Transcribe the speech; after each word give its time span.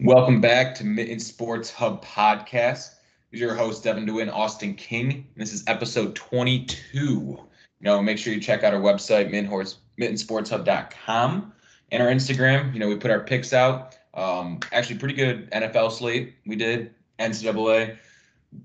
Welcome 0.00 0.40
back 0.40 0.76
to 0.76 0.84
Mitten 0.84 1.18
Sports 1.18 1.72
Hub 1.72 2.04
podcast. 2.04 2.94
This 3.32 3.32
is 3.32 3.40
your 3.40 3.56
host, 3.56 3.82
Devin 3.82 4.06
DeWin, 4.06 4.32
Austin 4.32 4.74
King. 4.74 5.26
This 5.36 5.52
is 5.52 5.64
episode 5.66 6.14
22. 6.14 7.00
You 7.00 7.40
know, 7.80 8.00
make 8.00 8.16
sure 8.16 8.32
you 8.32 8.40
check 8.40 8.62
out 8.62 8.72
our 8.72 8.80
website, 8.80 9.28
mittensportshub.com, 9.28 11.52
and 11.90 12.02
our 12.02 12.08
Instagram. 12.10 12.72
You 12.72 12.78
know, 12.78 12.86
we 12.86 12.94
put 12.94 13.10
our 13.10 13.18
picks 13.18 13.52
out. 13.52 13.98
Um, 14.14 14.60
actually, 14.70 14.98
pretty 14.98 15.14
good 15.14 15.50
NFL 15.50 15.90
slate 15.90 16.36
we 16.46 16.54
did. 16.54 16.94
NCAA, 17.18 17.96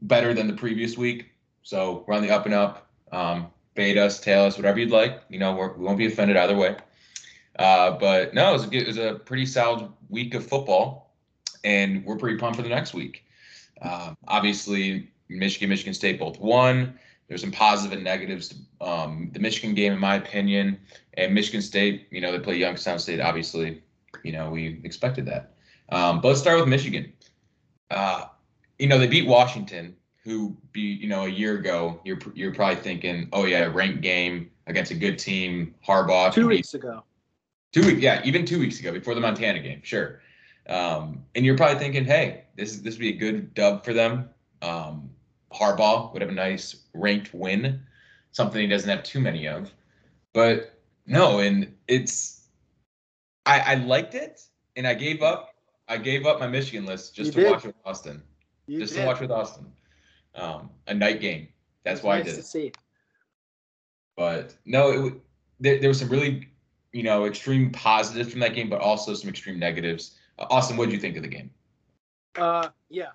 better 0.03 0.35
than 0.35 0.45
the 0.45 0.53
previous 0.53 0.99
week. 0.99 1.31
So 1.63 2.03
we're 2.05 2.13
on 2.13 2.21
the 2.21 2.29
up 2.29 2.45
and 2.45 2.53
up. 2.53 2.91
Um, 3.11 3.47
bait 3.73 3.97
us, 3.97 4.19
tail 4.19 4.43
us, 4.43 4.55
whatever 4.55 4.79
you'd 4.79 4.91
like. 4.91 5.23
You 5.29 5.39
know, 5.39 5.55
we're, 5.55 5.73
we 5.73 5.83
won't 5.83 5.97
be 5.97 6.05
offended 6.05 6.37
either 6.37 6.55
way. 6.55 6.75
Uh, 7.57 7.97
but 7.97 8.35
no, 8.35 8.51
it 8.51 8.53
was, 8.53 8.65
a, 8.65 8.71
it 8.71 8.85
was 8.85 8.97
a 8.97 9.15
pretty 9.25 9.47
solid 9.47 9.89
week 10.09 10.35
of 10.35 10.45
football, 10.45 11.03
and 11.63 12.05
we're 12.05 12.17
pretty 12.17 12.37
pumped 12.37 12.57
for 12.57 12.63
the 12.63 12.69
next 12.69 12.93
week. 12.93 13.23
Uh, 13.81 14.13
obviously, 14.27 15.11
Michigan, 15.29 15.69
Michigan 15.69 15.93
State 15.93 16.19
both 16.19 16.39
won. 16.39 16.97
There's 17.27 17.41
some 17.41 17.51
positive 17.51 17.93
and 17.93 18.03
negatives 18.03 18.49
to 18.49 18.55
um, 18.85 19.29
the 19.33 19.39
Michigan 19.39 19.73
game, 19.73 19.93
in 19.93 19.99
my 19.99 20.15
opinion. 20.15 20.79
And 21.15 21.33
Michigan 21.33 21.61
State, 21.61 22.07
you 22.11 22.21
know, 22.21 22.31
they 22.31 22.39
play 22.39 22.57
Youngstown 22.57 22.99
State. 22.99 23.19
Obviously, 23.19 23.81
you 24.23 24.31
know, 24.31 24.49
we 24.49 24.81
expected 24.83 25.25
that. 25.27 25.53
Um, 25.89 26.21
but 26.21 26.29
let's 26.29 26.39
start 26.39 26.59
with 26.59 26.67
Michigan. 26.67 27.13
Uh, 27.89 28.25
you 28.79 28.87
know, 28.87 28.97
they 28.97 29.07
beat 29.07 29.27
Washington, 29.27 29.95
who 30.23 30.55
beat, 30.71 30.99
you 31.01 31.07
know, 31.07 31.25
a 31.25 31.29
year 31.29 31.57
ago. 31.57 31.99
You're 32.03 32.19
you're 32.33 32.53
probably 32.53 32.77
thinking, 32.77 33.29
oh 33.33 33.45
yeah, 33.45 33.65
a 33.65 33.69
ranked 33.69 34.01
game 34.01 34.51
against 34.67 34.91
a 34.91 34.95
good 34.95 35.19
team. 35.19 35.75
Harbaugh. 35.87 36.33
Two 36.33 36.47
weeks 36.47 36.73
ago. 36.73 37.03
Two 37.71 37.85
weeks, 37.85 38.01
yeah, 38.01 38.21
even 38.23 38.45
two 38.45 38.59
weeks 38.59 38.79
ago 38.79 38.91
before 38.91 39.15
the 39.15 39.21
Montana 39.21 39.59
game, 39.59 39.81
sure. 39.83 40.21
Um, 40.67 41.25
and 41.35 41.45
you're 41.45 41.57
probably 41.57 41.79
thinking, 41.79 42.05
hey, 42.05 42.45
this 42.55 42.71
is 42.71 42.81
this 42.81 42.95
would 42.95 43.01
be 43.01 43.09
a 43.09 43.17
good 43.17 43.53
dub 43.53 43.83
for 43.83 43.93
them. 43.93 44.29
Um, 44.61 45.09
Harbaugh 45.51 46.11
would 46.13 46.21
have 46.21 46.31
a 46.31 46.33
nice 46.33 46.75
ranked 46.93 47.33
win, 47.33 47.81
something 48.31 48.61
he 48.61 48.67
doesn't 48.67 48.89
have 48.89 49.03
too 49.03 49.19
many 49.19 49.47
of. 49.47 49.71
But 50.33 50.79
no, 51.05 51.39
and 51.39 51.73
it's 51.87 52.47
I, 53.45 53.59
I 53.59 53.75
liked 53.75 54.15
it, 54.15 54.41
and 54.75 54.87
I 54.87 54.93
gave 54.93 55.21
up. 55.21 55.49
I 55.89 55.97
gave 55.97 56.25
up 56.25 56.39
my 56.39 56.47
Michigan 56.47 56.85
list 56.85 57.13
just 57.13 57.27
You 57.27 57.31
to 57.33 57.41
did. 57.41 57.51
watch 57.51 57.63
with 57.65 57.75
Austin, 57.85 58.23
You 58.67 58.79
just 58.79 58.93
did. 58.93 59.01
to 59.01 59.05
watch 59.07 59.19
with 59.19 59.31
Austin. 59.31 59.65
Um, 60.35 60.69
a 60.87 60.93
night 60.93 61.19
game. 61.19 61.49
That's 61.83 62.01
why 62.01 62.15
nice 62.17 62.21
I 62.21 62.25
did 62.29 62.33
to 62.35 62.39
it. 62.39 62.45
see. 62.45 62.71
But 64.15 64.55
no, 64.65 65.07
it 65.07 65.13
there, 65.59 65.79
there 65.79 65.89
was 65.89 65.99
some 65.99 66.09
really, 66.09 66.47
you 66.93 67.03
know, 67.03 67.25
extreme 67.25 67.71
positives 67.71 68.31
from 68.31 68.39
that 68.39 68.53
game, 68.55 68.69
but 68.69 68.79
also 68.81 69.13
some 69.13 69.29
extreme 69.29 69.59
negatives. 69.59 70.15
Austin, 70.39 70.77
what 70.77 70.85
did 70.85 70.93
you 70.93 70.99
think 70.99 71.17
of 71.17 71.23
the 71.23 71.29
game? 71.29 71.51
Uh, 72.37 72.69
yeah, 72.89 73.11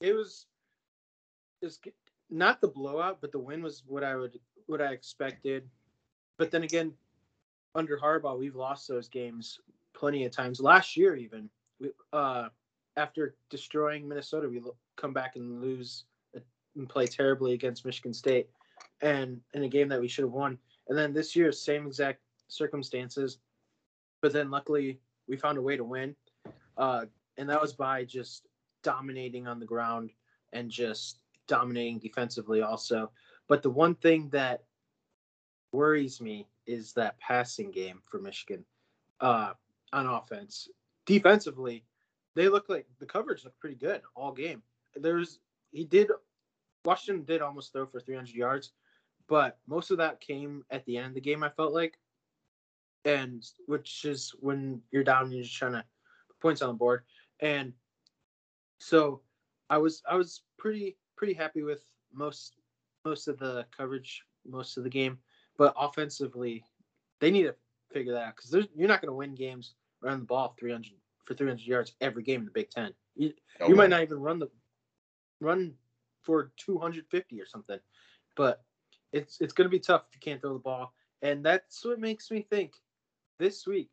it 0.00 0.12
was. 0.12 0.46
G- 1.82 1.92
not 2.30 2.60
the 2.60 2.68
blowout, 2.68 3.18
but 3.20 3.32
the 3.32 3.38
win 3.38 3.62
was 3.62 3.82
what 3.86 4.04
I 4.04 4.16
would 4.16 4.38
what 4.66 4.80
I 4.80 4.92
expected. 4.92 5.68
But 6.38 6.50
then 6.50 6.64
again, 6.64 6.92
under 7.74 7.98
Harbaugh, 7.98 8.38
we've 8.38 8.56
lost 8.56 8.88
those 8.88 9.08
games 9.08 9.60
plenty 9.94 10.24
of 10.24 10.32
times. 10.32 10.60
Last 10.60 10.96
year, 10.96 11.16
even 11.16 11.48
we, 11.80 11.90
uh, 12.12 12.48
after 12.96 13.36
destroying 13.50 14.08
Minnesota, 14.08 14.48
we 14.48 14.60
come 14.96 15.12
back 15.12 15.36
and 15.36 15.60
lose 15.60 16.04
uh, 16.36 16.40
and 16.76 16.88
play 16.88 17.06
terribly 17.06 17.52
against 17.52 17.84
Michigan 17.84 18.12
State, 18.12 18.48
and 19.02 19.40
in 19.54 19.62
a 19.62 19.68
game 19.68 19.88
that 19.88 20.00
we 20.00 20.08
should 20.08 20.24
have 20.24 20.32
won. 20.32 20.58
And 20.88 20.96
then 20.96 21.12
this 21.12 21.34
year, 21.34 21.52
same 21.52 21.86
exact 21.86 22.20
circumstances, 22.48 23.38
but 24.20 24.32
then 24.32 24.50
luckily 24.50 25.00
we 25.28 25.36
found 25.36 25.58
a 25.58 25.62
way 25.62 25.76
to 25.76 25.84
win, 25.84 26.14
uh, 26.76 27.04
and 27.36 27.48
that 27.48 27.60
was 27.60 27.72
by 27.72 28.04
just 28.04 28.46
dominating 28.82 29.46
on 29.46 29.58
the 29.58 29.66
ground 29.66 30.10
and 30.52 30.70
just 30.70 31.18
dominating 31.48 31.98
defensively 31.98 32.62
also. 32.62 33.10
But 33.48 33.62
the 33.62 33.70
one 33.70 33.94
thing 33.96 34.28
that 34.30 34.64
worries 35.72 36.20
me 36.20 36.48
is 36.66 36.92
that 36.94 37.18
passing 37.20 37.70
game 37.70 38.00
for 38.10 38.18
Michigan 38.18 38.64
uh, 39.20 39.52
on 39.92 40.06
offense. 40.06 40.68
Defensively, 41.04 41.84
they 42.34 42.48
look 42.48 42.68
like 42.68 42.86
the 42.98 43.06
coverage 43.06 43.44
looked 43.44 43.60
pretty 43.60 43.76
good 43.76 44.02
all 44.14 44.32
game. 44.32 44.62
There's 44.94 45.38
he 45.72 45.84
did 45.84 46.10
Washington 46.84 47.24
did 47.24 47.42
almost 47.42 47.72
throw 47.72 47.86
for 47.86 48.00
300 48.00 48.34
yards, 48.34 48.72
but 49.28 49.58
most 49.66 49.90
of 49.90 49.98
that 49.98 50.20
came 50.20 50.64
at 50.70 50.84
the 50.86 50.96
end 50.96 51.08
of 51.08 51.14
the 51.14 51.20
game. 51.20 51.42
I 51.42 51.48
felt 51.48 51.72
like, 51.72 51.98
and 53.04 53.44
which 53.66 54.04
is 54.04 54.32
when 54.40 54.80
you're 54.90 55.04
down, 55.04 55.32
you're 55.32 55.42
just 55.42 55.56
trying 55.56 55.72
to 55.72 55.84
points 56.40 56.62
on 56.62 56.68
the 56.68 56.74
board, 56.74 57.02
and 57.40 57.72
so 58.78 59.20
I 59.70 59.78
was 59.78 60.02
I 60.08 60.16
was 60.16 60.42
pretty 60.58 60.96
pretty 61.16 61.34
happy 61.34 61.62
with 61.62 61.82
most 62.12 62.56
most 63.04 63.28
of 63.28 63.38
the 63.38 63.66
coverage 63.76 64.22
most 64.48 64.76
of 64.76 64.84
the 64.84 64.90
game, 64.90 65.18
but 65.56 65.74
offensively, 65.78 66.64
they 67.20 67.30
need 67.30 67.44
to 67.44 67.54
figure 67.92 68.12
that 68.12 68.24
out 68.24 68.36
because 68.36 68.66
you're 68.74 68.88
not 68.88 69.00
going 69.00 69.10
to 69.10 69.16
win 69.16 69.34
games 69.34 69.74
running 70.02 70.20
the 70.20 70.26
ball 70.26 70.54
300 70.58 70.92
for 71.24 71.34
300 71.34 71.66
yards 71.66 71.94
every 72.00 72.22
game 72.22 72.40
in 72.40 72.46
the 72.46 72.52
Big 72.52 72.70
Ten. 72.70 72.92
You, 73.14 73.32
No 73.60 73.68
you 73.68 73.74
might 73.74 73.90
not 73.90 74.02
even 74.02 74.20
run 74.20 74.38
the 74.38 74.50
run 75.40 75.74
for 76.22 76.52
250 76.56 77.40
or 77.40 77.46
something, 77.46 77.78
but 78.36 78.62
it's 79.12 79.40
it's 79.40 79.52
going 79.52 79.66
to 79.66 79.70
be 79.70 79.80
tough 79.80 80.04
if 80.08 80.14
you 80.14 80.20
can't 80.20 80.40
throw 80.40 80.52
the 80.52 80.58
ball, 80.58 80.92
and 81.22 81.44
that's 81.44 81.84
what 81.84 81.98
makes 81.98 82.30
me 82.30 82.46
think 82.48 82.74
this 83.38 83.66
week 83.66 83.90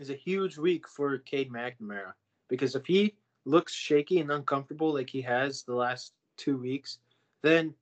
is 0.00 0.10
a 0.10 0.14
huge 0.14 0.56
week 0.56 0.88
for 0.88 1.18
Cade 1.18 1.52
McNamara 1.52 2.12
because 2.48 2.74
if 2.74 2.86
he 2.86 3.14
looks 3.44 3.72
shaky 3.72 4.18
and 4.18 4.30
uncomfortable 4.32 4.94
like 4.94 5.10
he 5.10 5.20
has 5.22 5.62
the 5.62 5.74
last 5.74 6.12
two 6.36 6.56
weeks, 6.56 6.98
then 7.42 7.74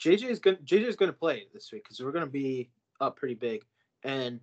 JJ 0.00 0.30
is 0.30 0.38
going 0.38 0.56
JJ 0.58 0.84
is 0.84 0.96
going 0.96 1.10
to 1.10 1.18
play 1.18 1.46
this 1.52 1.70
week 1.72 1.84
because 1.84 2.00
we're 2.00 2.12
going 2.12 2.24
to 2.24 2.30
be 2.30 2.70
up 3.00 3.16
pretty 3.16 3.34
big, 3.34 3.64
and 4.04 4.40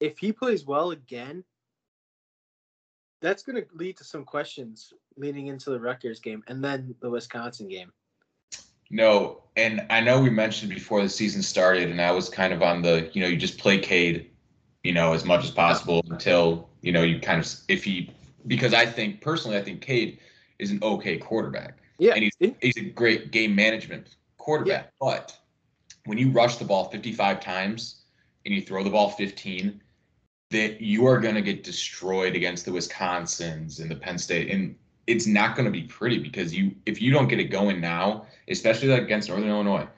if 0.00 0.18
he 0.18 0.32
plays 0.32 0.64
well 0.64 0.92
again, 0.92 1.42
that's 3.20 3.42
going 3.42 3.56
to 3.56 3.66
lead 3.74 3.96
to 3.96 4.04
some 4.04 4.24
questions 4.24 4.92
leading 5.16 5.46
into 5.48 5.70
the 5.70 5.80
Rutgers 5.80 6.20
game 6.20 6.44
and 6.48 6.62
then 6.62 6.94
the 7.00 7.10
Wisconsin 7.10 7.68
game. 7.68 7.92
No, 8.90 9.42
and 9.56 9.84
I 9.90 10.00
know 10.00 10.20
we 10.20 10.30
mentioned 10.30 10.70
before 10.70 11.02
the 11.02 11.08
season 11.08 11.42
started, 11.42 11.90
and 11.90 12.00
I 12.00 12.12
was 12.12 12.28
kind 12.28 12.52
of 12.52 12.62
on 12.62 12.82
the, 12.82 13.10
you 13.14 13.20
know, 13.20 13.26
you 13.26 13.36
just 13.36 13.58
play 13.58 13.78
Cade, 13.78 14.30
you 14.86 14.92
know, 14.92 15.12
as 15.12 15.24
much 15.24 15.44
as 15.44 15.50
possible 15.50 16.00
until, 16.10 16.68
you 16.80 16.92
know, 16.92 17.02
you 17.02 17.18
kind 17.18 17.44
of, 17.44 17.52
if 17.66 17.82
he, 17.82 18.14
because 18.46 18.72
I 18.72 18.86
think, 18.86 19.20
personally, 19.20 19.56
I 19.56 19.62
think 19.62 19.80
Cade 19.80 20.20
is 20.60 20.70
an 20.70 20.78
okay 20.80 21.18
quarterback. 21.18 21.78
Yeah, 21.98 22.12
And 22.14 22.22
he's, 22.22 22.52
he's 22.62 22.76
a 22.76 22.90
great 22.90 23.32
game 23.32 23.54
management 23.54 24.16
quarterback. 24.38 24.92
But 25.00 25.36
when 26.04 26.18
you 26.18 26.30
rush 26.30 26.56
the 26.56 26.64
ball 26.64 26.84
55 26.84 27.40
times 27.40 28.02
and 28.44 28.54
you 28.54 28.62
throw 28.62 28.84
the 28.84 28.90
ball 28.90 29.10
15, 29.10 29.80
that 30.50 30.80
you 30.80 31.04
are 31.06 31.18
going 31.18 31.34
to 31.34 31.42
get 31.42 31.64
destroyed 31.64 32.36
against 32.36 32.64
the 32.64 32.70
Wisconsins 32.70 33.80
and 33.80 33.90
the 33.90 33.96
Penn 33.96 34.18
State. 34.18 34.52
And 34.52 34.76
it's 35.08 35.26
not 35.26 35.56
going 35.56 35.66
to 35.66 35.72
be 35.72 35.82
pretty 35.82 36.18
because 36.18 36.54
you, 36.54 36.72
if 36.86 37.02
you 37.02 37.10
don't 37.10 37.26
get 37.26 37.40
it 37.40 37.50
going 37.50 37.80
now, 37.80 38.26
especially 38.46 38.92
against 38.92 39.28
Northern 39.28 39.48
Illinois, 39.48 39.88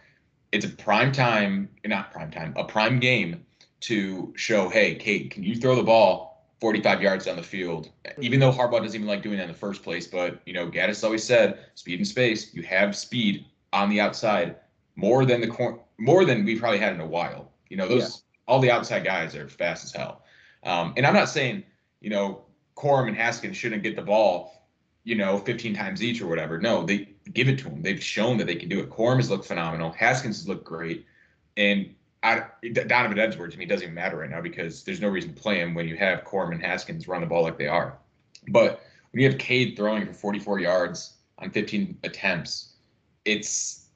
it's 0.50 0.64
a 0.64 0.70
prime 0.70 1.12
time, 1.12 1.68
not 1.84 2.10
prime 2.10 2.30
time, 2.30 2.54
a 2.56 2.64
prime 2.64 2.98
game 3.00 3.44
to 3.80 4.32
show, 4.36 4.68
hey, 4.68 4.94
Cade, 4.94 5.30
can 5.30 5.42
you 5.42 5.56
throw 5.56 5.74
the 5.74 5.82
ball 5.82 6.46
45 6.60 7.02
yards 7.02 7.24
down 7.26 7.36
the 7.36 7.42
field? 7.42 7.90
Even 8.20 8.40
though 8.40 8.52
Harbaugh 8.52 8.82
doesn't 8.82 8.94
even 8.94 9.06
like 9.06 9.22
doing 9.22 9.36
that 9.36 9.44
in 9.44 9.48
the 9.48 9.54
first 9.54 9.82
place, 9.82 10.06
but 10.06 10.40
you 10.46 10.52
know, 10.52 10.68
Gattis 10.68 11.04
always 11.04 11.24
said, 11.24 11.60
speed 11.74 11.98
and 11.98 12.08
space. 12.08 12.52
You 12.52 12.62
have 12.62 12.96
speed 12.96 13.46
on 13.72 13.90
the 13.90 14.00
outside 14.00 14.56
more 14.96 15.24
than 15.24 15.40
the 15.40 15.46
cor- 15.46 15.80
more 15.98 16.24
than 16.24 16.44
we've 16.44 16.60
probably 16.60 16.78
had 16.78 16.92
in 16.92 17.00
a 17.00 17.06
while. 17.06 17.52
You 17.68 17.76
know, 17.76 17.88
those 17.88 18.24
all 18.46 18.60
the 18.60 18.70
outside 18.70 19.04
guys 19.04 19.36
are 19.36 19.48
fast 19.48 19.84
as 19.84 19.92
hell. 19.92 20.22
Um, 20.64 20.94
and 20.96 21.06
I'm 21.06 21.14
not 21.14 21.28
saying, 21.28 21.64
you 22.00 22.10
know, 22.10 22.42
Corum 22.76 23.08
and 23.08 23.16
Haskins 23.16 23.56
shouldn't 23.56 23.82
get 23.82 23.94
the 23.94 24.02
ball, 24.02 24.66
you 25.04 25.14
know, 25.14 25.38
15 25.38 25.74
times 25.74 26.02
each 26.02 26.20
or 26.20 26.26
whatever. 26.26 26.58
No, 26.58 26.84
they 26.84 27.10
give 27.32 27.48
it 27.48 27.58
to 27.58 27.64
them. 27.64 27.82
They've 27.82 28.02
shown 28.02 28.38
that 28.38 28.46
they 28.46 28.54
can 28.54 28.68
do 28.68 28.80
it. 28.80 28.90
Corum 28.90 29.16
has 29.16 29.30
looked 29.30 29.46
phenomenal. 29.46 29.92
Haskins 29.92 30.38
has 30.38 30.48
looked 30.48 30.64
great. 30.64 31.06
And 31.56 31.94
I, 32.22 32.44
Donovan 32.72 33.18
Edwards, 33.18 33.54
I 33.54 33.58
mean, 33.58 33.68
it 33.68 33.70
doesn't 33.70 33.84
even 33.84 33.94
matter 33.94 34.16
right 34.18 34.30
now 34.30 34.40
because 34.40 34.82
there's 34.82 35.00
no 35.00 35.08
reason 35.08 35.34
to 35.34 35.40
play 35.40 35.60
him 35.60 35.74
when 35.74 35.86
you 35.86 35.96
have 35.96 36.24
Corum 36.24 36.52
and 36.52 36.62
Haskins 36.62 37.06
run 37.06 37.20
the 37.20 37.26
ball 37.26 37.42
like 37.42 37.58
they 37.58 37.68
are. 37.68 37.96
But 38.48 38.82
when 39.12 39.22
you 39.22 39.28
have 39.28 39.38
Cade 39.38 39.76
throwing 39.76 40.04
for 40.06 40.12
44 40.12 40.58
yards 40.58 41.14
on 41.38 41.50
15 41.50 41.98
attempts, 42.02 42.74
it's 43.24 43.86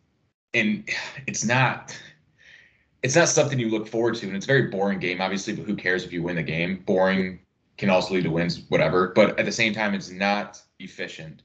and 0.54 0.88
it's 1.26 1.44
not 1.44 1.98
it's 3.02 3.16
not 3.16 3.28
something 3.28 3.58
you 3.58 3.68
look 3.68 3.88
forward 3.88 4.14
to, 4.16 4.26
and 4.26 4.36
it's 4.36 4.46
a 4.46 4.48
very 4.48 4.68
boring 4.68 5.00
game, 5.00 5.20
obviously. 5.20 5.54
But 5.54 5.66
who 5.66 5.74
cares 5.74 6.04
if 6.04 6.12
you 6.12 6.22
win 6.22 6.36
the 6.36 6.42
game? 6.42 6.84
Boring 6.86 7.40
can 7.76 7.90
also 7.90 8.14
lead 8.14 8.24
to 8.24 8.30
wins, 8.30 8.62
whatever. 8.68 9.08
But 9.08 9.38
at 9.40 9.44
the 9.44 9.52
same 9.52 9.74
time, 9.74 9.94
it's 9.94 10.10
not 10.10 10.62
efficient, 10.78 11.42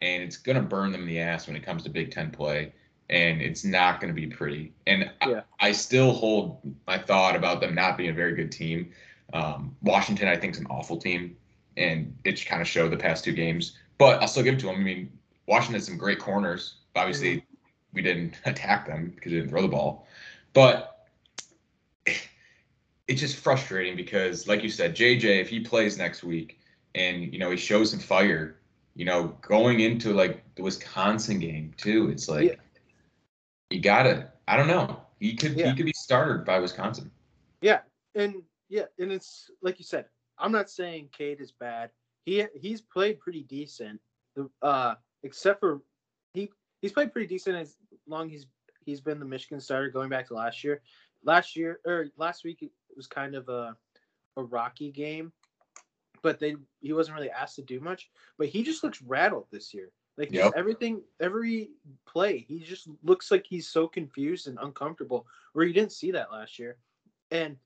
and 0.00 0.22
it's 0.22 0.36
gonna 0.36 0.62
burn 0.62 0.92
them 0.92 1.02
in 1.02 1.08
the 1.08 1.18
ass 1.18 1.46
when 1.48 1.56
it 1.56 1.64
comes 1.64 1.82
to 1.82 1.90
Big 1.90 2.12
Ten 2.12 2.30
play, 2.30 2.72
and 3.10 3.42
it's 3.42 3.64
not 3.64 4.00
gonna 4.00 4.14
be 4.14 4.26
pretty. 4.26 4.72
And 4.86 5.10
Yeah. 5.26 5.42
I, 5.60 5.68
I 5.68 5.72
still 5.72 6.12
hold 6.12 6.60
my 6.86 6.96
thought 6.96 7.36
about 7.36 7.60
them 7.60 7.74
not 7.74 7.98
being 7.98 8.10
a 8.10 8.14
very 8.14 8.34
good 8.34 8.50
team. 8.50 8.92
Um, 9.32 9.76
Washington, 9.82 10.28
I 10.28 10.36
think, 10.36 10.54
is 10.54 10.60
an 10.60 10.66
awful 10.70 10.96
team, 10.96 11.36
and 11.76 12.16
it 12.24 12.44
kind 12.46 12.62
of 12.62 12.68
showed 12.68 12.90
the 12.90 12.96
past 12.96 13.24
two 13.24 13.32
games. 13.32 13.76
But 13.98 14.22
I'll 14.22 14.28
still 14.28 14.44
give 14.44 14.54
it 14.54 14.60
to 14.60 14.66
them. 14.66 14.76
I 14.76 14.78
mean, 14.78 15.12
Washington 15.46 15.74
has 15.74 15.86
some 15.86 15.98
great 15.98 16.20
corners. 16.20 16.76
Obviously, 16.96 17.36
mm-hmm. 17.36 17.46
we 17.92 18.02
didn't 18.02 18.40
attack 18.44 18.86
them 18.86 19.12
because 19.14 19.32
we 19.32 19.38
didn't 19.38 19.50
throw 19.50 19.62
the 19.62 19.68
ball, 19.68 20.06
but 20.52 21.06
it's 23.08 23.20
just 23.20 23.36
frustrating 23.36 23.96
because, 23.96 24.46
like 24.46 24.62
you 24.62 24.70
said, 24.70 24.94
JJ, 24.94 25.40
if 25.40 25.48
he 25.48 25.58
plays 25.58 25.98
next 25.98 26.22
week 26.22 26.60
and 26.94 27.32
you 27.32 27.40
know 27.40 27.50
he 27.50 27.56
shows 27.56 27.90
some 27.90 27.98
fire, 27.98 28.60
you 28.94 29.04
know, 29.04 29.36
going 29.42 29.80
into 29.80 30.12
like 30.12 30.44
the 30.54 30.62
Wisconsin 30.62 31.40
game 31.40 31.74
too, 31.76 32.08
it's 32.08 32.28
like 32.28 32.50
yeah. 32.50 32.54
You 33.70 33.80
got 33.80 34.06
it. 34.06 34.28
I 34.46 34.56
don't 34.56 34.66
know. 34.66 35.00
He 35.20 35.34
could 35.34 35.56
yeah. 35.56 35.70
he 35.70 35.76
could 35.76 35.86
be 35.86 35.92
started 35.94 36.44
by 36.44 36.58
Wisconsin. 36.58 37.10
Yeah, 37.62 37.80
and 38.14 38.42
yeah, 38.68 38.84
and 38.98 39.12
it's 39.12 39.50
like 39.62 39.78
you 39.78 39.84
said. 39.84 40.06
I'm 40.38 40.52
not 40.52 40.70
saying 40.70 41.10
Cade 41.12 41.40
is 41.40 41.52
bad. 41.52 41.90
He 42.24 42.44
he's 42.54 42.80
played 42.80 43.20
pretty 43.20 43.42
decent. 43.42 44.00
The 44.34 44.48
Uh, 44.62 44.94
except 45.22 45.60
for 45.60 45.82
he 46.34 46.50
he's 46.80 46.92
played 46.92 47.12
pretty 47.12 47.28
decent 47.28 47.56
as 47.56 47.76
long 48.06 48.28
he's 48.28 48.46
he's 48.84 49.00
been 49.00 49.20
the 49.20 49.26
Michigan 49.26 49.60
starter 49.60 49.90
going 49.90 50.08
back 50.08 50.26
to 50.28 50.34
last 50.34 50.64
year. 50.64 50.80
Last 51.22 51.56
year 51.56 51.80
or 51.84 52.06
last 52.16 52.44
week 52.44 52.62
it 52.62 52.70
was 52.96 53.06
kind 53.06 53.34
of 53.34 53.48
a 53.48 53.76
a 54.36 54.42
rocky 54.42 54.90
game, 54.90 55.32
but 56.22 56.40
they 56.40 56.56
he 56.80 56.92
wasn't 56.92 57.16
really 57.16 57.30
asked 57.30 57.56
to 57.56 57.62
do 57.62 57.80
much. 57.80 58.10
But 58.38 58.48
he 58.48 58.62
just 58.62 58.82
looks 58.82 59.02
rattled 59.02 59.46
this 59.52 59.74
year. 59.74 59.90
Like 60.16 60.32
yep. 60.32 60.52
everything, 60.56 61.02
every 61.20 61.70
play, 62.06 62.44
he 62.46 62.58
just 62.58 62.88
looks 63.02 63.30
like 63.30 63.46
he's 63.46 63.68
so 63.68 63.88
confused 63.88 64.48
and 64.48 64.58
uncomfortable. 64.60 65.26
Where 65.52 65.64
you 65.64 65.72
didn't 65.72 65.92
see 65.92 66.10
that 66.10 66.32
last 66.32 66.58
year, 66.58 66.76
and 67.30 67.56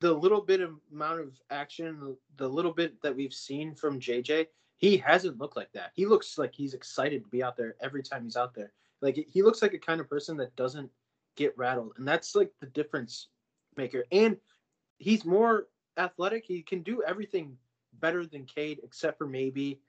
the 0.00 0.12
little 0.12 0.40
bit 0.40 0.60
of 0.60 0.72
amount 0.92 1.20
of 1.20 1.40
action, 1.50 2.16
the 2.36 2.48
little 2.48 2.72
bit 2.72 3.00
that 3.02 3.16
we've 3.16 3.32
seen 3.32 3.74
from 3.74 4.00
JJ, 4.00 4.46
he 4.76 4.96
hasn't 4.96 5.38
looked 5.38 5.56
like 5.56 5.72
that. 5.72 5.92
He 5.94 6.04
looks 6.04 6.36
like 6.36 6.54
he's 6.54 6.74
excited 6.74 7.24
to 7.24 7.30
be 7.30 7.42
out 7.42 7.56
there 7.56 7.76
every 7.80 8.02
time 8.02 8.24
he's 8.24 8.36
out 8.36 8.54
there. 8.54 8.72
Like 9.00 9.16
he 9.28 9.42
looks 9.42 9.62
like 9.62 9.74
a 9.74 9.78
kind 9.78 10.00
of 10.00 10.08
person 10.08 10.36
that 10.38 10.54
doesn't 10.56 10.90
get 11.36 11.56
rattled, 11.56 11.92
and 11.96 12.06
that's 12.06 12.34
like 12.34 12.50
the 12.60 12.66
difference 12.66 13.28
maker. 13.76 14.04
And 14.12 14.36
he's 14.98 15.24
more 15.24 15.68
athletic. 15.96 16.44
He 16.46 16.62
can 16.62 16.82
do 16.82 17.02
everything 17.06 17.56
better 18.00 18.26
than 18.26 18.44
Cade, 18.44 18.80
except 18.82 19.18
for 19.18 19.26
maybe 19.26 19.80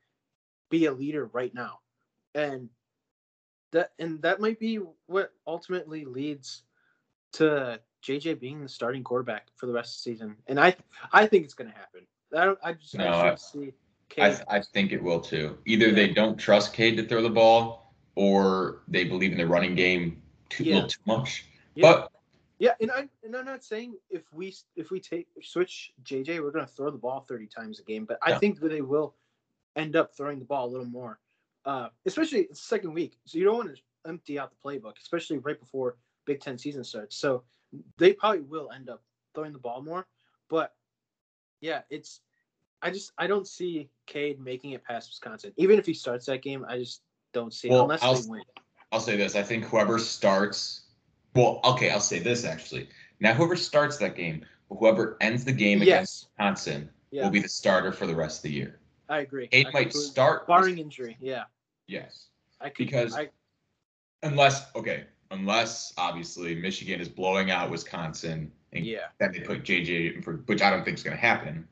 be 0.70 0.86
a 0.86 0.92
leader 0.92 1.26
right 1.34 1.54
now. 1.54 1.80
And 2.36 2.70
that 3.72 3.92
and 4.00 4.22
that 4.22 4.40
might 4.40 4.60
be 4.60 4.80
what 5.08 5.32
ultimately 5.46 6.06
leads 6.06 6.64
to 7.34 7.80
JJ 8.04 8.40
being 8.40 8.62
the 8.62 8.70
starting 8.70 9.04
quarterback 9.04 9.48
for 9.56 9.66
the 9.66 9.74
rest 9.74 9.94
of 9.94 10.04
the 10.04 10.12
season. 10.12 10.36
And 10.48 10.60
I 10.60 10.76
I 11.12 11.28
think 11.28 11.46
it's 11.46 11.54
going 11.54 11.70
to 11.70 11.78
happen. 11.78 12.02
I 12.36 12.46
don't. 12.46 12.60
I 12.64 12.74
just, 12.74 12.96
no, 12.96 13.12
I, 13.12 13.36
see. 13.36 13.74
I, 14.18 14.38
I 14.50 14.62
think 14.62 14.92
it 14.92 15.02
will 15.02 15.20
too. 15.20 15.58
Either 15.66 15.88
yeah. 15.88 15.94
they 15.94 16.08
don't 16.10 16.38
trust 16.38 16.74
Cade 16.74 16.98
to 16.98 17.04
throw 17.04 17.22
the 17.22 17.30
ball, 17.30 17.94
or 18.16 18.80
they 18.88 19.04
believe 19.04 19.32
in 19.32 19.38
the 19.38 19.48
running 19.48 19.76
game 19.76 20.22
too 20.50 20.64
yeah. 20.64 20.76
little 20.76 20.90
too 20.90 21.00
much. 21.06 21.46
Yeah. 21.76 21.94
But 21.94 22.12
yeah, 22.60 22.74
and 22.82 22.92
I 22.92 23.08
and 23.24 23.36
I'm 23.36 23.46
not 23.46 23.64
saying 23.64 23.96
if 24.10 24.24
we 24.34 24.54
if 24.76 24.90
we 24.90 25.00
take 25.00 25.28
switch 25.44 25.94
JJ, 26.04 26.42
we're 26.42 26.52
going 26.52 26.66
to 26.66 26.72
throw 26.72 26.90
the 26.90 26.98
ball 26.98 27.22
30 27.22 27.48
times 27.48 27.80
a 27.80 27.84
game, 27.84 28.06
but 28.06 28.18
I 28.22 28.38
think 28.38 28.60
that 28.60 28.70
they 28.70 28.82
will 28.82 29.14
end 29.78 29.96
up 29.96 30.16
throwing 30.16 30.40
the 30.40 30.46
ball 30.46 30.68
a 30.68 30.72
little 30.72 30.86
more, 30.86 31.20
uh, 31.66 31.90
especially 32.06 32.48
the 32.50 32.56
second 32.56 32.94
week. 32.94 33.18
So 33.26 33.38
you 33.38 33.46
don't 33.46 33.58
want 33.58 33.76
to 33.76 33.82
empty 34.10 34.40
out 34.40 34.52
the 34.52 34.70
playbook, 34.70 34.94
especially 35.02 35.38
right 35.38 35.60
before 35.60 35.98
Big 36.26 36.42
Ten 36.42 36.58
season 36.58 36.84
starts. 36.84 37.18
So 37.18 37.44
they 37.98 38.14
probably 38.14 38.42
will 38.42 38.72
end 38.72 38.90
up 38.90 39.02
throwing 39.34 39.54
the 39.54 39.60
ball 39.60 39.82
more. 39.82 40.08
But 40.50 40.74
yeah, 41.62 41.82
it's 41.90 42.22
I 42.82 42.92
just 42.92 43.12
I 43.18 43.28
don't 43.28 43.48
see 43.48 43.90
Cade 44.06 44.40
making 44.40 44.72
it 44.72 44.84
past 44.84 45.10
Wisconsin. 45.10 45.54
Even 45.58 45.80
if 45.80 45.86
he 45.86 45.94
starts 45.94 46.26
that 46.26 46.42
game, 46.42 46.66
I 46.68 46.78
just 46.78 47.02
don't 47.34 47.54
see 47.54 47.70
well, 47.70 47.82
it 47.82 47.84
unless 47.84 48.04
I'll, 48.04 48.16
they 48.16 48.30
win. 48.30 48.44
I'll 48.92 49.00
say 49.00 49.18
this. 49.18 49.36
I 49.36 49.44
think 49.44 49.66
whoever 49.66 50.00
starts 50.00 50.84
well, 51.36 51.60
okay, 51.64 51.92
I'll 51.92 52.00
say 52.00 52.20
this 52.20 52.46
actually. 52.46 52.90
Now 53.20 53.34
whoever 53.34 53.56
starts 53.56 53.98
that 53.98 54.16
game, 54.16 54.46
whoever 54.70 55.18
ends 55.22 55.46
the 55.46 55.52
game 55.52 55.80
yes. 55.80 55.88
against 55.88 56.26
Wisconsin 56.26 56.90
yeah. 57.12 57.24
will 57.24 57.32
be 57.32 57.42
the 57.42 57.50
starter 57.50 57.92
for 57.92 58.08
the 58.08 58.16
rest 58.16 58.40
of 58.40 58.44
the 58.44 58.52
year. 58.52 58.80
I 59.10 59.20
agree. 59.20 59.48
Cade 59.48 59.68
might 59.74 59.94
start 59.94 60.48
barring 60.48 60.78
injury. 60.78 61.18
Yeah. 61.20 61.44
Yes. 61.88 62.26
I 62.60 62.70
could, 62.70 62.86
because 62.86 63.16
I, 63.16 63.30
unless 64.24 64.66
okay, 64.76 65.06
unless 65.32 65.94
obviously 65.98 66.56
Michigan 66.56 67.00
is 67.00 67.08
blowing 67.08 67.52
out 67.52 67.70
Wisconsin 67.70 68.52
and 68.74 68.86
yeah. 68.86 69.08
then 69.20 69.32
they 69.32 69.40
put 69.40 69.64
JJ 69.64 70.24
for 70.24 70.38
which 70.46 70.62
I 70.62 70.70
don't 70.70 70.84
think 70.84 70.98
is 70.98 71.04
going 71.04 71.16
to 71.16 71.22
happen. 71.22 71.68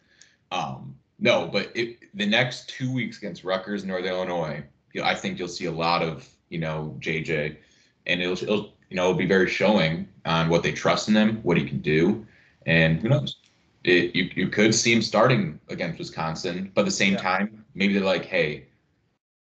Um, 0.51 0.95
no, 1.19 1.47
but 1.47 1.71
it, 1.75 1.97
the 2.13 2.25
next 2.25 2.69
two 2.69 2.93
weeks 2.93 3.17
against 3.17 3.43
Rutgers, 3.43 3.83
Northern 3.83 4.11
Illinois, 4.11 4.63
you 4.93 5.01
know, 5.01 5.07
I 5.07 5.15
think 5.15 5.39
you'll 5.39 5.47
see 5.47 5.65
a 5.65 5.71
lot 5.71 6.01
of 6.01 6.27
you 6.49 6.59
know 6.59 6.95
JJ, 6.99 7.57
and 8.05 8.21
it'll, 8.21 8.33
it'll 8.33 8.73
you 8.89 8.95
know 8.95 9.03
it'll 9.03 9.15
be 9.15 9.25
very 9.25 9.49
showing 9.49 10.07
on 10.25 10.49
what 10.49 10.63
they 10.63 10.71
trust 10.71 11.09
in 11.09 11.15
him, 11.15 11.39
what 11.43 11.57
he 11.57 11.65
can 11.65 11.79
do, 11.79 12.25
and 12.65 13.01
who 13.01 13.09
knows. 13.09 13.37
It, 13.85 14.15
you, 14.15 14.29
you 14.35 14.49
could 14.49 14.73
see 14.73 14.91
him 14.93 15.01
starting 15.01 15.59
against 15.69 15.99
Wisconsin, 15.99 16.71
but 16.73 16.81
at 16.81 16.85
the 16.85 16.91
same 16.91 17.13
yeah. 17.13 17.19
time, 17.19 17.65
maybe 17.75 17.93
they're 17.93 18.03
like, 18.03 18.25
hey, 18.25 18.65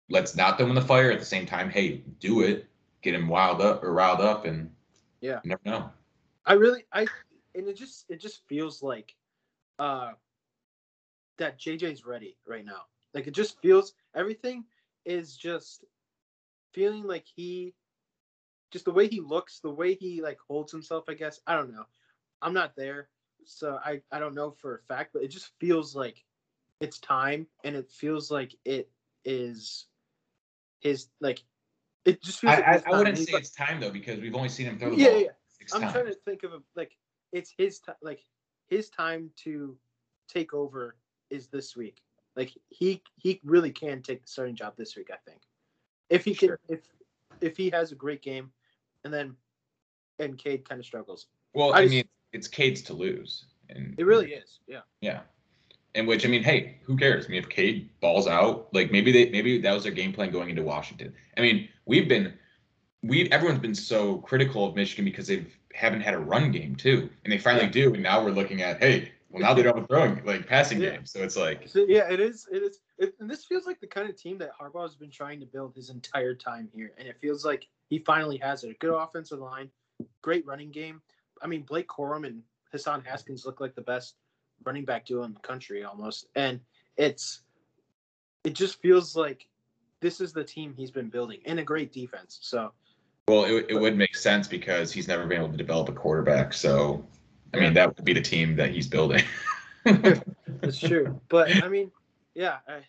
let's 0.09 0.35
not 0.35 0.57
throw 0.57 0.67
him 0.67 0.71
in 0.71 0.75
the 0.77 0.83
fire. 0.83 1.11
At 1.11 1.19
the 1.19 1.27
same 1.27 1.47
time, 1.47 1.69
hey, 1.69 2.03
do 2.21 2.41
it 2.43 2.67
get 3.03 3.15
him 3.15 3.29
wild 3.29 3.61
up 3.61 3.83
or 3.83 3.93
riled 3.93 4.21
up, 4.21 4.45
and 4.45 4.71
yeah, 5.21 5.41
you 5.45 5.51
never 5.51 5.63
know. 5.65 5.91
I 6.47 6.55
really, 6.55 6.85
I, 6.93 7.07
and 7.55 7.69
it 7.69 7.77
just, 7.77 8.07
it 8.09 8.21
just 8.21 8.47
feels 8.49 8.83
like, 8.83 9.15
uh, 9.79 10.13
that 11.39 11.59
JJ's 11.59 12.05
ready 12.05 12.37
right 12.47 12.65
now. 12.65 12.83
Like 13.15 13.27
it 13.27 13.35
just 13.35 13.61
feels 13.61 13.95
everything 14.15 14.65
is 15.05 15.37
just 15.37 15.85
feeling 16.73 17.05
like 17.05 17.25
he, 17.25 17.75
just 18.71 18.85
the 18.85 18.93
way 18.93 19.09
he 19.09 19.21
looks, 19.21 19.61
the 19.61 19.71
way 19.71 19.95
he 19.95 20.23
like 20.23 20.39
holds 20.47 20.71
himself. 20.71 21.05
I 21.09 21.15
guess 21.15 21.41
I 21.47 21.57
don't 21.57 21.73
know. 21.73 21.87
I'm 22.43 22.55
not 22.55 22.77
there, 22.77 23.09
so 23.45 23.79
I 23.85 24.01
I 24.13 24.19
don't 24.19 24.35
know 24.35 24.51
for 24.51 24.77
a 24.77 24.79
fact, 24.95 25.13
but 25.13 25.23
it 25.23 25.29
just 25.29 25.51
feels 25.59 25.95
like 25.95 26.25
it's 26.81 26.99
time, 26.99 27.47
and 27.65 27.77
it 27.77 27.91
feels 27.91 28.31
like 28.31 28.55
it 28.65 28.91
is 29.25 29.87
his 30.81 31.09
like 31.21 31.43
it 32.05 32.23
just 32.23 32.41
feels. 32.41 32.55
I, 32.55 32.57
like 32.57 32.87
I, 32.87 32.91
I 32.91 32.99
wouldn't 32.99 33.19
say 33.19 33.33
it's 33.33 33.51
time 33.51 33.81
though 33.81 33.91
because 33.91 34.21
we've 34.21 34.35
only 34.35 34.49
seen 34.49 34.67
him 34.67 34.79
throw 34.79 34.91
the 34.91 34.97
yeah, 34.97 35.11
ball. 35.11 35.21
Yeah, 35.21 35.29
I'm 35.75 35.81
times. 35.83 35.93
trying 35.93 36.07
to 36.07 36.15
think 36.25 36.43
of 36.43 36.53
a, 36.53 36.59
like 36.75 36.97
it's 37.33 37.53
his 37.57 37.81
time. 37.81 37.97
Like 38.03 38.25
his 38.69 38.89
time 38.89 39.31
to 39.45 39.77
take 40.29 40.55
over 40.55 40.97
is 41.29 41.49
this 41.49 41.77
week. 41.77 42.03
Like 42.37 42.53
he 42.69 43.03
he 43.17 43.41
really 43.45 43.71
can 43.71 44.03
take 44.03 44.23
the 44.23 44.29
starting 44.29 44.57
job 44.57 44.75
this 44.77 44.97
week. 44.97 45.11
I 45.13 45.19
think 45.29 45.43
if 46.09 46.25
he 46.25 46.35
sure. 46.35 46.59
can 46.69 46.77
if 46.77 46.81
if 47.41 47.57
he 47.57 47.71
has 47.71 47.93
a 47.93 47.95
great 47.95 48.23
game, 48.23 48.51
and 49.05 49.13
then 49.13 49.37
and 50.19 50.39
Cade 50.39 50.69
kind 50.69 50.79
of 50.79 50.87
struggles. 50.87 51.27
Well, 51.55 51.75
I, 51.75 51.81
I 51.81 51.87
mean, 51.87 52.05
it's 52.33 52.49
Cade's 52.49 52.83
to 52.83 52.95
lose, 52.95 53.47
and 53.69 53.95
it 53.99 54.05
really 54.05 54.33
is. 54.33 54.61
Yeah. 54.67 54.81
Yeah. 55.01 55.21
In 55.95 56.07
which 56.07 56.25
I 56.25 56.29
mean, 56.29 56.45
hey, 56.45 56.79
who 56.85 56.97
cares? 56.97 57.27
I 57.27 57.31
mean, 57.31 57.43
if 57.43 57.49
Cade 57.49 57.91
balls 58.01 58.29
out, 58.29 58.69
like 58.73 58.93
maybe 58.93 59.11
they 59.11 59.31
maybe 59.31 59.61
that 59.61 59.73
was 59.73 59.83
their 59.83 59.93
game 59.93 60.13
plan 60.13 60.31
going 60.31 60.51
into 60.51 60.63
Washington. 60.63 61.13
I 61.37 61.41
mean, 61.41 61.69
we've 61.85 62.09
been 62.09 62.35
we 63.03 63.29
everyone's 63.31 63.61
been 63.61 63.75
so 63.75 64.19
critical 64.19 64.67
of 64.67 64.77
Michigan 64.77 65.05
because 65.05 65.27
they 65.27 65.47
haven't 65.75 66.03
had 66.03 66.15
a 66.15 66.19
run 66.19 66.53
game 66.53 66.77
too, 66.77 67.09
and 67.25 67.33
they 67.33 67.39
finally 67.39 67.67
yeah. 67.67 67.71
do, 67.73 67.95
and 67.95 68.03
now 68.03 68.23
we're 68.25 68.31
looking 68.31 68.63
at 68.63 68.83
hey, 68.83 69.13
well 69.31 69.43
now 69.43 69.55
they 69.55 69.63
don't 69.63 69.75
have 69.75 69.85
a 69.85 69.87
throwing 69.87 70.25
like 70.25 70.47
passing 70.47 70.81
yeah. 70.81 70.91
game, 70.91 71.07
so 71.07 71.21
it's 71.23 71.37
like 71.37 71.69
so, 71.69 71.85
yeah, 71.89 72.11
it 72.11 72.21
is, 72.21 72.47
it 72.53 72.63
is, 72.63 72.81
it, 72.99 73.15
and 73.21 73.29
this 73.29 73.45
feels 73.45 73.67
like 73.67 73.81
the 73.81 73.87
kind 73.87 74.09
of 74.09 74.17
team 74.17 74.39
that 74.39 74.51
Harbaugh 74.59 74.83
has 74.83 74.97
been 74.97 75.11
trying 75.11 75.41
to 75.41 75.47
build 75.47 75.75
his 75.75 75.91
entire 75.91 76.35
time 76.35 76.69
here, 76.73 76.93
and 76.99 77.09
it 77.09 77.17
feels 77.21 77.45
like 77.45 77.67
he 77.89 77.99
finally 77.99 78.37
has 78.39 78.65
it. 78.65 78.71
A 78.71 78.75
good 78.75 78.95
offensive 78.95 79.39
line, 79.39 79.71
great 80.23 80.47
running 80.47 80.71
game. 80.71 81.01
I 81.41 81.47
mean, 81.47 81.63
Blake 81.63 81.89
Corum 81.89 82.27
and 82.27 82.43
Hassan 82.73 83.03
Haskins 83.05 83.45
look 83.45 83.61
like 83.61 83.75
the 83.75 83.83
best 83.83 84.17
running 84.65 84.85
back 84.85 85.07
duo 85.07 85.25
in 85.25 85.33
the 85.33 85.41
country 85.41 85.85
almost. 85.85 86.27
And 86.35 86.61
it's 86.97 87.43
it 88.45 88.55
just 88.55 88.81
feels 88.81 89.17
like 89.17 89.47
this 90.01 90.21
is 90.21 90.33
the 90.33 90.45
team 90.45 90.75
he's 90.77 90.91
been 90.91 91.09
building 91.09 91.41
and 91.47 91.59
a 91.59 91.65
great 91.65 91.93
defense. 91.93 92.39
So 92.43 92.73
well, 93.29 93.45
it, 93.45 93.67
it 93.69 93.75
would 93.81 93.97
make 93.97 94.17
sense 94.17 94.49
because 94.49 94.93
he's 94.93 95.07
never 95.07 95.27
been 95.27 95.39
able 95.39 95.53
to 95.53 95.57
develop 95.57 95.89
a 95.89 95.93
quarterback. 95.93 96.53
So, 96.53 97.07
I 97.55 97.61
mean, 97.61 97.75
that 97.75 97.97
would 97.97 98.05
be 98.05 98.13
the 98.13 98.21
team 98.21 98.57
that 98.57 98.71
he's 98.71 98.89
building. 98.89 99.23
That's 99.85 100.79
true. 100.81 101.21
But 101.29 101.63
I 101.63 101.69
mean, 101.69 101.93
yeah, 102.35 102.57
I, 102.67 102.81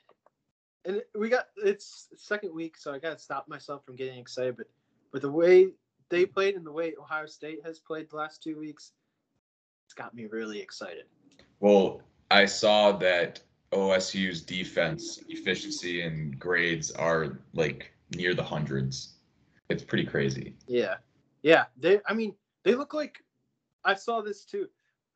and 0.86 1.02
we 1.18 1.30
got 1.30 1.48
it's 1.58 2.08
second 2.18 2.56
week, 2.56 2.76
so 2.78 2.92
I 2.92 2.98
got 2.98 3.18
to 3.18 3.24
stop 3.24 3.48
myself 3.48 3.86
from 3.86 3.96
getting 3.96 4.18
excited. 4.18 4.58
But 4.58 4.68
but 5.12 5.22
the 5.22 5.32
way 5.32 5.70
they 6.12 6.26
played 6.26 6.56
and 6.56 6.66
the 6.66 6.72
way 6.72 6.94
Ohio 7.00 7.26
State 7.26 7.60
has 7.66 7.80
played 7.80 8.12
the 8.12 8.18
last 8.18 8.44
two 8.44 8.60
weeks, 8.60 8.92
it's 9.88 9.96
got 9.96 10.14
me 10.14 10.28
really 10.28 10.60
excited. 10.60 11.06
Well, 11.60 12.02
I 12.30 12.46
saw 12.46 12.92
that 12.94 13.42
OSU's 13.72 14.42
defense 14.42 15.20
efficiency 15.30 16.02
and 16.02 16.38
grades 16.38 16.92
are 16.92 17.40
like 17.54 17.92
near 18.16 18.36
the 18.36 18.44
hundreds. 18.44 19.14
It's 19.70 19.84
pretty 19.84 20.06
crazy. 20.06 20.56
Yeah. 20.68 20.96
Yeah. 21.42 21.66
They 21.78 22.02
I 22.06 22.14
mean, 22.14 22.36
they 22.64 22.76
look 22.76 22.94
like 22.94 23.24
I 23.84 23.96
saw 23.96 24.22
this 24.22 24.46
too. 24.46 24.68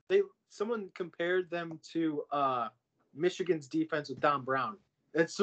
They 0.10 0.22
someone 0.50 0.90
compared 0.96 1.50
them 1.50 1.80
to 1.92 2.24
uh 2.32 2.70
Michigan's 3.14 3.68
defense 3.68 4.10
with 4.10 4.20
Don 4.20 4.44
Brown. 4.44 4.78
It's 5.14 5.40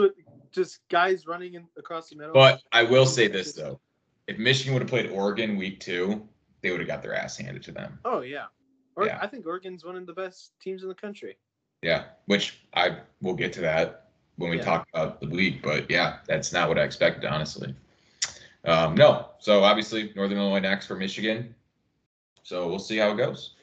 just 0.51 0.81
guys 0.91 1.27
running 1.27 1.55
in, 1.55 1.65
across 1.79 2.11
the 2.11 2.17
middle. 2.17 2.35
But 2.35 2.61
I 2.73 2.83
will 2.83 3.07
say 3.07 3.29
this 3.29 3.53
though, 3.53 3.81
if 4.33 4.39
Michigan 4.39 4.73
would 4.73 4.83
have 4.83 4.89
played 4.89 5.11
Oregon 5.11 5.57
week 5.57 5.81
two, 5.81 6.27
they 6.63 6.71
would 6.71 6.81
have 6.81 6.89
got 6.89 7.03
their 7.03 7.15
ass 7.15 7.37
handed 7.37 7.63
to 7.65 7.73
them. 7.73 7.99
Oh 8.05 8.21
yeah. 8.23 8.47
Or, 8.97 9.07
Yeah. 9.07 9.19
I 9.21 9.27
think 9.27 9.47
Oregon's 9.47 9.85
one 9.85 9.97
of 9.97 10.07
the 10.07 10.13
best 10.13 10.53
teams 10.61 10.83
in 10.83 10.89
the 10.89 10.95
country. 10.95 11.37
Yeah, 11.83 12.05
which 12.27 12.61
I 12.75 12.99
will 13.21 13.35
get 13.35 13.53
to 13.55 13.61
that 13.63 14.11
when 14.37 14.51
we 14.51 14.57
Yeah. 14.59 14.65
talk 14.65 14.89
about 14.93 15.21
the 15.21 15.29
week. 15.29 15.63
But 15.63 15.91
yeah, 15.91 16.19
that's 16.27 16.53
not 16.53 16.69
what 16.69 16.79
I 16.79 16.83
expected, 16.83 17.25
honestly. 17.25 17.75
Um, 18.65 18.95
no, 18.95 19.31
so 19.39 19.65
obviously 19.65 20.13
Northern 20.15 20.39
Illinois 20.39 20.61
next 20.61 20.87
for 20.87 20.95
Michigan. 20.97 21.55
So 22.43 22.69
we'll 22.69 22.79
see 22.79 22.97
how 22.97 23.11
it 23.13 23.17
goes. 23.17 23.55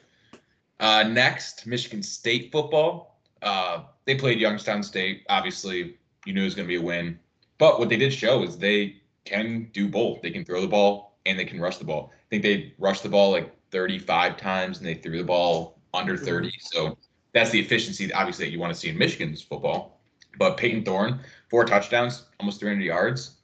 Uh, 0.78 1.04
next, 1.04 1.66
Michigan 1.66 2.02
State 2.02 2.52
football. 2.52 3.20
Uh, 3.42 3.84
they 4.04 4.14
played 4.14 4.38
Youngstown 4.38 4.82
State. 4.82 5.24
Obviously, 5.28 5.96
you 6.26 6.32
knew 6.32 6.42
it 6.42 6.44
was 6.44 6.54
going 6.54 6.66
to 6.66 6.72
be 6.72 6.76
a 6.76 6.82
win. 6.82 7.18
But 7.58 7.78
what 7.78 7.88
they 7.88 7.96
did 7.96 8.12
show 8.12 8.42
is 8.42 8.56
they 8.56 8.99
can 9.24 9.70
do 9.72 9.88
both. 9.88 10.22
They 10.22 10.30
can 10.30 10.44
throw 10.44 10.60
the 10.60 10.68
ball 10.68 11.18
and 11.26 11.38
they 11.38 11.44
can 11.44 11.60
rush 11.60 11.78
the 11.78 11.84
ball. 11.84 12.12
I 12.12 12.28
think 12.30 12.42
they 12.42 12.74
rushed 12.78 13.02
the 13.02 13.08
ball 13.08 13.30
like 13.32 13.54
35 13.70 14.36
times 14.36 14.78
and 14.78 14.86
they 14.86 14.94
threw 14.94 15.18
the 15.18 15.24
ball 15.24 15.78
under 15.94 16.14
mm-hmm. 16.14 16.24
30. 16.24 16.52
So 16.60 16.96
that's 17.32 17.50
the 17.50 17.60
efficiency, 17.60 18.12
obviously, 18.12 18.46
that 18.46 18.52
you 18.52 18.58
want 18.58 18.72
to 18.72 18.78
see 18.78 18.88
in 18.88 18.98
Michigan's 18.98 19.42
football. 19.42 20.00
But 20.38 20.56
Payton 20.56 20.84
Thorne, 20.84 21.20
four 21.48 21.64
touchdowns, 21.64 22.24
almost 22.38 22.60
300 22.60 22.82
yards, 22.82 23.36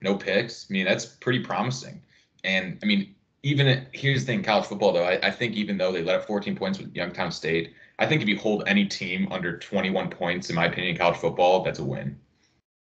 no 0.00 0.14
picks. 0.14 0.66
I 0.70 0.72
mean, 0.72 0.84
that's 0.84 1.04
pretty 1.04 1.40
promising. 1.40 2.00
And 2.44 2.78
I 2.82 2.86
mean, 2.86 3.14
even 3.42 3.66
at, 3.66 3.88
here's 3.92 4.20
the 4.20 4.26
thing, 4.26 4.42
college 4.42 4.66
football 4.66 4.92
though. 4.92 5.04
I, 5.04 5.18
I 5.22 5.30
think 5.30 5.54
even 5.54 5.76
though 5.76 5.92
they 5.92 6.02
let 6.02 6.20
up 6.20 6.26
14 6.26 6.56
points 6.56 6.78
with 6.78 6.94
Youngstown 6.94 7.32
State, 7.32 7.74
I 7.98 8.06
think 8.06 8.22
if 8.22 8.28
you 8.28 8.38
hold 8.38 8.64
any 8.66 8.86
team 8.86 9.28
under 9.30 9.58
21 9.58 10.10
points, 10.10 10.48
in 10.48 10.56
my 10.56 10.66
opinion, 10.66 10.92
in 10.92 10.98
college 10.98 11.18
football, 11.18 11.62
that's 11.62 11.78
a 11.78 11.84
win. 11.84 12.18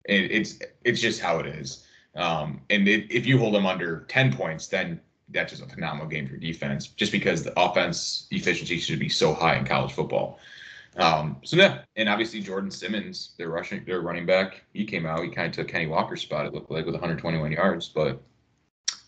It, 0.05 0.31
it's 0.31 0.59
it's 0.83 1.01
just 1.01 1.21
how 1.21 1.39
it 1.39 1.45
is. 1.45 1.85
Um, 2.15 2.61
and 2.69 2.87
it, 2.87 3.11
if 3.11 3.25
you 3.25 3.37
hold 3.37 3.53
them 3.53 3.65
under 3.65 4.01
10 4.09 4.33
points, 4.33 4.67
then 4.67 4.99
that's 5.29 5.51
just 5.51 5.63
a 5.63 5.67
phenomenal 5.67 6.07
game 6.07 6.27
for 6.27 6.37
defense. 6.37 6.87
Just 6.87 7.11
because 7.11 7.43
the 7.43 7.57
offense 7.59 8.27
efficiency 8.31 8.77
should 8.79 8.99
be 8.99 9.09
so 9.09 9.33
high 9.33 9.55
in 9.55 9.65
college 9.65 9.93
football. 9.93 10.39
Um, 10.97 11.37
so 11.43 11.55
yeah, 11.55 11.83
and 11.95 12.09
obviously 12.09 12.41
Jordan 12.41 12.69
Simmons, 12.69 13.31
their 13.37 13.49
rushing, 13.49 13.85
their 13.85 14.01
running 14.01 14.25
back, 14.25 14.63
he 14.73 14.83
came 14.83 15.05
out. 15.05 15.23
He 15.23 15.29
kind 15.29 15.47
of 15.47 15.53
took 15.53 15.69
Kenny 15.69 15.87
Walker's 15.87 16.21
spot. 16.21 16.45
It 16.45 16.53
looked 16.53 16.69
like 16.69 16.85
with 16.85 16.95
121 16.95 17.51
yards, 17.53 17.87
but 17.87 18.21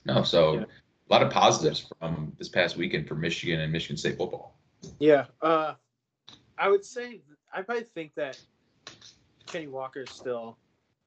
no. 0.05 0.23
So 0.23 0.53
Yeah. 0.59 0.61
a 0.61 1.09
lot 1.13 1.23
of 1.23 1.29
positives 1.31 1.85
from 1.99 2.31
this 2.37 2.47
past 2.47 2.77
weekend 2.77 3.07
for 3.07 3.15
Michigan 3.15 3.59
and 3.59 3.71
Michigan 3.71 3.97
State 3.97 4.17
football. 4.17 4.55
Yeah. 4.99 5.25
Uh, 5.41 5.73
I 6.57 6.69
would 6.69 6.85
say 6.85 7.21
I 7.53 7.61
probably 7.63 7.83
think 7.83 8.15
that 8.15 8.39
Kenny 9.45 9.67
Walker 9.67 10.01
is 10.03 10.09
still 10.11 10.57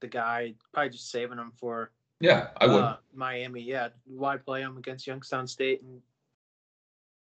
the 0.01 0.07
guy. 0.07 0.53
Probably 0.73 0.89
just 0.91 1.11
saving 1.11 1.37
him 1.37 1.51
for 1.55 1.91
Yeah, 2.19 2.49
I 2.57 2.67
would. 2.67 2.83
uh, 2.83 2.97
Miami. 3.13 3.61
Yeah. 3.61 3.89
Why 4.05 4.37
play 4.37 4.61
him 4.61 4.77
against 4.77 5.07
Youngstown 5.07 5.47
State 5.47 5.81
and 5.81 6.01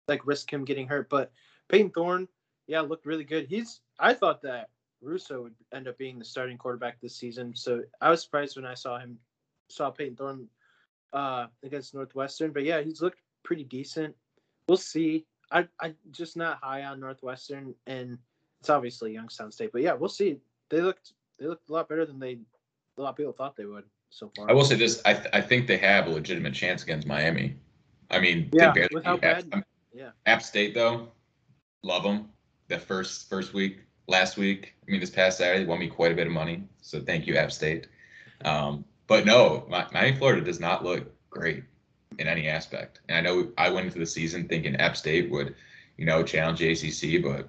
like 0.09 0.27
risk 0.27 0.53
him 0.53 0.65
getting 0.65 0.87
hurt? 0.87 1.09
But 1.09 1.33
Payton 1.69 1.91
Thorne, 1.91 2.29
yeah, 2.67 2.81
looked 2.81 3.07
really 3.07 3.25
good. 3.25 3.47
He's. 3.47 3.81
I 3.99 4.15
thought 4.15 4.43
that 4.43 4.71
Russo 5.03 5.43
would 5.43 5.55
end 5.73 5.89
up 5.89 5.99
being 5.99 6.19
the 6.19 6.25
starting 6.25 6.57
quarterback 6.59 7.01
this 7.01 7.17
season. 7.17 7.55
So 7.55 7.83
I 8.01 8.11
was 8.11 8.23
surprised 8.23 8.57
when 8.57 8.67
I 8.67 8.75
saw 8.75 8.99
him 8.99 9.19
saw 9.69 9.91
Payton 9.91 10.17
Thorne 10.17 10.49
uh, 11.13 11.47
against 11.63 11.95
Northwestern. 11.95 12.53
But 12.53 12.65
yeah, 12.65 12.81
he's 12.81 13.03
looked 13.03 13.21
pretty 13.43 13.65
decent. 13.65 14.15
We'll 14.69 14.77
see. 14.79 15.27
I 15.53 15.67
I 15.81 15.95
just 16.13 16.37
not 16.37 16.59
high 16.63 16.85
on 16.85 17.01
Northwestern, 17.01 17.75
and 17.87 18.19
it's 18.61 18.71
obviously 18.71 19.13
Youngstown 19.13 19.51
State. 19.51 19.73
But 19.73 19.83
yeah, 19.83 19.95
we'll 19.95 20.09
see. 20.09 20.39
They 20.69 20.81
looked 20.81 21.13
they 21.41 21.47
looked 21.47 21.69
a 21.69 21.73
lot 21.73 21.89
better 21.89 22.07
than 22.07 22.19
they 22.21 22.39
a 22.99 23.03
lot 23.03 23.11
of 23.11 23.17
people 23.17 23.33
thought 23.33 23.57
they 23.57 23.65
would 23.65 23.85
so 24.11 24.31
far. 24.37 24.51
I 24.51 24.53
will 24.53 24.65
say 24.65 24.77
this: 24.77 25.01
I 25.05 25.15
th- 25.15 25.29
I 25.33 25.41
think 25.41 25.67
they 25.67 25.79
have 25.79 26.07
a 26.07 26.11
legitimate 26.11 26.55
chance 26.55 26.83
against 26.83 27.07
Miami. 27.07 27.57
I 28.11 28.21
mean, 28.21 28.51
Yeah, 28.53 28.69
they 28.73 28.81
barely 28.81 28.89
with 28.93 29.05
how 29.05 29.17
beat 29.17 29.25
App, 29.25 29.51
bad- 29.51 29.65
yeah. 29.93 30.11
App 30.27 30.43
State 30.43 30.75
though, 30.75 31.09
love 31.83 32.03
them. 32.03 32.29
The 32.69 32.79
first 32.79 33.29
first 33.29 33.55
week, 33.55 33.81
last 34.07 34.37
week, 34.37 34.75
I 34.87 34.91
mean, 34.91 35.01
this 35.01 35.11
past 35.11 35.39
Saturday, 35.39 35.65
won 35.65 35.79
me 35.79 35.89
quite 35.89 36.13
a 36.13 36.15
bit 36.15 36.27
of 36.27 36.33
money. 36.33 36.63
So 36.83 37.01
thank 37.01 37.27
you, 37.27 37.37
App 37.37 37.53
State. 37.53 37.89
Um, 38.45 38.85
but 39.07 39.25
no, 39.25 39.67
Mi- 39.69 39.85
Miami, 39.93 40.17
Florida 40.17 40.43
does 40.43 40.61
not 40.61 40.85
look 40.85 41.13
great 41.31 41.65
in 42.19 42.27
any 42.29 42.49
aspect. 42.49 43.01
And 43.09 43.19
I 43.19 43.21
know 43.23 43.51
I 43.57 43.71
went 43.71 43.87
into 43.87 43.99
the 43.99 44.07
season 44.07 44.47
thinking 44.49 44.77
App 44.77 44.97
State 44.97 45.31
would, 45.31 45.55
you 45.97 46.05
know, 46.05 46.23
challenge 46.23 46.59
the 46.59 46.71
ACC, 46.71 47.23
but 47.23 47.49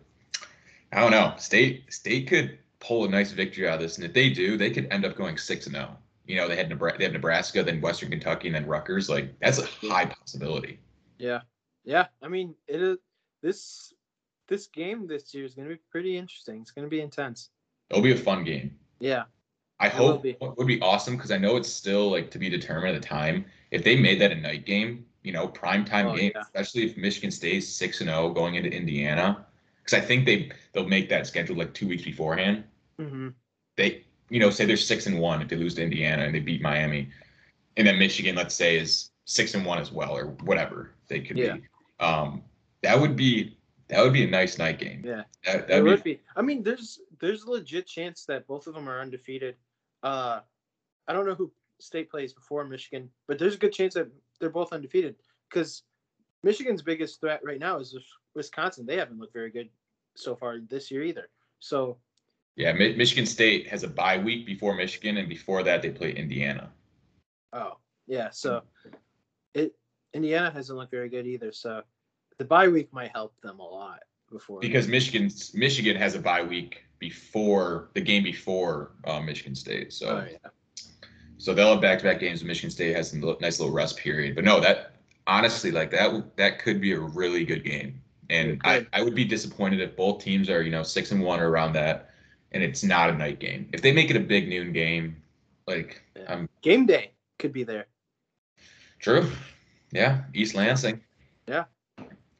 I 0.93 1.01
don't 1.01 1.11
know. 1.11 1.33
State 1.37 1.91
State 1.91 2.27
could 2.27 2.57
pull 2.81 3.05
a 3.05 3.09
nice 3.09 3.31
victory 3.31 3.67
out 3.69 3.75
of 3.75 3.79
this, 3.81 3.95
and 3.97 4.05
if 4.05 4.11
they 4.13 4.29
do, 4.29 4.57
they 4.57 4.71
could 4.71 4.87
end 4.91 5.05
up 5.05 5.15
going 5.15 5.37
six 5.37 5.65
and 5.67 5.75
zero. 5.75 5.97
You 6.25 6.35
know, 6.37 6.47
they 6.47 6.55
had 6.57 6.67
Nebraska, 6.69 6.97
they 6.97 7.03
have 7.05 7.13
Nebraska, 7.13 7.63
then 7.63 7.79
Western 7.79 8.09
Kentucky, 8.09 8.47
and 8.47 8.55
then 8.55 8.65
Rutgers. 8.67 9.09
Like 9.09 9.39
that's 9.39 9.59
a 9.59 9.65
high 9.87 10.05
possibility. 10.05 10.79
Yeah, 11.17 11.41
yeah. 11.85 12.07
I 12.21 12.27
mean, 12.27 12.55
it 12.67 12.81
is 12.81 12.97
this 13.41 13.93
this 14.47 14.67
game 14.67 15.07
this 15.07 15.33
year 15.33 15.45
is 15.45 15.55
going 15.55 15.67
to 15.69 15.75
be 15.75 15.81
pretty 15.89 16.17
interesting. 16.17 16.61
It's 16.61 16.71
going 16.71 16.85
to 16.85 16.89
be 16.89 17.01
intense. 17.01 17.49
It'll 17.89 18.03
be 18.03 18.11
a 18.11 18.17
fun 18.17 18.43
game. 18.43 18.75
Yeah, 18.99 19.23
I 19.79 19.89
hope 19.89 20.23
be. 20.23 20.37
would 20.41 20.67
be 20.67 20.81
awesome 20.81 21.15
because 21.15 21.31
I 21.31 21.37
know 21.37 21.57
it's 21.57 21.69
still 21.69 22.11
like 22.11 22.29
to 22.31 22.39
be 22.39 22.49
determined 22.49 22.95
at 22.95 23.01
the 23.01 23.07
time. 23.07 23.45
If 23.71 23.83
they 23.83 23.95
made 23.95 24.19
that 24.21 24.31
a 24.31 24.35
night 24.35 24.65
game, 24.65 25.05
you 25.23 25.31
know, 25.31 25.47
prime 25.47 25.83
time 25.85 26.07
Oh, 26.07 26.15
game, 26.15 26.31
yeah. 26.35 26.41
especially 26.41 26.85
if 26.85 26.97
Michigan 26.97 27.31
stays 27.31 27.67
six 27.67 28.01
and 28.01 28.09
zero 28.09 28.29
going 28.29 28.55
into 28.55 28.69
Indiana, 28.71 29.45
because 29.83 29.97
I 29.97 30.05
think 30.05 30.25
they 30.25 30.51
they'll 30.71 30.87
make 30.87 31.09
that 31.09 31.27
schedule 31.27 31.55
like 31.57 31.73
two 31.73 31.87
weeks 31.87 32.03
beforehand. 32.03 32.63
Hmm 33.01 33.29
They 33.77 34.05
you 34.29 34.39
know 34.39 34.49
say 34.49 34.65
they're 34.65 34.77
six 34.77 35.07
and 35.07 35.19
one 35.19 35.41
if 35.41 35.49
they 35.49 35.55
lose 35.55 35.75
to 35.75 35.83
Indiana 35.83 36.23
and 36.23 36.35
they 36.35 36.39
beat 36.39 36.61
Miami, 36.61 37.09
and 37.77 37.87
then 37.87 37.97
Michigan 37.97 38.35
let's 38.35 38.55
say 38.55 38.77
is 38.77 39.11
six 39.25 39.53
and 39.55 39.65
one 39.65 39.79
as 39.79 39.91
well 39.91 40.15
or 40.15 40.27
whatever 40.43 40.91
they 41.07 41.21
could 41.21 41.37
Yeah. 41.37 41.55
be. 41.55 41.63
Um, 41.99 42.43
that 42.81 42.99
would 42.99 43.15
be 43.15 43.57
that 43.87 44.03
would 44.03 44.13
be 44.13 44.23
a 44.23 44.29
nice 44.29 44.57
night 44.57 44.79
game. 44.79 45.03
yeah. 45.05 45.23
That, 45.45 45.55
It 45.55 45.67
that'd 45.67 45.83
would 45.83 46.03
be 46.03 46.15
be. 46.15 46.21
I 46.35 46.41
mean, 46.41 46.63
there's 46.63 46.99
there's 47.19 47.43
a 47.43 47.51
legit 47.51 47.87
chance 47.87 48.25
that 48.25 48.47
both 48.47 48.67
of 48.67 48.73
them 48.73 48.87
are 48.87 49.01
undefeated. 49.01 49.55
Uh, 50.03 50.39
I 51.07 51.13
don't 51.13 51.25
know 51.25 51.35
who 51.35 51.51
State 51.79 52.09
plays 52.09 52.33
before 52.33 52.63
Michigan, 52.63 53.09
but 53.27 53.37
there's 53.37 53.55
a 53.55 53.59
good 53.59 53.73
chance 53.73 53.95
that 53.95 54.07
they're 54.39 54.49
both 54.49 54.73
undefeated 54.73 55.15
because 55.49 55.83
Michigan's 56.43 56.81
biggest 56.81 57.19
threat 57.19 57.41
right 57.43 57.59
now 57.59 57.79
is 57.79 57.95
Wisconsin. 58.33 58.85
They 58.85 58.97
haven't 58.97 59.19
looked 59.19 59.33
very 59.33 59.51
good 59.51 59.69
so 60.15 60.35
far 60.35 60.59
this 60.59 60.89
year 60.91 61.03
either. 61.03 61.29
So 61.59 61.97
yeah. 62.55 62.73
Mi- 62.73 62.95
Michigan 62.95 63.25
State 63.25 63.67
has 63.67 63.83
a 63.83 63.87
bye 63.87 64.17
week 64.17 64.45
before 64.45 64.75
Michigan, 64.75 65.17
and 65.17 65.27
before 65.29 65.63
that 65.63 65.81
they 65.81 65.89
play 65.89 66.11
Indiana. 66.13 66.69
Oh, 67.53 67.77
yeah. 68.07 68.29
So 68.31 68.63
it 69.53 69.73
Indiana 70.13 70.51
hasn't 70.51 70.77
looked 70.77 70.91
very 70.91 71.09
good 71.09 71.25
either. 71.27 71.51
So 71.51 71.81
the 72.37 72.45
bye 72.45 72.67
week 72.67 72.91
might 72.93 73.11
help 73.13 73.33
them 73.41 73.59
a 73.59 73.67
lot 73.67 73.99
before 74.31 74.59
because 74.59 74.87
Michigan's 74.87 75.53
Michigan 75.53 75.95
has 75.95 76.15
a 76.15 76.19
bye 76.19 76.41
week 76.43 76.83
before 76.99 77.89
the 77.93 78.01
game 78.01 78.23
before 78.23 78.91
uh, 79.05 79.19
Michigan 79.19 79.55
State, 79.55 79.91
so 79.91 80.07
Oh, 80.07 80.31
yeah. 80.31 80.49
so 81.37 81.53
they'll 81.53 81.71
have 81.71 81.81
back-to-back 81.81 82.19
games. 82.19 82.43
Michigan 82.43 82.69
State 82.69 82.95
has 82.95 83.13
a 83.13 83.17
nice 83.17 83.59
little 83.59 83.73
rest 83.73 83.97
period, 83.97 84.35
but 84.35 84.43
no, 84.43 84.59
that 84.59 84.93
honestly, 85.27 85.71
like 85.71 85.89
that, 85.91 86.37
that 86.37 86.59
could 86.59 86.79
be 86.79 86.93
a 86.93 86.99
really 86.99 87.43
good 87.43 87.63
game, 87.63 88.01
and 88.29 88.61
I. 88.63 88.85
I 88.93 89.01
would 89.01 89.15
be 89.15 89.25
disappointed 89.25 89.81
if 89.81 89.95
both 89.95 90.23
teams 90.23 90.49
are 90.49 90.61
you 90.61 90.71
know 90.71 90.83
six 90.83 91.11
and 91.11 91.21
one 91.23 91.39
or 91.39 91.49
around 91.49 91.73
that, 91.73 92.10
and 92.51 92.63
it's 92.63 92.83
not 92.83 93.09
a 93.09 93.13
night 93.13 93.39
game. 93.39 93.69
If 93.73 93.81
they 93.81 93.91
make 93.91 94.09
it 94.09 94.15
a 94.15 94.19
big 94.21 94.47
noon 94.47 94.71
game, 94.73 95.21
like 95.67 96.01
Yeah. 96.15 96.23
um, 96.23 96.49
game 96.61 96.85
day 96.85 97.11
could 97.39 97.53
be 97.53 97.63
there. 97.63 97.87
true, 98.99 99.31
yeah, 99.91 100.23
East 100.33 100.53
Lansing, 100.55 101.01
Yeah. 101.47 101.65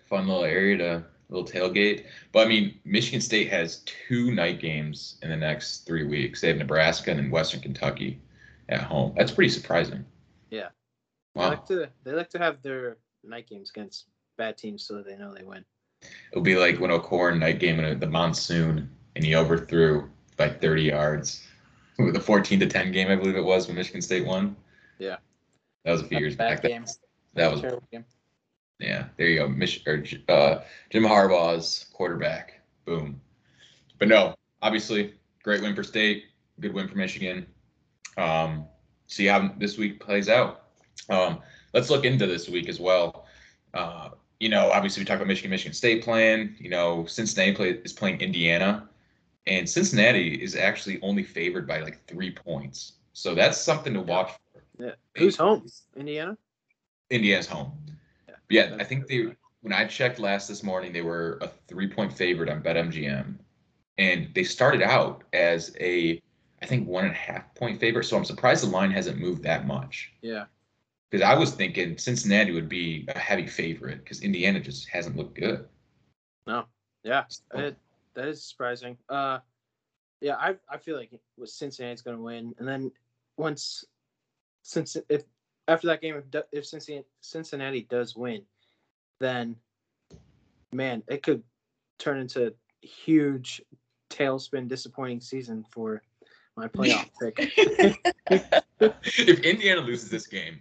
fun 0.06 0.28
little 0.28 0.44
area 0.44 0.78
to 0.78 1.06
little 1.30 1.48
tailgate. 1.48 2.06
But 2.34 2.46
I 2.46 2.50
mean, 2.50 2.80
Michigan 2.84 3.22
State 3.22 3.50
has 3.50 3.84
two 3.86 4.32
night 4.32 4.60
games 4.60 5.18
in 5.24 5.30
the 5.30 5.38
next 5.38 5.86
three 5.88 6.04
weeks. 6.04 6.42
They 6.42 6.50
have 6.50 6.58
Nebraska 6.58 7.10
and 7.12 7.20
then 7.20 7.32
Western 7.32 7.62
Kentucky 7.62 8.20
at 8.70 8.82
home. 8.82 9.14
That's 9.18 9.32
pretty 9.32 9.50
surprising. 9.50 10.06
Yeah. 10.50 10.70
They 11.36 11.42
like 11.42 11.66
to 11.68 11.90
they 12.04 12.12
like 12.12 12.30
to 12.32 12.38
have 12.38 12.62
their 12.62 12.98
night 13.24 13.48
games 13.48 13.70
against 13.70 14.08
bad 14.38 14.58
teams 14.58 14.84
so 14.84 14.96
that 14.96 15.06
they 15.06 15.16
know 15.16 15.34
they 15.34 15.44
win. 15.46 15.64
It'll 16.32 16.44
be 16.44 16.58
like 16.58 16.80
when 16.80 16.92
O'Korn 16.92 17.40
night 17.40 17.60
game 17.60 17.80
in 17.80 18.00
the 18.00 18.08
monsoon 18.08 18.90
and 19.16 19.26
he 19.26 19.36
overthrew 19.36 20.10
by 20.38 20.50
30 20.50 20.84
yards 20.84 21.46
with 21.98 22.16
a 22.16 22.20
14 22.20 22.60
to 22.60 22.68
10 22.68 22.92
game, 22.92 23.10
I 23.10 23.16
believe 23.16 23.36
it 23.36 23.44
was 23.44 23.68
when 23.68 23.76
Michigan 23.76 24.02
State 24.02 24.26
won. 24.26 24.56
Yeah. 25.00 25.18
That 25.84 25.92
was 25.92 26.02
a 26.02 26.06
few 26.06 26.20
years 26.20 26.36
back. 26.36 26.62
game. 26.62 26.86
That 27.34 27.52
was 27.52 27.62
game. 27.92 28.06
Yeah, 28.80 29.06
there 29.18 29.28
you 29.28 29.40
go. 29.40 29.48
Mich- 29.48 29.84
or, 29.86 30.04
uh, 30.28 30.62
Jim 30.90 31.04
Harbaugh's 31.04 31.86
quarterback. 31.94 32.62
Boom. 32.86 33.22
But 34.00 34.08
no, 34.08 34.36
obviously, 34.62 35.14
great 35.44 35.62
win 35.62 35.76
for 35.76 35.84
State. 35.84 36.26
Good 36.60 36.74
win 36.74 36.88
for 36.88 36.98
Michigan. 36.98 37.46
Um, 38.18 38.66
see 39.08 39.26
how 39.26 39.54
this 39.58 39.78
week 39.78 40.00
plays 40.00 40.30
out. 40.30 40.64
Um, 41.10 41.40
let's 41.74 41.90
look 41.90 42.06
into 42.06 42.26
this 42.26 42.50
week 42.50 42.70
as 42.70 42.80
well. 42.80 43.26
Uh, 43.74 44.10
you 44.40 44.50
know, 44.50 44.72
obviously, 44.72 45.02
we 45.02 45.06
talk 45.06 45.18
about 45.18 45.28
Michigan, 45.28 45.52
Michigan 45.52 45.74
State 45.74 46.04
playing. 46.04 46.56
You 46.60 46.70
know, 46.70 47.06
Cincinnati 47.06 47.54
play, 47.54 47.70
is 47.84 47.94
playing 47.94 48.22
Indiana. 48.22 48.90
And 49.48 49.68
Cincinnati 49.70 50.36
is 50.42 50.56
actually 50.56 51.00
only 51.02 51.24
favored 51.24 51.68
by 51.68 51.80
like 51.82 52.06
three 52.08 52.32
points. 52.32 52.94
So 53.14 53.36
that's 53.36 53.58
something 53.58 53.94
to 53.94 54.02
watch 54.02 54.32
for. 54.54 54.64
Yeah. 54.84 54.92
Who's 55.18 55.36
home? 55.36 55.66
Indiana. 55.96 56.38
Indiana's 57.10 57.48
home. 57.48 57.74
Yeah, 58.28 58.36
Yeah, 58.50 58.78
I 58.80 58.84
think 58.84 59.08
they 59.08 59.34
when 59.62 59.74
I 59.74 59.86
checked 59.86 60.18
last 60.20 60.48
this 60.48 60.64
morning, 60.64 60.92
they 60.92 61.02
were 61.02 61.38
a 61.42 61.48
three 61.48 61.88
point 61.88 62.12
favorite 62.12 62.50
on 62.50 62.62
BetMGM, 62.64 63.36
and 63.98 64.30
they 64.34 64.44
started 64.44 64.82
out 64.82 65.24
as 65.34 65.76
a 65.80 66.22
I 66.62 66.66
think 66.68 66.88
one 66.88 67.06
and 67.06 67.14
a 67.14 67.18
half 67.18 67.54
point 67.56 67.80
favorite. 67.80 68.06
So 68.06 68.18
I'm 68.18 68.26
surprised 68.26 68.64
the 68.64 68.70
line 68.70 68.92
hasn't 68.92 69.20
moved 69.20 69.44
that 69.44 69.66
much 69.68 70.14
Yeah. 70.22 70.46
because 71.10 71.24
I 71.26 71.36
was 71.36 71.52
thinking 71.52 71.98
Cincinnati 71.98 72.52
would 72.52 72.70
be 72.70 73.06
a 73.10 73.18
heavy 73.18 73.48
favorite 73.48 74.04
because 74.04 74.22
Indiana 74.22 74.60
just 74.60 74.88
hasn't 74.90 75.16
looked 75.16 75.36
good. 75.36 75.68
No. 76.48 76.66
Yeah. 77.04 77.24
So, 77.30 77.58
It, 77.58 77.78
that 78.16 78.28
is 78.28 78.44
surprising. 78.44 78.98
Uh, 79.10 79.40
yeah, 80.20 80.36
I 80.36 80.56
I 80.70 80.78
feel 80.78 80.98
like 80.98 81.12
was 81.38 81.54
Cincinnati's 81.54 82.02
going 82.02 82.18
to 82.18 82.24
win, 82.24 82.54
and 82.60 82.68
then 82.68 82.92
once 83.38 83.86
since 84.64 84.98
if 85.10 85.24
after 85.68 85.88
that 85.88 86.02
game 86.02 86.16
if 86.16 86.44
if 86.52 86.66
Cincinnati 86.66 87.06
Cincinnati 87.22 87.82
does 87.90 88.16
win, 88.16 88.44
then 89.20 89.56
man, 90.72 91.04
it 91.08 91.24
could 91.24 91.44
turn 91.98 92.20
into 92.20 92.48
a 92.48 92.88
huge 92.88 93.62
tailspin, 94.10 94.68
disappointing 94.68 95.22
season 95.22 95.66
for 95.70 96.02
my 96.56 96.68
playoff 96.68 97.10
pick. 97.22 97.36
if 98.80 99.40
Indiana 99.40 99.82
loses 99.82 100.10
this 100.10 100.28
game, 100.28 100.60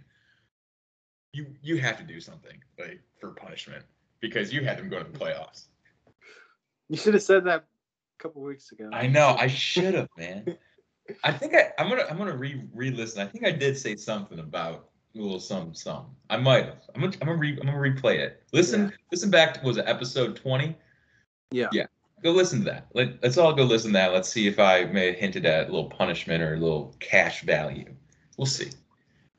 you 1.33 1.47
you 1.61 1.77
have 1.77 1.97
to 1.97 2.03
do 2.03 2.19
something 2.19 2.57
like 2.79 2.99
for 3.19 3.31
punishment 3.31 3.85
because 4.19 4.53
you 4.53 4.63
had 4.63 4.77
them 4.77 4.89
go 4.89 5.01
to 5.01 5.09
the 5.09 5.17
playoffs. 5.17 5.65
You 6.91 6.97
should 6.97 7.13
have 7.13 7.23
said 7.23 7.45
that 7.45 7.59
a 8.19 8.21
couple 8.21 8.41
weeks 8.41 8.69
ago. 8.73 8.89
I 8.91 9.07
know. 9.07 9.33
I 9.39 9.47
should 9.47 9.93
have, 9.93 10.09
man. 10.17 10.57
I 11.23 11.31
think 11.31 11.55
I, 11.55 11.71
I'm 11.79 11.87
gonna 11.87 12.03
I'm 12.09 12.17
gonna 12.17 12.35
re 12.35 12.61
re-listen. 12.73 13.21
I 13.21 13.25
think 13.25 13.45
I 13.45 13.51
did 13.51 13.77
say 13.77 13.95
something 13.95 14.39
about 14.39 14.89
a 15.15 15.17
little 15.17 15.39
some 15.39 15.73
some. 15.73 16.07
I 16.29 16.35
might 16.35 16.65
have. 16.65 16.81
I'm 16.93 16.99
gonna 16.99 17.13
I'm 17.21 17.27
gonna, 17.29 17.37
re, 17.39 17.57
I'm 17.61 17.65
gonna 17.65 17.77
replay 17.77 18.17
it. 18.19 18.43
Listen 18.51 18.83
Yeah. 18.89 18.89
listen 19.09 19.31
back 19.31 19.53
to 19.53 19.65
was 19.65 19.77
it 19.77 19.85
episode 19.87 20.35
20? 20.35 20.75
Yeah. 21.51 21.69
Yeah. 21.71 21.85
Go 22.23 22.31
listen 22.31 22.59
to 22.59 22.65
that. 22.65 22.87
Let, 22.93 23.23
let's 23.23 23.37
all 23.37 23.53
go 23.53 23.63
listen 23.63 23.91
to 23.91 23.93
that. 23.93 24.11
Let's 24.13 24.27
see 24.27 24.45
if 24.47 24.59
I 24.59 24.83
may 24.83 25.07
have 25.07 25.15
hinted 25.15 25.45
at 25.45 25.69
a 25.69 25.71
little 25.71 25.89
punishment 25.89 26.43
or 26.43 26.55
a 26.55 26.57
little 26.57 26.93
cash 26.99 27.43
value. 27.43 27.95
We'll 28.37 28.45
see. 28.47 28.69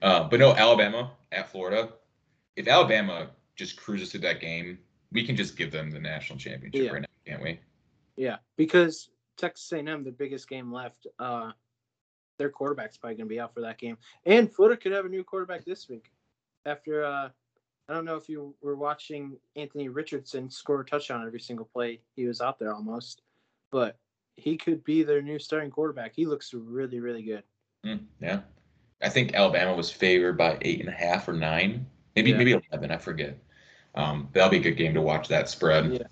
Uh, 0.00 0.24
but 0.24 0.40
no, 0.40 0.54
Alabama 0.54 1.12
at 1.32 1.50
Florida. 1.52 1.90
If 2.56 2.66
Alabama 2.66 3.28
just 3.56 3.76
cruises 3.76 4.10
through 4.10 4.20
that 4.20 4.40
game, 4.40 4.78
we 5.12 5.24
can 5.26 5.36
just 5.36 5.54
give 5.56 5.70
them 5.70 5.90
the 5.90 6.00
national 6.00 6.38
championship 6.38 6.82
Yeah. 6.82 6.90
right 6.90 7.02
now, 7.02 7.06
can't 7.26 7.42
we? 7.42 7.60
Yeah, 8.16 8.36
because 8.56 9.10
Texas 9.36 9.72
A&M, 9.72 10.04
the 10.04 10.12
biggest 10.12 10.48
game 10.48 10.72
left, 10.72 11.06
uh, 11.18 11.52
their 12.38 12.50
quarterback's 12.50 12.96
probably 12.96 13.16
going 13.16 13.28
to 13.28 13.34
be 13.34 13.40
out 13.40 13.54
for 13.54 13.60
that 13.60 13.78
game, 13.78 13.96
and 14.26 14.52
Florida 14.52 14.80
could 14.80 14.92
have 14.92 15.04
a 15.04 15.08
new 15.08 15.24
quarterback 15.24 15.64
this 15.64 15.88
week. 15.88 16.10
After 16.64 17.04
uh, 17.04 17.28
I 17.88 17.92
don't 17.94 18.04
know 18.04 18.16
if 18.16 18.28
you 18.28 18.54
were 18.62 18.76
watching 18.76 19.36
Anthony 19.56 19.88
Richardson 19.88 20.50
score 20.50 20.80
a 20.80 20.84
touchdown 20.84 21.26
every 21.26 21.40
single 21.40 21.66
play 21.66 22.00
he 22.14 22.26
was 22.26 22.40
out 22.40 22.58
there 22.58 22.72
almost, 22.72 23.22
but 23.70 23.98
he 24.36 24.56
could 24.56 24.82
be 24.84 25.02
their 25.02 25.20
new 25.20 25.38
starting 25.38 25.70
quarterback. 25.70 26.12
He 26.14 26.24
looks 26.24 26.54
really, 26.54 27.00
really 27.00 27.22
good. 27.22 27.42
Mm, 27.84 28.04
yeah. 28.20 28.40
I 29.02 29.08
think 29.08 29.34
Alabama 29.34 29.74
was 29.74 29.90
favored 29.90 30.38
by 30.38 30.58
eight 30.62 30.80
and 30.80 30.88
a 30.88 30.92
half 30.92 31.28
or 31.28 31.32
nine, 31.32 31.86
maybe 32.14 32.30
Yeah. 32.30 32.36
maybe 32.38 32.52
eleven. 32.70 32.90
I 32.90 32.96
forget. 32.98 33.36
Um, 33.94 34.28
that'll 34.32 34.50
be 34.50 34.56
a 34.58 34.60
good 34.60 34.76
game 34.76 34.94
to 34.94 35.02
watch 35.02 35.28
that 35.28 35.48
spread. 35.48 36.08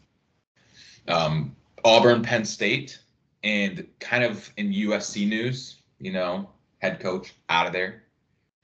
Um, 1.09 1.55
Auburn, 1.85 2.23
Penn 2.23 2.45
State, 2.45 2.99
and 3.43 3.87
kind 4.01 4.23
of 4.25 4.51
in 4.57 4.73
USC 4.73 5.27
news, 5.29 5.77
you 5.99 6.13
know, 6.13 6.51
head 6.79 7.01
coach 7.01 7.35
out 7.49 7.67
of 7.67 7.73
there, 7.73 8.05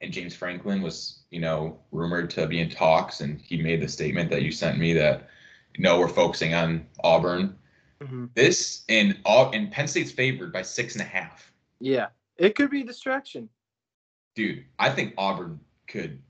and 0.01 0.12
James 0.12 0.35
Franklin 0.35 0.83
was, 0.83 1.20
you 1.31 1.40
know, 1.40 1.79
rumored 1.92 2.31
to 2.31 2.46
be 2.46 2.61
in 2.61 2.68
talks, 2.70 3.20
and 3.20 3.40
he 3.40 3.61
made 3.62 3.81
the 3.81 3.88
statement 3.88 4.31
that 4.31 4.42
you 4.42 4.53
sent 4.53 4.79
me 4.79 4.92
that, 4.94 5.29
no, 5.79 5.99
we're 5.99 6.09
focusing 6.09 6.55
on 6.55 6.87
Auburn. 7.03 7.57
Mhm. 8.01 8.31
This 8.35 8.85
and 8.90 9.18
all 9.25 9.51
and 9.53 9.70
Penn 9.72 9.88
State's 9.88 10.12
favored 10.12 10.53
by 10.53 10.61
six 10.62 10.94
and 10.94 11.01
a 11.03 11.07
half. 11.07 11.51
Yeah, 11.81 12.09
it 12.37 12.55
could 12.55 12.70
be 12.70 12.83
a 12.83 12.85
distraction. 12.85 13.49
dude, 14.35 14.66
I 14.79 14.90
think 14.90 15.14
Auburn 15.16 15.59
could 15.88 16.22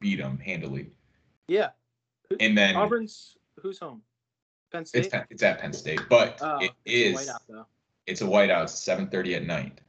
beat 0.00 0.16
them 0.16 0.38
handily. 0.38 0.90
Yeah, 1.48 1.70
And 2.40 2.56
then 2.58 2.76
Auburn's 2.76 3.38
who's 3.60 3.78
home? 3.78 4.02
Penn 4.74 4.84
State. 4.84 5.04
it's 5.04 5.08
Penn- 5.14 5.26
it's 5.30 5.42
at 5.44 5.60
Penn 5.60 5.72
State, 5.72 6.00
but 6.10 6.38
Oh, 6.42 6.58
it 6.58 6.72
it's 6.84 7.20
is. 7.20 7.28
A 7.28 7.32
whiteout, 7.32 7.66
it's 8.06 8.22
a 8.22 8.24
whiteout. 8.24 8.62
It's 8.64 8.74
seven 8.74 9.08
thirty 9.08 9.36
at 9.36 9.44
night. 9.46 9.80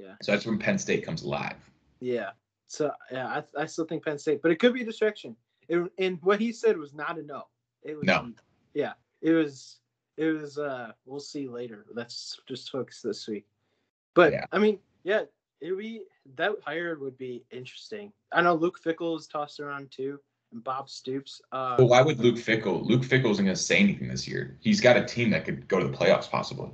Yeah. 0.00 0.14
So 0.22 0.32
that's 0.32 0.44
when 0.44 0.58
Penn 0.58 0.76
State 0.78 1.04
comes 1.04 1.24
live. 1.24 1.56
Yeah. 2.00 2.30
So 2.66 2.90
yeah, 3.12 3.28
I, 3.56 3.62
I 3.62 3.66
still 3.66 3.84
think 3.84 4.04
Penn 4.04 4.18
State, 4.18 4.42
but 4.42 4.50
it 4.50 4.56
could 4.58 4.74
be 4.74 4.82
a 4.82 4.84
distraction. 4.84 5.36
It, 5.68 5.90
and 5.98 6.18
what 6.22 6.40
he 6.40 6.52
said 6.52 6.76
was 6.76 6.94
not 6.94 7.16
a 7.18 7.22
no. 7.22 7.44
It 7.84 7.94
was 7.96 8.04
No. 8.06 8.32
Yeah, 8.74 8.94
it 9.22 9.32
was. 9.32 9.78
It 10.16 10.26
was. 10.26 10.58
Uh, 10.58 10.92
we'll 11.06 11.20
see 11.20 11.46
later. 11.48 11.86
Let's 11.94 12.40
just 12.48 12.70
focus 12.70 13.00
this 13.02 13.28
week. 13.28 13.46
But 14.14 14.32
Yeah. 14.32 14.46
I 14.50 14.58
mean, 14.58 14.80
yeah, 15.04 15.22
it 15.60 15.70
would 15.70 15.78
be 15.78 16.02
that 16.34 16.52
hire 16.66 16.98
would 16.98 17.16
be 17.16 17.44
interesting. 17.52 18.12
I 18.32 18.42
know 18.42 18.54
Luke 18.54 18.80
Fickell 18.84 19.16
is 19.16 19.28
tossed 19.28 19.60
around 19.60 19.92
too, 19.92 20.18
and 20.52 20.62
Bob 20.64 20.88
Stoops. 20.88 21.40
Uh, 21.52 21.76
But 21.76 21.86
why 21.86 22.02
would 22.02 22.18
Luke 22.18 22.36
Fickell? 22.36 22.84
Luke 22.84 23.02
Fickell 23.02 23.30
isn't 23.30 23.44
going 23.44 23.56
to 23.56 23.62
say 23.62 23.78
anything 23.78 24.08
this 24.08 24.26
year. 24.26 24.56
He's 24.60 24.80
got 24.80 24.96
a 24.96 25.04
team 25.04 25.30
that 25.30 25.44
could 25.44 25.68
go 25.68 25.78
to 25.78 25.86
the 25.88 25.96
playoffs 25.96 26.28
possibly. 26.30 26.70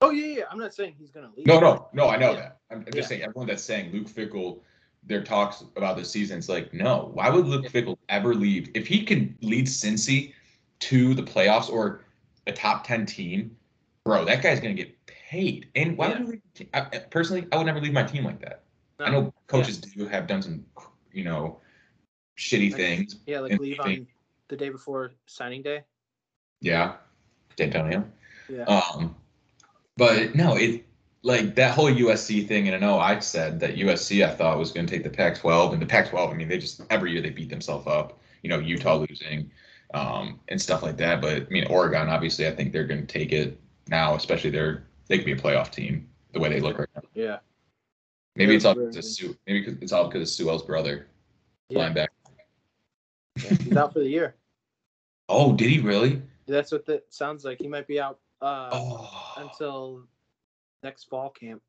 oh 0.00 0.10
yeah, 0.10 0.26
yeah. 0.38 0.44
I'm 0.50 0.58
not 0.58 0.74
saying 0.74 0.94
he's 0.98 1.10
gonna 1.10 1.30
leave. 1.36 1.46
No, 1.46 1.58
no, 1.60 1.88
no. 1.94 2.08
I 2.08 2.16
know 2.16 2.32
Yeah. 2.32 2.36
that. 2.40 2.58
I'm, 2.70 2.78
I'm 2.78 2.84
just 2.86 2.96
Yeah. 2.96 3.06
saying 3.06 3.22
everyone 3.22 3.46
that's 3.46 3.62
saying 3.62 3.90
Luke 3.92 4.06
Fickell, 4.08 4.60
their 5.02 5.22
talks 5.22 5.62
about 5.76 5.96
the 5.96 6.04
season, 6.04 6.38
it's 6.38 6.48
like 6.48 6.74
no. 6.74 7.10
Why 7.14 7.30
would 7.30 7.46
Luke. 7.46 7.64
Fickell 7.66 7.96
ever 8.08 8.34
leave? 8.34 8.70
If 8.74 8.86
he 8.86 9.02
can 9.04 9.36
lead 9.40 9.66
Cincy 9.66 10.34
to 10.80 11.14
the 11.14 11.22
playoffs 11.22 11.70
or 11.70 12.02
a 12.46 12.52
top 12.52 12.86
ten 12.86 13.06
team, 13.06 13.56
bro, 14.04 14.24
that 14.26 14.42
guy's 14.42 14.60
going 14.60 14.76
to 14.76 14.82
get 14.82 14.94
paid. 15.06 15.70
And 15.74 15.96
why 15.96 16.08
Yeah. 16.08 16.18
would 16.18 16.28
you 16.28 16.40
leave? 16.58 16.68
I, 16.74 16.80
personally, 17.10 17.46
I 17.50 17.56
would 17.56 17.66
never 17.66 17.80
leave 17.80 17.92
my 17.94 18.02
team 18.02 18.24
like 18.24 18.40
that. 18.40 18.64
I 19.00 19.10
know 19.10 19.32
coaches 19.46 19.78
do 19.78 20.06
have 20.06 20.26
done 20.26 20.42
some, 20.42 20.64
you 21.12 21.24
know, 21.24 21.60
shitty 22.36 22.70
Like- 22.70 22.76
things. 22.80 23.16
Yeah, 23.26 23.40
like 23.40 23.58
leave 23.58 23.80
on 23.80 24.06
the 24.48 24.56
day 24.56 24.68
before 24.68 25.12
signing 25.26 25.62
day. 25.62 25.82
Yeah, 26.60 26.96
D'Antonio. 27.56 28.04
Yeah. 28.48 28.64
Um, 28.64 29.14
but 29.96 30.34
no, 30.34 30.56
it 30.56 30.84
like 31.22 31.54
that 31.54 31.72
whole 31.74 31.90
USC 31.90 32.46
thing, 32.46 32.66
and 32.68 32.76
I 32.76 32.78
know 32.78 32.98
I 32.98 33.18
said 33.18 33.58
that 33.60 33.76
USC 33.76 34.26
I 34.26 34.34
thought 34.34 34.58
was 34.58 34.72
going 34.72 34.86
to 34.86 34.92
take 34.94 35.02
the 35.04 35.10
Pac-12, 35.10 35.72
and 35.72 35.80
the 35.80 35.86
Pac-12, 35.86 36.30
I 36.30 36.34
mean, 36.34 36.48
they 36.48 36.58
just 36.58 36.82
every 36.90 37.12
year 37.12 37.22
they 37.22 37.30
beat 37.30 37.48
themselves 37.48 37.86
up. 37.86 38.20
You 38.42 38.50
know, 38.50 38.58
Utah 38.58 38.96
losing, 38.96 39.50
um, 39.94 40.38
and 40.48 40.60
stuff 40.60 40.82
like 40.82 40.98
that. 40.98 41.22
But 41.22 41.42
I 41.44 41.46
mean, 41.48 41.66
Oregon, 41.68 42.08
obviously, 42.10 42.46
I 42.46 42.50
think 42.50 42.72
they're 42.72 42.86
going 42.86 43.06
to 43.06 43.06
take 43.06 43.32
it 43.32 43.58
now, 43.88 44.14
especially 44.14 44.50
they're 44.50 44.86
they 45.08 45.16
could 45.16 45.26
be 45.26 45.32
a 45.32 45.36
playoff 45.36 45.70
team 45.70 46.08
the 46.32 46.40
way 46.40 46.48
they 46.50 46.60
look 46.60 46.78
right 46.78 46.88
now. 46.94 47.02
Yeah. 47.14 47.38
Maybe 48.36 48.52
Yeah, 48.52 48.56
it's 48.56 48.64
all 48.64 48.74
because 48.74 48.96
of. 48.96 49.04
Sue. 49.04 49.36
Maybe 49.46 49.64
it's 49.80 49.92
all 49.92 50.08
because 50.08 50.22
of 50.22 50.28
Sewell's 50.28 50.62
brother, 50.62 51.06
Yeah. 51.68 51.78
linebacker. 51.88 52.08
Yeah. 53.42 53.54
He's 53.54 53.76
out 53.76 53.92
for 53.92 54.00
the 54.00 54.08
year. 54.08 54.36
Oh, 55.30 55.54
did 55.54 55.70
he 55.70 55.80
really? 55.80 56.20
That's 56.46 56.70
what 56.70 56.84
that 56.84 57.04
sounds 57.08 57.46
like. 57.46 57.58
He 57.58 57.66
might 57.66 57.86
be 57.86 57.98
out 57.98 58.18
uh, 58.42 58.68
Oh, 58.74 59.32
until 59.38 60.04
next 60.82 61.04
fall 61.04 61.30
camp. 61.30 61.62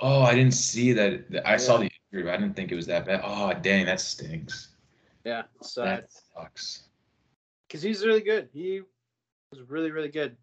oh, 0.00 0.22
I 0.22 0.34
didn't 0.34 0.54
see 0.54 0.94
that. 0.94 1.42
I 1.44 1.58
saw 1.58 1.76
the 1.76 1.90
injury, 2.10 2.24
but 2.24 2.32
I 2.32 2.38
didn't 2.38 2.56
think 2.56 2.72
it 2.72 2.74
was 2.74 2.86
that 2.86 3.04
bad. 3.04 3.20
Oh, 3.22 3.52
dang, 3.52 3.84
that 3.84 4.00
stinks. 4.00 4.76
Yeah, 5.26 5.42
so 5.60 5.84
That 5.84 6.10
sucks. 6.10 6.84
because 7.68 7.82
he's 7.82 8.02
really 8.02 8.22
good. 8.22 8.48
He 8.54 8.80
was 9.50 9.60
really 9.68 9.90
really 9.90 10.08
good. 10.08 10.34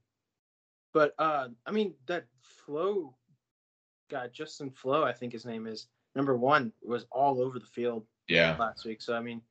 But 0.94 1.16
uh, 1.18 1.48
I 1.66 1.72
mean 1.72 1.96
that 2.06 2.26
flow 2.44 3.16
guy, 4.12 4.28
Justin 4.28 4.70
Flowe, 4.70 5.04
I 5.04 5.12
think 5.12 5.34
his 5.34 5.44
name 5.46 5.66
is 5.66 5.88
number 6.16 6.38
one, 6.38 6.72
was 6.84 7.08
all 7.12 7.42
over 7.42 7.58
the 7.58 7.66
field 7.66 8.06
Yeah. 8.28 8.56
last 8.60 8.86
week. 8.86 9.02
So 9.02 9.16
I 9.16 9.22
mean, 9.22 9.42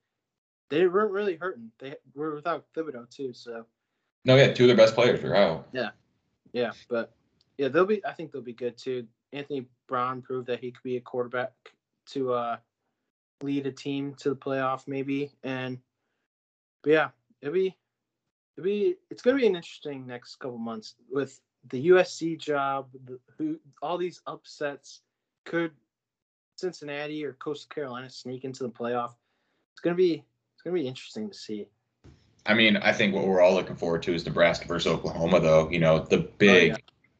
they 0.72 0.86
weren't 0.86 1.12
really 1.12 1.36
hurting. 1.36 1.70
They 1.78 1.96
were 2.14 2.34
without 2.34 2.64
Thibodeaux 2.74 3.10
too. 3.10 3.34
So 3.34 3.66
No, 4.24 4.36
yeah, 4.36 4.54
two 4.54 4.64
of 4.64 4.68
their 4.68 4.76
best 4.76 4.94
players 4.94 5.22
were 5.22 5.36
out. 5.36 5.68
Yeah, 5.72 5.90
yeah, 6.54 6.72
but 6.88 7.12
yeah, 7.58 7.68
they'll 7.68 7.84
be. 7.84 8.04
I 8.06 8.12
think 8.12 8.32
they'll 8.32 8.40
be 8.40 8.54
good 8.54 8.78
too. 8.78 9.06
Anthony 9.34 9.66
Brown 9.86 10.22
proved 10.22 10.46
that 10.46 10.60
he 10.60 10.70
could 10.70 10.82
be 10.82 10.96
a 10.96 11.00
quarterback 11.00 11.52
to 12.06 12.32
uh, 12.32 12.56
lead 13.42 13.66
a 13.66 13.70
team 13.72 14.14
to 14.20 14.30
the 14.30 14.36
playoff, 14.36 14.88
maybe. 14.88 15.30
And 15.44 15.78
but 16.82 16.90
yeah, 16.90 17.08
it'll 17.42 17.52
be 17.52 17.76
it'll 18.56 18.64
be 18.64 18.96
it's 19.10 19.20
gonna 19.20 19.36
be 19.36 19.46
an 19.46 19.56
interesting 19.56 20.06
next 20.06 20.36
couple 20.36 20.56
months 20.56 20.94
with 21.10 21.38
the 21.68 21.88
USC 21.88 22.38
job, 22.38 22.88
the, 23.04 23.18
who 23.36 23.60
all 23.82 23.98
these 23.98 24.22
upsets 24.26 25.02
could 25.44 25.72
Cincinnati 26.56 27.22
or 27.26 27.34
Coastal 27.34 27.68
Carolina 27.74 28.08
sneak 28.08 28.44
into 28.44 28.62
the 28.62 28.70
playoff. 28.70 29.12
It's 29.74 29.80
gonna 29.82 29.96
be 29.96 30.24
it's 30.64 30.68
gonna 30.70 30.80
be 30.80 30.86
interesting 30.86 31.28
to 31.28 31.36
see. 31.36 31.66
I 32.46 32.54
mean, 32.54 32.76
I 32.76 32.92
think 32.92 33.14
what 33.14 33.26
we're 33.26 33.40
all 33.40 33.54
looking 33.54 33.74
forward 33.76 34.02
to 34.04 34.14
is 34.14 34.24
Nebraska 34.24 34.66
versus 34.68 34.92
Oklahoma, 34.92 35.40
though. 35.40 35.68
You 35.70 35.80
know, 35.80 35.98
the 36.00 36.18
big, 36.38 36.72
Oh, 36.72 36.74
yeah. 36.74 36.76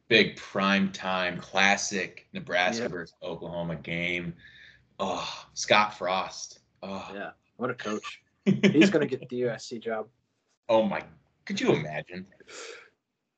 big 0.07 0.37
prime 0.37 0.91
time 0.93 1.39
classic 1.39 2.27
Nebraska 2.33 2.83
Yeah. 2.83 2.87
versus 2.89 3.15
Oklahoma 3.21 3.75
game. 3.75 4.33
Oh, 4.99 5.45
Scott 5.55 5.97
Frost. 5.97 6.59
Oh, 6.81 7.09
Yeah, 7.13 7.31
what 7.57 7.69
a 7.69 7.73
coach. 7.73 8.21
He's 8.45 8.89
gonna 8.89 9.07
get 9.07 9.27
the 9.27 9.41
USC 9.41 9.81
job. 9.81 10.07
oh 10.69 10.83
my, 10.83 11.03
could 11.45 11.59
you 11.59 11.73
imagine? 11.73 12.25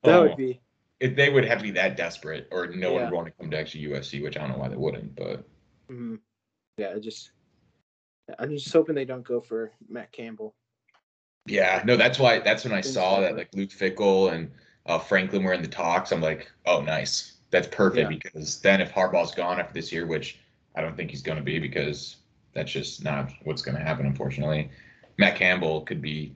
That 0.03 0.15
Oh, 0.19 0.21
would 0.27 0.37
be 0.37 0.61
if 0.99 1.15
they 1.15 1.29
would 1.29 1.45
have 1.45 1.57
to 1.57 1.63
be 1.63 1.71
that 1.71 1.97
desperate, 1.97 2.47
or 2.51 2.67
no 2.67 2.93
one 2.93 3.03
would 3.05 3.11
want 3.13 3.25
to 3.27 3.33
come 3.33 3.49
to 3.51 3.57
actually 3.57 3.85
USC, 3.85 4.21
which 4.21 4.37
I 4.37 4.41
don't 4.41 4.51
know 4.51 4.57
why 4.59 4.69
they 4.69 4.75
wouldn't, 4.75 5.15
but 5.15 5.43
mhm. 5.89 6.19
yeah. 6.77 6.95
it 6.95 7.01
Just 7.01 7.31
I'm 8.39 8.49
just 8.49 8.71
hoping 8.71 8.95
they 8.95 9.05
don't 9.05 9.23
go 9.25 9.39
for 9.41 9.71
Matt 9.87 10.11
Campbell. 10.11 10.55
yeah, 11.45 11.81
no, 11.85 11.95
that's 11.95 12.17
why. 12.19 12.39
That's 12.39 12.63
when 12.63 12.73
I 12.73 12.81
saw 12.81 13.19
that 13.21 13.37
like 13.37 13.49
Luke 13.53 13.69
Fickell 13.69 14.33
and 14.33 14.51
uh, 14.87 14.97
Franklin 14.99 15.43
were 15.43 15.53
in 15.53 15.61
the 15.61 15.67
talks. 15.67 16.11
I'm 16.11 16.21
like, 16.21 16.51
oh, 16.65 16.81
nice. 16.81 17.33
That's 17.51 17.67
perfect 17.67 18.11
Yeah. 18.11 18.17
because 18.17 18.59
then 18.61 18.81
if 18.81 18.91
Harbaugh's 18.91 19.33
gone 19.33 19.59
after 19.59 19.73
this 19.73 19.91
year, 19.91 20.07
which 20.07 20.39
I 20.75 20.81
don't 20.81 20.97
think 20.97 21.11
he's 21.11 21.21
going 21.21 21.37
to 21.37 21.43
be 21.43 21.59
because 21.59 22.17
that's 22.53 22.71
just 22.71 23.03
not 23.03 23.31
what's 23.43 23.61
going 23.61 23.77
to 23.77 23.83
happen, 23.83 24.05
unfortunately. 24.05 24.69
Matt 25.17 25.35
Campbell 25.35 25.81
could 25.81 26.01
be 26.01 26.35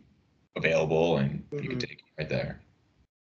available 0.56 1.18
and 1.18 1.44
you 1.52 1.70
could 1.70 1.80
take 1.80 2.00
him 2.02 2.06
right 2.20 2.30
there, 2.30 2.62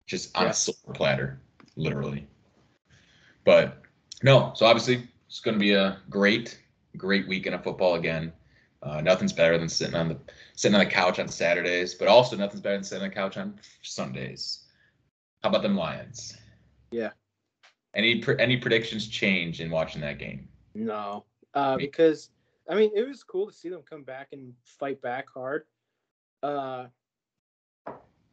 just 0.05 0.35
on 0.37 0.43
Yeah. 0.43 0.49
a 0.49 0.53
silver 0.53 0.93
platter, 0.93 1.41
literally. 1.75 2.27
But 3.43 3.81
no, 4.23 4.51
so 4.55 4.65
obviously 4.67 5.07
it's 5.27 5.39
going 5.39 5.55
to 5.55 5.59
be 5.59 5.73
a 5.73 5.97
great, 6.09 6.59
great 6.97 7.27
weekend 7.27 7.55
of 7.55 7.63
football 7.63 7.95
again. 7.95 8.31
Uh, 8.83 8.99
nothing's 8.99 9.33
better 9.33 9.57
than 9.57 9.69
sitting 9.69 9.95
on 9.95 10.09
the 10.09 10.17
sitting 10.55 10.75
on 10.75 10.83
the 10.83 10.89
couch 10.89 11.19
on 11.19 11.27
Saturdays, 11.27 11.93
but 11.93 12.07
also 12.07 12.35
nothing's 12.35 12.61
better 12.61 12.77
than 12.77 12.83
sitting 12.83 13.03
on 13.03 13.09
the 13.09 13.15
couch 13.15 13.37
on 13.37 13.59
Sundays. 13.83 14.65
How 15.43 15.49
about 15.49 15.61
them 15.61 15.75
Lions? 15.75 16.37
Yeah. 16.91 17.11
Any 17.93 18.23
any 18.39 18.57
predictions 18.57 19.07
change 19.07 19.61
in 19.61 19.69
watching 19.69 20.01
that 20.01 20.17
game? 20.17 20.47
No, 20.73 21.25
uh, 21.53 21.77
because 21.77 22.31
I 22.69 22.75
mean 22.75 22.91
it 22.95 23.07
was 23.07 23.23
cool 23.23 23.47
to 23.47 23.53
see 23.53 23.69
them 23.69 23.83
come 23.87 24.03
back 24.03 24.29
and 24.31 24.53
fight 24.63 25.01
back 25.01 25.29
hard. 25.29 25.65
Uh, 26.41 26.85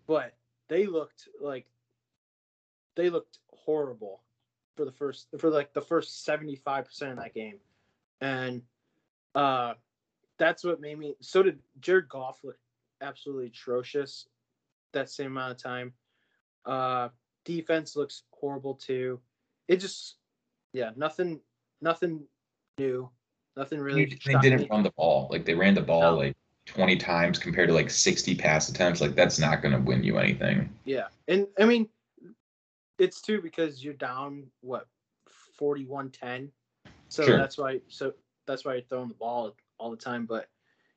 but 0.06 0.34
they 0.68 0.87
looked 0.87 1.28
like 1.40 1.66
they 2.94 3.11
looked 3.11 3.38
horrible 3.52 4.22
for 4.76 4.84
the 4.84 4.92
first 4.92 5.28
for 5.38 5.50
like 5.50 5.74
the 5.74 5.82
first 5.82 6.24
seventy 6.24 6.56
five 6.56 6.87
percent 6.87 7.12
of 7.12 7.18
that 7.18 7.34
game, 7.34 7.58
and 8.20 8.62
uh, 9.34 9.74
that's 10.38 10.64
what 10.64 10.81
made 10.81 10.98
me. 10.98 11.14
So 11.20 11.42
did 11.42 11.59
Jared 11.81 12.09
Goff 12.09 12.40
look 12.44 12.57
absolutely 13.01 13.46
atrocious 13.46 14.29
that 14.92 15.11
same 15.11 15.29
amount 15.29 15.53
of 15.53 15.62
time. 15.62 15.92
Uh, 16.64 17.09
defense 17.44 17.96
looks 17.96 18.22
horrible 18.33 18.74
too. 18.74 19.20
It 19.68 19.77
just 19.77 20.16
yeah 20.72 20.90
nothing 20.96 21.40
nothing 21.81 22.22
new, 22.79 23.11
nothing 23.57 23.81
really. 23.81 24.05
they 24.24 24.35
didn't 24.38 24.61
me. 24.61 24.68
run 24.70 24.83
the 24.83 24.92
ball. 24.92 25.29
Like 25.31 25.44
they 25.44 25.55
ran 25.55 25.74
the 25.74 25.83
ball 25.83 26.12
No. 26.12 26.16
like 26.18 26.37
20 26.66 26.96
times 26.96 27.38
compared 27.38 27.68
to 27.68 27.74
like 27.74 27.90
60 27.90 28.35
pass 28.37 28.68
attempts. 28.68 29.01
Like 29.01 29.14
that's 29.14 29.38
not 29.38 29.62
going 29.62 29.72
to 29.72 29.81
win 29.81 30.05
you 30.05 30.18
anything. 30.18 30.72
Yeah, 30.85 31.09
and 31.27 31.46
I 31.59 31.64
mean, 31.64 31.88
it's 32.98 33.20
too 33.20 33.40
because 33.40 33.83
you're 33.83 33.94
down 33.94 34.44
what 34.61 34.87
41-10. 35.61 36.51
so 37.09 37.24
Sure. 37.24 37.37
that's 37.37 37.59
why. 37.59 37.81
So 37.88 38.12
that's 38.46 38.64
why 38.64 38.74
you're 38.74 38.83
throwing 38.83 39.09
the 39.09 39.14
ball 39.14 39.55
all 39.78 39.90
the 39.90 39.96
time. 39.96 40.26
But 40.26 40.48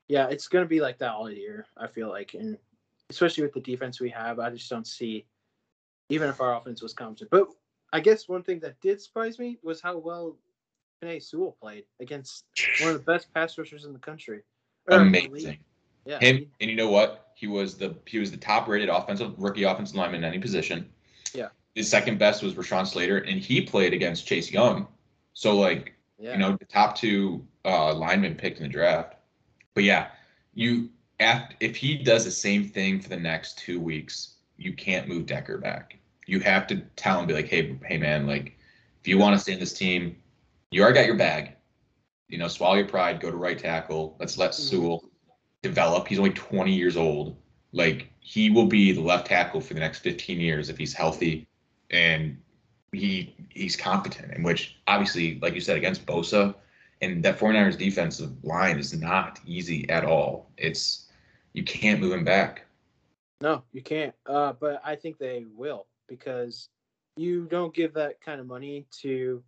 yeah, 0.08 0.28
it's 0.28 0.48
gonna 0.48 0.66
be 0.66 0.80
like 0.80 0.98
that 0.98 1.12
all 1.12 1.30
year. 1.30 1.66
I 1.76 1.86
feel 1.86 2.08
like, 2.08 2.34
and 2.34 2.58
especially 3.10 3.44
with 3.44 3.54
the 3.54 3.60
defense 3.60 4.00
we 4.00 4.10
have, 4.10 4.38
I 4.38 4.50
just 4.50 4.68
don't 4.70 4.86
see. 4.86 5.26
Even 6.08 6.28
if 6.28 6.40
our 6.40 6.56
offense 6.56 6.82
was 6.82 6.92
competent, 6.92 7.30
but 7.30 7.48
I 7.92 8.00
guess 8.00 8.28
one 8.28 8.42
thing 8.42 8.60
that 8.60 8.80
did 8.80 9.00
surprise 9.00 9.38
me 9.38 9.58
was 9.62 9.80
how 9.80 9.96
well 9.96 10.36
Penei 11.02 11.22
Sewell 11.22 11.56
played 11.60 11.84
against 12.00 12.44
one 12.80 12.90
of 12.90 12.98
the 12.98 13.12
best 13.12 13.32
pass 13.32 13.56
rushers 13.58 13.84
in 13.84 13.92
the 13.92 13.98
country. 13.98 14.42
Amazing. 14.88 15.58
Yeah, 16.04 16.18
Him 16.18 16.46
and 16.60 16.68
you 16.70 16.76
know 16.76 16.90
what? 16.90 17.32
He 17.36 17.46
was 17.46 17.76
the 17.76 17.94
he 18.06 18.18
was 18.18 18.30
the 18.30 18.36
top 18.36 18.66
rated 18.66 18.88
offensive 18.88 19.34
rookie 19.38 19.62
offensive 19.62 19.96
lineman 19.96 20.24
in 20.24 20.24
any 20.24 20.38
position. 20.38 20.90
Yeah. 21.32 21.48
His 21.74 21.88
second 21.88 22.18
best 22.18 22.42
was 22.42 22.54
Rashawn 22.54 22.86
Slater, 22.86 23.18
and 23.18 23.40
he 23.40 23.62
played 23.62 23.94
against 23.94 24.26
Chase 24.26 24.50
Young. 24.50 24.88
So 25.32 25.56
like 25.56 25.94
yeah, 26.22 26.32
you 26.32 26.38
know 26.38 26.56
the 26.56 26.64
top 26.64 26.96
two 26.96 27.44
uh, 27.64 27.92
linemen 27.92 28.36
picked 28.36 28.58
in 28.58 28.62
the 28.62 28.68
draft. 28.68 29.16
But 29.74 29.82
yeah, 29.82 30.08
you 30.54 30.88
after, 31.18 31.56
if 31.60 31.76
he 31.76 31.96
does 31.96 32.24
the 32.24 32.30
same 32.30 32.68
thing 32.68 33.00
for 33.00 33.08
the 33.08 33.16
next 33.16 33.58
two 33.58 33.80
weeks, 33.80 34.34
you 34.56 34.72
can't 34.72 35.08
move 35.08 35.26
Decker 35.26 35.58
back. 35.58 35.98
You 36.26 36.38
have 36.40 36.68
to 36.68 36.76
tell 36.94 37.18
him, 37.18 37.26
be 37.26 37.34
like, 37.34 37.48
hey, 37.48 37.76
hey 37.84 37.98
man, 37.98 38.28
like 38.28 38.56
if 39.00 39.08
you 39.08 39.18
want 39.18 39.34
to 39.34 39.40
stay 39.42 39.52
in 39.52 39.58
this 39.58 39.72
team, 39.72 40.16
you 40.70 40.82
already 40.82 41.00
got 41.00 41.06
your 41.06 41.16
bag. 41.16 41.56
You 42.28 42.38
know, 42.38 42.46
swallow 42.48 42.76
your 42.76 42.88
pride, 42.88 43.20
go 43.20 43.30
to 43.30 43.36
right 43.36 43.58
tackle. 43.58 44.16
Let's 44.20 44.38
let 44.38 44.52
Mhm. 44.52 44.54
Sewell 44.54 45.04
develop. 45.62 46.06
He's 46.06 46.18
only 46.18 46.30
20 46.30 46.72
years 46.72 46.96
old. 46.96 47.36
Like 47.72 48.10
he 48.20 48.48
will 48.48 48.66
be 48.66 48.92
the 48.92 49.00
left 49.00 49.26
tackle 49.26 49.60
for 49.60 49.74
the 49.74 49.80
next 49.80 49.98
15 49.98 50.40
years 50.40 50.68
if 50.68 50.78
he's 50.78 50.94
healthy 50.94 51.48
and 51.90 52.40
he 52.92 53.34
he's 53.50 53.76
competent. 53.76 54.32
In 54.34 54.42
which 54.42 54.76
obviously, 54.86 55.38
like 55.40 55.54
you 55.54 55.60
said, 55.60 55.76
against 55.76 56.06
Bosa 56.06 56.54
and 57.00 57.22
that 57.24 57.38
49ers 57.38 57.76
defensive 57.76 58.32
line 58.44 58.78
is 58.78 58.98
not 58.98 59.40
easy 59.44 59.88
at 59.90 60.04
all. 60.04 60.50
It's 60.56 61.08
you 61.52 61.64
can't 61.64 62.00
move 62.00 62.12
him 62.12 62.24
back. 62.24 62.66
No, 63.40 63.64
you 63.72 63.82
can't. 63.82 64.14
Uh, 64.24 64.52
but 64.52 64.80
I 64.84 64.94
think 64.94 65.18
they 65.18 65.44
will 65.56 65.86
because 66.08 66.68
you 67.16 67.46
don't 67.46 67.74
give 67.74 67.92
that 67.94 68.20
kind 68.20 68.40
of 68.40 68.46
money 68.46 68.86
to 69.00 69.42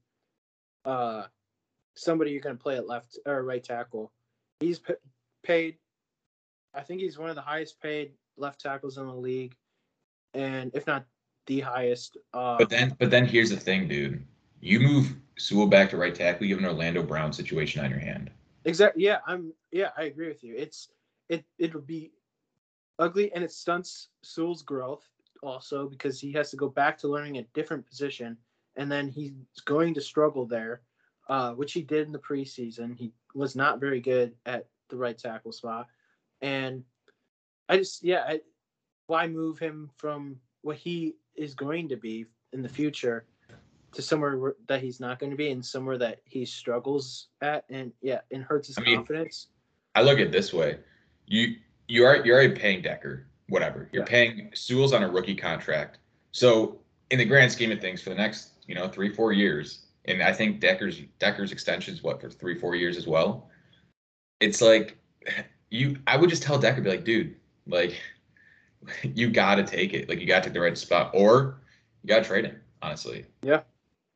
uh, 0.85 1.25
somebody 1.95 2.33
you're 2.33 2.41
going 2.41 2.57
to 2.57 2.63
play 2.63 2.77
at 2.77 2.89
left 2.89 3.19
or 3.25 3.43
right 3.45 3.63
tackle. 3.63 4.11
He's 4.61 4.81
p- 4.81 4.95
paid. 5.43 5.77
I 6.75 6.81
think 6.81 7.01
he's 7.01 7.19
one 7.19 7.31
of 7.31 7.37
the 7.37 7.43
highest 7.43 7.81
paid 7.81 8.13
left 8.37 8.61
tackles 8.61 8.99
in 8.99 9.07
the 9.07 9.15
league, 9.15 9.55
and 10.35 10.73
if 10.75 10.87
not 10.87 11.07
the 11.47 11.61
highest. 11.61 12.17
Uh, 12.33 12.57
But 12.59 12.71
then 12.71 12.97
but 12.99 13.11
then 13.11 13.27
here's 13.27 13.51
the 13.51 13.57
thing, 13.57 13.89
dude. 13.89 14.25
You 14.61 14.81
move 14.81 15.15
Sewell 15.37 15.67
back 15.67 15.91
to 15.91 15.97
right 15.97 16.15
tackle, 16.15 16.47
you 16.47 16.55
have 16.55 16.65
an 16.65 16.71
Orlando 16.71 17.03
Brown 17.03 17.33
situation 17.33 17.85
on 17.85 17.91
your 17.91 17.99
hand. 17.99 18.31
Exactly. 18.65 19.05
Yeah, 19.05 19.19
I'm. 19.27 19.53
Yeah, 19.73 19.91
I 19.97 20.05
agree 20.05 20.29
with 20.29 20.43
you. 20.43 20.55
It's 20.57 20.89
it. 21.29 21.45
It'll 21.59 21.81
be 21.81 22.13
ugly, 22.99 23.33
and 23.33 23.45
it 23.45 23.53
stunts 23.53 24.09
Sewell's 24.23 24.63
growth 24.63 25.07
also 25.43 25.89
because 25.89 26.19
he 26.19 26.33
has 26.33 26.51
to 26.51 26.57
go 26.57 26.69
back 26.69 26.97
to 26.99 27.09
learning 27.09 27.39
a 27.39 27.43
different 27.55 27.87
position, 27.87 28.37
and 28.77 28.91
then 28.91 29.09
he's 29.09 29.33
going 29.67 29.93
to 29.95 30.01
struggle 30.01 30.47
there, 30.47 30.81
uh, 31.29 31.53
which 31.53 31.73
he 31.73 31.83
did 31.83 32.07
in 32.07 32.13
the 32.13 32.19
preseason. 32.19 32.97
He 32.97 33.13
was 33.35 33.55
not 33.55 33.81
very 33.81 34.01
good 34.01 34.35
at 34.47 34.67
the 34.89 34.97
right 34.97 35.19
tackle 35.19 35.53
spot, 35.53 35.89
and 36.41 36.85
I 37.69 37.77
just 37.77 38.03
yeah, 38.03 38.25
I, 38.27 38.41
why 39.09 39.27
move 39.27 39.59
him 39.59 39.91
from 39.97 40.37
what 40.63 40.77
he 40.77 41.15
is 41.37 41.55
going 41.55 41.89
to 41.89 41.97
be 41.97 42.27
in 42.53 42.63
the 42.63 42.69
future 42.69 43.27
to 43.93 44.03
somewhere 44.03 44.55
that 44.67 44.81
he's 44.83 45.01
not 45.01 45.19
going 45.19 45.31
to 45.31 45.37
be 45.37 45.51
and 45.51 45.65
somewhere 45.65 45.99
that 45.99 46.21
he 46.25 46.45
struggles 46.45 47.29
at 47.41 47.65
and 47.71 47.93
yeah 48.03 48.21
and 48.33 48.43
hurts 48.43 48.69
his 48.69 48.79
I 48.79 48.83
mean, 48.83 48.97
confidence 48.97 49.49
I 49.95 50.03
look 50.03 50.19
at 50.19 50.27
it 50.27 50.33
this 50.33 50.53
way. 50.53 50.79
You 51.27 51.57
you 51.89 52.05
are 52.05 52.25
you're 52.25 52.37
already 52.37 52.55
paying 52.55 52.83
Decker, 52.83 53.27
whatever. 53.49 53.89
You're 53.93 54.03
Yeah. 54.03 54.09
paying 54.09 54.51
Sewell's 54.55 54.93
on 54.93 55.03
a 55.03 55.09
rookie 55.09 55.37
contract. 55.37 55.99
So 56.33 56.81
in 57.11 57.19
the 57.19 57.25
grand 57.25 57.53
scheme 57.53 57.71
of 57.71 57.81
things, 57.81 58.03
for 58.03 58.11
the 58.11 58.17
next, 58.17 58.51
you 58.67 58.75
know, 58.75 58.89
three, 58.89 59.15
four 59.15 59.33
years, 59.33 59.87
and 60.07 60.23
I 60.23 60.33
think 60.33 60.61
Decker's 60.61 61.01
Decker's 61.19 61.53
extension 61.53 61.95
is 61.95 62.03
what 62.03 62.21
for 62.21 62.29
three, 62.31 62.59
four 62.59 62.75
years 62.75 62.97
as 62.97 63.07
well. 63.07 63.49
It's 64.41 64.61
like 64.61 64.99
you 65.71 65.99
I 66.07 66.17
would 66.17 66.31
just 66.31 66.43
tell 66.43 66.59
Decker, 66.59 66.81
be 66.81 66.91
like, 66.91 67.05
dude, 67.05 67.37
like 67.67 68.01
you 69.03 69.31
gotta 69.31 69.63
take 69.63 69.95
it. 69.95 70.09
Like 70.09 70.21
you 70.21 70.27
gotta 70.27 70.45
take 70.45 70.55
the 70.55 70.61
right 70.61 70.77
spot. 70.77 71.11
Or 71.15 71.61
you 72.03 72.09
gotta 72.09 72.25
trade 72.25 72.47
him, 72.47 72.61
honestly. 72.83 73.27
Yeah. 73.43 73.63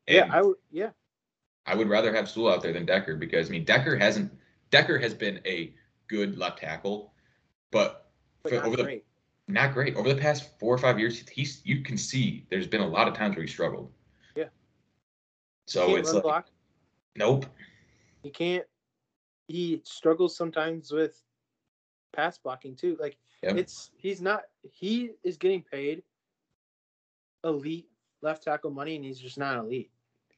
And 0.07 0.17
yeah 0.17 0.29
i 0.33 0.41
would 0.41 0.57
yeah 0.71 0.89
I 1.69 1.75
would 1.75 1.89
rather 1.89 2.15
have 2.15 2.31
Sewell 2.31 2.55
out 2.55 2.63
there 2.63 2.73
than 2.73 2.87
Decker 2.87 3.17
because 3.17 3.49
I 3.49 3.51
mean 3.51 3.65
Decker 3.65 3.97
hasn't 3.97 4.33
Decker 4.71 4.99
has 4.99 5.13
been 5.13 5.41
a 5.45 5.75
good 6.09 6.39
left 6.39 6.59
tackle, 6.59 7.13
but, 7.71 8.11
but 8.43 8.55
over 8.55 8.77
the 8.77 8.85
great. 8.85 9.05
not 9.47 9.75
great 9.75 9.95
over 9.95 10.09
the 10.09 10.21
past 10.21 10.59
four 10.59 10.75
or 10.75 10.79
five 10.79 10.99
years. 10.99 11.29
He's 11.29 11.61
you 11.65 11.83
can 11.83 11.99
see 11.99 12.47
there's 12.51 12.67
been 12.67 12.81
a 12.81 12.87
lot 12.87 13.07
of 13.07 13.15
times 13.15 13.37
where 13.37 13.45
he 13.45 13.49
struggled. 13.49 13.93
Yeah. 14.35 14.47
So 15.67 15.97
it's 15.97 16.13
like 16.13 16.23
block 16.23 16.47
nope. 17.17 17.45
he 18.23 18.31
can't 18.31 18.65
he 19.47 19.83
struggles 19.85 20.37
sometimes 20.37 20.91
with 20.91 21.23
pass 22.13 22.39
blocking 22.39 22.75
too 22.75 22.97
like 23.01 23.17
Yep. 23.43 23.57
it's 23.57 23.91
he's 23.97 24.21
not 24.21 24.43
he 24.73 25.11
is 25.23 25.37
getting 25.37 25.63
paid 25.63 26.03
elite 27.45 27.87
left 28.21 28.43
tackle 28.43 28.71
money 28.71 28.97
and 28.97 29.05
he's 29.05 29.19
just 29.21 29.39
not 29.39 29.57
elite 29.59 29.91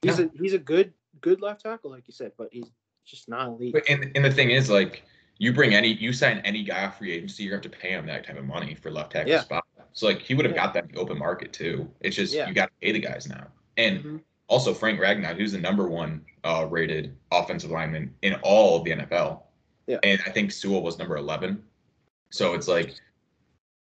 he's 0.03 0.19
No. 0.19 0.25
a 0.27 0.39
he's 0.39 0.53
a 0.53 0.59
good 0.59 0.93
good 1.23 1.41
left 1.41 1.63
tackle 1.63 1.91
like 1.91 2.07
you 2.07 2.13
said 2.13 2.33
but 2.37 2.49
he's 2.53 2.71
just 3.07 3.29
not 3.29 3.49
elite 3.49 3.73
But 3.73 3.89
and 3.89 4.11
and 4.15 4.25
the 4.25 4.31
thing 4.31 4.51
is 4.51 4.69
like 4.69 5.05
you 5.39 5.53
bring 5.55 5.75
any 5.75 5.89
you 5.95 6.13
sign 6.13 6.39
any 6.45 6.63
guy 6.63 6.85
off 6.85 6.99
free 6.99 7.13
agency, 7.13 7.45
you're 7.45 7.53
gonna 7.57 7.63
have 7.65 7.73
to 7.73 7.79
pay 7.79 7.93
him 7.93 8.05
that 8.07 8.27
type 8.27 8.37
of 8.37 8.45
money 8.45 8.75
for 8.75 8.91
left 8.91 9.13
tackle 9.13 9.33
Yeah. 9.33 9.41
spot. 9.41 9.65
So 9.95 10.07
like 10.07 10.21
he 10.21 10.35
would 10.35 10.45
have 10.45 10.55
Yeah. 10.55 10.67
got 10.67 10.75
that 10.75 10.85
in 10.85 10.93
the 10.93 11.01
open 11.01 11.17
market 11.19 11.55
too. 11.55 11.91
It's 12.01 12.15
just 12.15 12.35
Yeah. 12.35 12.47
you 12.47 12.53
got 12.53 12.67
to 12.67 12.73
pay 12.83 12.93
the 12.93 12.99
guys 12.99 13.27
now. 13.27 13.47
And 13.79 14.05
Mhm. 14.05 14.21
also 14.49 14.75
Frank 14.75 15.01
Ragnow, 15.01 15.35
who's 15.35 15.53
the 15.53 15.59
number 15.59 15.89
one 15.89 16.27
uh, 16.45 16.67
rated 16.71 17.17
offensive 17.33 17.71
lineman 17.71 18.15
in 18.21 18.35
all 18.43 18.77
of 18.77 18.85
the 18.85 18.91
NFL. 18.93 19.43
Yeah. 19.91 19.99
And 20.05 20.21
I 20.25 20.31
think 20.31 20.53
Sewell 20.53 20.83
was 20.83 20.99
number 20.99 21.17
11. 21.17 21.61
So 22.31 22.55
it's 22.55 22.69
like 22.69 22.95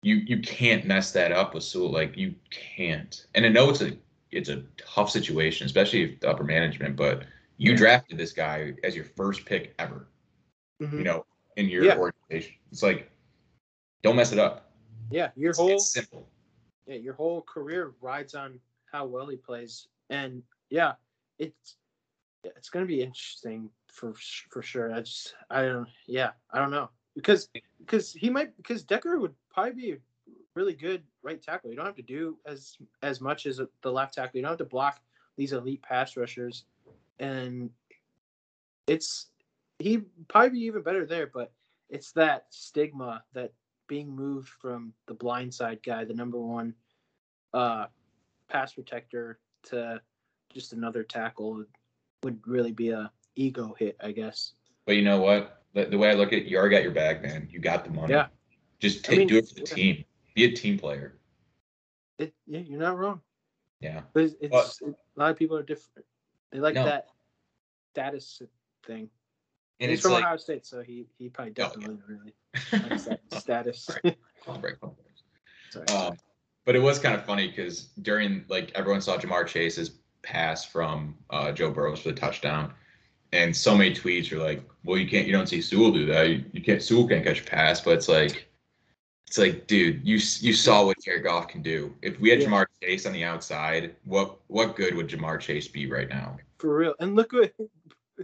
you 0.03 0.16
you 0.16 0.40
can't 0.40 0.85
mess 0.85 1.12
that 1.12 1.31
up 1.31 1.55
with 1.55 1.62
Sewell. 1.62 1.92
Like 1.92 2.16
you 2.16 2.35
can't. 2.51 3.27
And 3.37 3.46
I 3.46 3.49
know 3.49 3.70
it's 3.70 3.81
a 3.81 3.96
it's 4.33 4.49
a 4.49 4.64
tough 4.77 5.09
situation, 5.09 5.66
especially 5.66 6.03
if 6.03 6.20
the 6.20 6.29
upper 6.29 6.42
management, 6.42 6.96
but 6.96 7.27
you 7.59 7.73
Yeah. 7.73 7.77
drafted 7.77 8.18
this 8.18 8.33
guy 8.33 8.75
as 8.83 8.96
your 8.96 9.05
first 9.05 9.44
pick 9.44 9.73
ever, 9.79 10.09
Mhm. 10.81 10.99
you 10.99 11.05
know, 11.05 11.25
in 11.57 11.68
your 11.68 11.85
Yeah. 11.85 11.96
organization. 11.96 12.57
It's 12.73 12.83
like 12.83 13.09
don't 14.03 14.16
mess 14.16 14.33
it 14.33 14.38
up. 14.40 14.73
Yeah, 15.12 15.31
your 15.37 15.51
It's, 15.51 15.59
whole 15.61 15.70
it's 15.70 15.92
simple. 15.92 16.29
yeah, 16.87 16.96
your 16.96 17.14
whole 17.14 17.42
career 17.42 17.94
rides 18.01 18.35
on 18.35 18.61
how 18.90 19.07
well 19.07 19.29
he 19.29 19.37
plays, 19.37 19.87
and 20.09 20.42
yeah, 20.70 20.94
it's 21.38 21.77
it's 22.42 22.68
going 22.70 22.85
to 22.85 22.88
be 22.88 23.03
interesting 23.03 23.70
for 23.92 24.14
for 24.50 24.62
sure. 24.62 24.92
I 24.92 25.00
just 25.00 25.35
I 25.50 25.62
don't 25.62 25.88
yeah 26.07 26.31
I 26.50 26.59
don't 26.59 26.70
know 26.70 26.90
because 27.14 27.48
because 27.79 28.12
he 28.12 28.31
might 28.31 28.57
because 28.57 28.83
Decker 28.83 29.18
would 29.18 29.35
probably 29.53 29.72
be 29.72 29.96
really 30.55 30.74
good 30.74 31.03
right 31.22 31.42
tackle. 31.42 31.70
You 31.70 31.76
don't 31.76 31.87
have 31.87 31.96
to 31.96 32.03
do 32.03 32.38
as 32.46 32.76
as 33.03 33.20
much 33.20 33.46
as 33.46 33.61
the 33.83 33.92
left 33.92 34.14
tackle. 34.14 34.38
You 34.38 34.42
don't 34.42 34.53
have 34.53 34.59
to 34.59 34.64
block 34.64 35.00
these 35.37 35.53
elite 35.53 35.83
pass 35.83 36.16
rushers, 36.16 36.64
and 37.18 37.70
it's 38.87 39.26
he 39.79 39.98
probably 40.29 40.50
be 40.50 40.64
even 40.66 40.83
better 40.83 41.07
there. 41.07 41.31
But 41.33 41.53
it's 41.88 42.12
that 42.12 42.46
stigma 42.50 43.22
that 43.35 43.53
being 43.87 44.14
moved 44.14 44.48
from 44.48 44.92
the 45.07 45.14
blindside 45.14 45.83
guy, 45.85 46.05
the 46.05 46.14
number 46.14 46.38
one 46.38 46.74
uh, 47.53 47.87
pass 48.48 48.74
protector, 48.74 49.40
to 49.64 50.00
just 50.53 50.72
another 50.72 51.03
tackle 51.03 51.64
would 52.22 52.38
really 52.46 52.72
be 52.72 52.90
a 52.90 53.11
ego 53.40 53.74
hit, 53.79 53.96
I 54.03 54.12
guess. 54.12 54.53
But 54.87 54.96
you 54.96 55.03
know 55.03 55.20
what? 55.20 55.62
The, 55.74 55.87
the 55.87 55.98
way 55.98 56.11
I 56.11 56.14
look 56.14 56.33
at 56.33 56.40
it, 56.40 56.46
you 56.46 56.59
already 56.59 56.74
got 56.74 56.83
your 56.83 56.92
bag, 56.92 57.22
man. 57.22 57.48
You 57.50 57.59
got 57.59 57.85
the 57.85 57.90
money. 57.90 58.12
Yeah. 58.12 58.26
Just 58.81 59.11
I 59.11 59.16
mean, 59.16 59.29
do 59.29 59.38
it 59.38 59.48
for 59.48 59.55
the 59.55 59.61
yeah. 59.61 59.74
team. 59.74 60.05
Be 60.35 60.44
a 60.44 60.53
team 60.53 60.79
player. 60.79 61.18
It, 62.18 62.35
yeah, 62.46 62.61
you're 62.61 62.81
not 62.81 62.98
wrong. 62.98 63.20
Yeah. 63.81 64.03
But 64.12 64.24
it's, 64.24 64.35
it's 64.40 64.83
a 64.83 64.94
lot 65.16 65.31
of 65.31 65.37
people 65.37 65.57
are 65.57 65.62
different. 65.62 66.07
They 66.50 66.59
like 66.59 66.74
No. 66.74 66.85
that 66.85 67.09
status 67.92 68.42
thing. 68.87 69.09
And 69.81 69.90
He's 69.90 69.98
it's 69.98 70.03
from 70.03 70.12
like 70.12 70.24
Ohio 70.24 70.37
State, 70.37 70.66
so 70.66 70.83
he 70.83 71.07
he 71.18 71.31
probably 71.31 71.55
Oh, 71.62 71.72
yeah. 71.79 71.88
really 72.07 72.35
likes 72.90 73.05
that 73.05 73.20
status. 73.38 73.88
Pump 74.44 74.61
break, 74.61 74.79
pump 74.81 74.96
break. 74.96 75.07
Sorry. 75.70 75.87
Um, 75.87 76.16
but 76.66 76.76
it 76.76 76.81
was 76.81 76.98
kind 76.98 77.14
of 77.14 77.24
funny 77.24 77.48
because 77.48 77.88
during 78.03 78.44
like 78.48 78.72
everyone 78.74 79.00
saw 79.00 79.16
Ja'Marr 79.16 79.46
Chase's 79.46 80.00
pass 80.22 80.64
from 80.64 81.16
uh, 81.31 81.53
Joe 81.53 81.70
Burrows 81.70 82.00
for 82.00 82.09
the 82.11 82.14
touchdown, 82.14 82.74
and 83.33 83.57
so 83.57 83.77
many 83.77 83.95
tweets 83.95 84.33
are 84.33 84.38
like, 84.38 84.62
"Well, 84.85 84.99
you 84.99 85.09
can't, 85.09 85.27
you 85.27 85.33
don't 85.33 85.49
see 85.49 85.61
Sewell 85.61 85.93
do 85.93 86.07
that. 86.07 86.29
You, 86.29 86.45
you 86.53 86.61
can't, 86.62 86.83
Sewell 86.83 87.07
can't 87.09 87.25
catch 87.25 87.40
a 87.40 87.45
pass." 87.45 87.81
But 87.81 87.93
it's 87.95 88.09
like, 88.09 88.49
it's 89.27 89.38
like, 89.38 89.66
dude, 89.66 90.01
you 90.07 90.14
you 90.40 90.53
saw 90.53 90.85
what 90.85 90.97
Jared 91.05 91.25
Goff 91.25 91.49
can 91.49 91.62
do. 91.62 91.95
If 92.03 92.19
we 92.21 92.31
had 92.31 92.40
Yeah. 92.40 92.49
Ja'Marr 92.49 92.66
Chase 92.83 93.07
on 93.07 93.12
the 93.12 93.25
outside, 93.25 93.95
what 94.05 94.38
what 94.49 94.75
good 94.77 94.95
would 94.95 95.09
Ja'Marr 95.09 95.38
Chase 95.40 95.69
be 95.69 95.90
right 95.90 96.09
now? 96.09 96.37
For 96.59 96.75
real. 96.77 96.95
And 97.01 97.14
look 97.14 97.33
what 97.33 97.53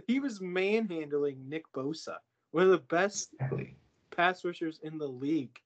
he 0.07 0.19
was 0.19 0.41
manhandling 0.41 1.37
Nick 1.49 1.63
Bosa, 1.73 2.17
one 2.51 2.63
of 2.65 2.69
the 2.69 2.77
best 2.77 3.29
Exactly. 3.39 3.75
pass 4.15 4.43
rushers 4.45 4.79
in 4.83 4.97
the 4.97 5.07
league. 5.07 5.57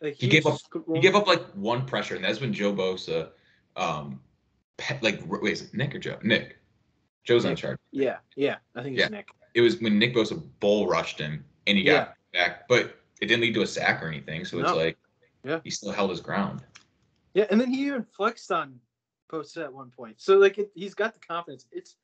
Like 0.00 0.14
He 0.14 0.28
gave 0.28 0.46
up- 0.46 0.60
He 0.94 1.00
gave 1.00 1.14
up 1.16 1.26
like 1.26 1.42
one 1.54 1.84
pressure, 1.86 2.14
and 2.14 2.24
that's 2.24 2.40
when 2.40 2.52
Joe 2.52 2.72
Bosa, 2.72 3.30
um, 3.76 4.20
like 5.02 5.20
wait, 5.26 5.52
is 5.52 5.62
it 5.62 5.74
Nick 5.74 5.94
or 5.94 5.98
Joe? 5.98 6.18
Nick. 6.22 6.56
Joe's 7.24 7.44
on 7.44 7.52
Nick. 7.52 7.58
charge. 7.58 7.78
Yeah, 7.92 8.18
yeah. 8.36 8.56
I 8.74 8.82
think 8.82 8.96
it's 8.96 9.02
Yeah. 9.02 9.08
Nick. 9.16 9.28
it 9.54 9.60
was 9.60 9.80
when 9.80 9.98
Nick 9.98 10.14
Bosa 10.14 10.42
bull 10.60 10.86
rushed 10.86 11.18
him 11.18 11.44
and 11.66 11.76
he 11.78 11.84
Yeah. 11.84 11.92
got 11.92 12.16
back, 12.32 12.68
but 12.68 12.96
it 13.20 13.26
didn't 13.26 13.42
lead 13.42 13.54
to 13.54 13.62
a 13.62 13.66
sack 13.66 14.02
or 14.02 14.08
anything. 14.08 14.44
So 14.44 14.58
it's 14.58 14.70
No. 14.70 14.76
like, 14.76 14.98
Yeah. 15.44 15.60
he 15.64 15.70
still 15.70 15.92
held 15.92 16.10
his 16.10 16.20
ground. 16.20 16.64
Yeah, 17.34 17.46
and 17.50 17.60
then 17.60 17.70
he 17.70 17.86
even 17.86 18.04
flexed 18.04 18.50
on 18.50 18.80
Bosa 19.30 19.62
at 19.64 19.72
one 19.72 19.90
point. 19.90 20.20
So 20.20 20.38
like 20.38 20.58
it, 20.58 20.70
he's 20.74 20.94
got 20.94 21.14
the 21.14 21.20
confidence. 21.20 21.66
It's 21.72 21.96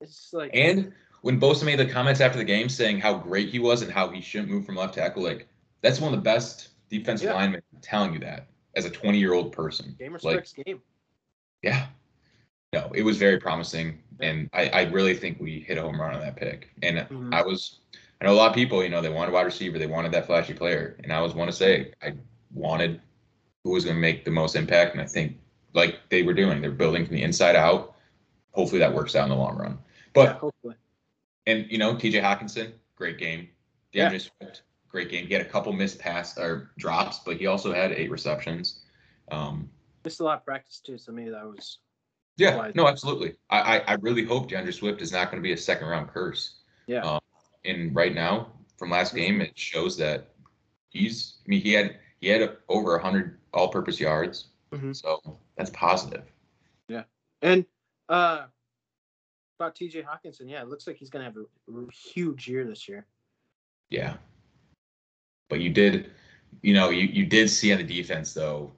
it's 0.00 0.32
like 0.32 0.50
And 0.54 0.92
when 1.22 1.40
Bosa 1.40 1.64
made 1.64 1.78
the 1.78 1.86
comments 1.86 2.20
after 2.20 2.36
the 2.38 2.44
game 2.44 2.68
saying 2.68 3.00
how 3.00 3.14
great 3.16 3.48
he 3.48 3.58
was 3.58 3.80
and 3.82 3.90
how 3.90 4.10
he 4.10 4.20
shouldn't 4.20 4.50
move 4.50 4.66
from 4.66 4.76
left 4.76 4.94
tackle, 4.94 5.22
like 5.22 5.48
that's 5.80 6.00
one 6.00 6.12
of 6.12 6.18
the 6.18 6.22
best 6.22 6.70
defensive 6.90 7.26
Yeah. 7.26 7.34
linemen 7.34 7.62
telling 7.80 8.12
you 8.12 8.18
that 8.20 8.48
as 8.74 8.84
a 8.84 8.90
20 8.90 9.18
year 9.18 9.32
old 9.32 9.52
person. 9.52 9.94
game 9.98 10.12
Like, 10.12 10.22
respects 10.36 10.52
game. 10.52 10.82
yeah. 11.62 11.88
No, 12.72 12.90
it 12.94 13.02
was 13.02 13.16
very 13.16 13.38
promising, 13.38 14.02
and 14.20 14.48
I, 14.52 14.68
I 14.68 14.82
really 14.90 15.14
think 15.14 15.40
we 15.40 15.60
hit 15.60 15.78
a 15.78 15.82
home 15.82 16.00
run 16.00 16.14
on 16.14 16.20
that 16.20 16.36
pick. 16.36 16.70
And 16.82 16.98
Mhm. 16.98 17.32
I 17.34 17.42
was, 17.42 17.80
I 18.20 18.24
know 18.26 18.32
a 18.32 18.36
lot 18.36 18.48
of 18.50 18.54
people, 18.54 18.82
you 18.82 18.88
know, 18.90 19.00
they 19.00 19.08
wanted 19.08 19.32
wide 19.32 19.42
receiver, 19.46 19.78
they 19.78 19.86
wanted 19.86 20.12
that 20.12 20.26
flashy 20.26 20.54
player, 20.54 20.96
and 21.02 21.12
I 21.12 21.20
was 21.20 21.34
want 21.34 21.50
to 21.50 21.56
say 21.56 21.92
I 22.02 22.12
wanted 22.52 23.00
who 23.64 23.70
was 23.70 23.84
going 23.84 23.96
to 23.96 24.00
make 24.00 24.24
the 24.24 24.30
most 24.30 24.56
impact, 24.56 24.92
and 24.92 25.00
I 25.00 25.06
think 25.06 25.38
like 25.72 25.98
they 26.10 26.22
were 26.22 26.34
doing, 26.34 26.60
they're 26.60 26.70
building 26.70 27.06
from 27.06 27.16
the 27.16 27.22
inside 27.22 27.56
out. 27.56 27.96
Hopefully 28.52 28.78
that 28.78 28.92
works 28.94 29.16
out 29.16 29.24
in 29.24 29.30
the 29.30 29.36
long 29.36 29.56
run. 29.56 29.78
But 30.12 30.28
yeah, 30.28 30.32
hopefully. 30.38 30.74
and 31.46 31.66
you 31.70 31.78
know, 31.78 31.96
T.J. 31.96 32.20
Hockenson, 32.20 32.72
great 32.94 33.18
game. 33.18 33.48
Yeah. 33.92 34.10
Swift, 34.10 34.62
great 34.88 35.08
game. 35.08 35.26
He 35.26 35.32
had 35.34 35.42
a 35.42 35.48
couple 35.48 35.72
missed 35.72 35.98
pass 35.98 36.38
or 36.38 36.70
drops, 36.78 37.20
but 37.20 37.36
he 37.36 37.46
also 37.46 37.72
had 37.72 37.90
eight 37.92 38.10
receptions. 38.10 38.84
Um, 39.30 39.68
Missed 40.04 40.20
a 40.20 40.24
lot 40.24 40.38
of 40.38 40.44
practice 40.44 40.78
too, 40.80 40.98
so 40.98 41.10
maybe 41.10 41.30
that 41.30 41.44
was 41.44 41.78
Yeah, 42.36 42.56
Why- 42.56 42.72
no, 42.74 42.88
absolutely. 42.88 43.36
I, 43.50 43.78
I, 43.78 43.92
I 43.92 43.94
really 43.94 44.24
hope 44.24 44.48
D'Andre 44.48 44.72
Swift 44.72 45.00
is 45.00 45.12
not 45.12 45.30
going 45.30 45.42
to 45.42 45.46
be 45.46 45.52
a 45.52 45.56
second 45.56 45.86
round 45.88 46.08
curse. 46.08 46.56
Yeah. 46.86 47.00
Um, 47.02 47.20
and 47.64 47.94
right 47.94 48.14
now, 48.14 48.52
from 48.76 48.90
last 48.90 49.14
game, 49.14 49.40
it 49.40 49.56
shows 49.58 49.96
that 49.98 50.34
he's. 50.90 51.36
I 51.46 51.48
mean, 51.48 51.60
he 51.60 51.72
had 51.72 51.96
he 52.20 52.28
had 52.28 52.56
over 52.68 52.98
hundred 52.98 53.38
all 53.52 53.68
purpose 53.68 54.00
yards, 54.00 54.48
Mhm. 54.72 54.94
so 54.94 55.38
that's 55.56 55.70
positive. 55.70 56.24
Yeah, 56.88 57.04
and 57.40 57.64
uh 58.08 58.46
about 59.58 59.76
TJ 59.76 60.04
Hockenson, 60.04 60.50
yeah, 60.50 60.60
it 60.60 60.68
looks 60.68 60.86
like 60.86 60.96
he's 60.96 61.08
gonna 61.10 61.24
have 61.24 61.36
a 61.36 61.92
huge 61.92 62.48
year 62.48 62.64
this 62.64 62.88
year. 62.88 63.06
Yeah. 63.88 64.16
But 65.48 65.60
you 65.60 65.70
did, 65.70 66.10
you 66.62 66.74
know, 66.74 66.90
you 66.90 67.06
you 67.06 67.24
did 67.26 67.48
see 67.48 67.70
on 67.72 67.78
the 67.78 67.84
defense 67.84 68.34
though, 68.34 68.72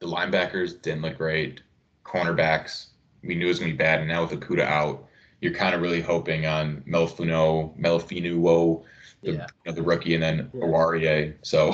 the 0.00 0.06
linebackers 0.06 0.80
didn't 0.82 1.02
look 1.02 1.16
great. 1.16 1.62
Cornerbacks, 2.04 2.88
we 3.22 3.34
knew 3.34 3.46
it 3.46 3.48
was 3.48 3.58
going 3.58 3.70
to 3.70 3.76
be 3.76 3.78
bad, 3.82 4.00
and 4.00 4.08
now 4.08 4.22
with 4.24 4.38
Okudah 4.38 4.62
out, 4.66 5.06
you're 5.40 5.54
kind 5.54 5.74
of 5.74 5.80
really 5.82 6.00
hoping 6.00 6.46
on 6.46 6.82
Melfino, 6.88 7.76
Melfinuo, 7.78 8.84
the 9.22 9.32
Yeah. 9.32 9.46
you 9.64 9.70
know, 9.70 9.72
the 9.72 9.82
rookie, 9.82 10.14
and 10.14 10.22
then 10.22 10.50
Yeah. 10.54 10.60
Awarie. 10.64 11.34
So 11.42 11.70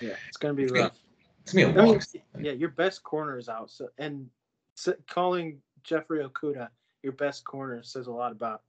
Yeah, 0.00 0.16
it's 0.28 0.36
gonna 0.38 0.54
be 0.54 0.66
rough. 0.66 0.98
it's 1.42 1.52
gonna 1.52 1.72
be 1.72 1.78
a 1.78 1.82
I 1.82 1.86
long. 1.86 2.00
mean, 2.34 2.44
yeah, 2.44 2.52
your 2.52 2.68
best 2.70 3.02
corner 3.02 3.38
is 3.38 3.48
out. 3.48 3.70
So 3.70 3.88
and 3.98 4.28
so 4.74 4.94
calling 5.08 5.60
Jeffrey 5.82 6.22
Okudah 6.24 6.68
your 7.02 7.12
best 7.12 7.44
corner 7.44 7.82
says 7.82 8.06
a 8.06 8.10
lot 8.12 8.32
about 8.32 8.62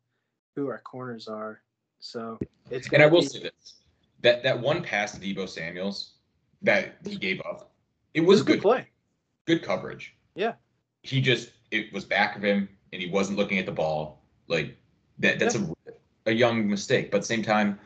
who 0.56 0.68
our 0.70 0.80
corners 0.82 1.28
are. 1.28 1.62
So 2.00 2.38
it's 2.70 2.90
and 2.92 3.02
I 3.02 3.08
will 3.08 3.22
be- 3.22 3.28
say 3.28 3.40
this: 3.44 3.82
that 4.22 4.44
that 4.44 4.60
one 4.60 4.84
pass 4.84 5.14
to 5.14 5.20
Deebo 5.20 5.48
Samuels 5.50 6.16
that 6.62 6.98
he 7.06 7.16
gave 7.18 7.42
up, 7.42 7.72
it 8.14 8.22
it 8.22 8.26
was 8.26 8.40
was 8.40 8.42
a 8.42 8.44
good 8.46 8.54
good, 8.56 8.62
play. 8.62 8.88
good 9.46 9.64
coverage. 9.64 10.16
Yeah. 10.36 10.54
He 11.04 11.22
just 11.22 11.52
it 11.76 11.94
was 11.94 12.06
back 12.06 12.36
of 12.36 12.44
him, 12.44 12.70
and 12.94 13.02
he 13.02 13.10
wasn't 13.10 13.38
looking 13.38 13.60
at 13.60 13.66
the 13.66 13.72
ball. 13.72 14.22
Like 14.48 14.78
that. 15.20 15.40
That's 15.40 15.56
a 15.56 15.76
a 16.26 16.32
young 16.32 16.68
mistake, 16.68 17.12
but 17.12 17.18
at 17.18 17.22
the 17.22 17.28
same 17.28 17.44
time, 17.44 17.80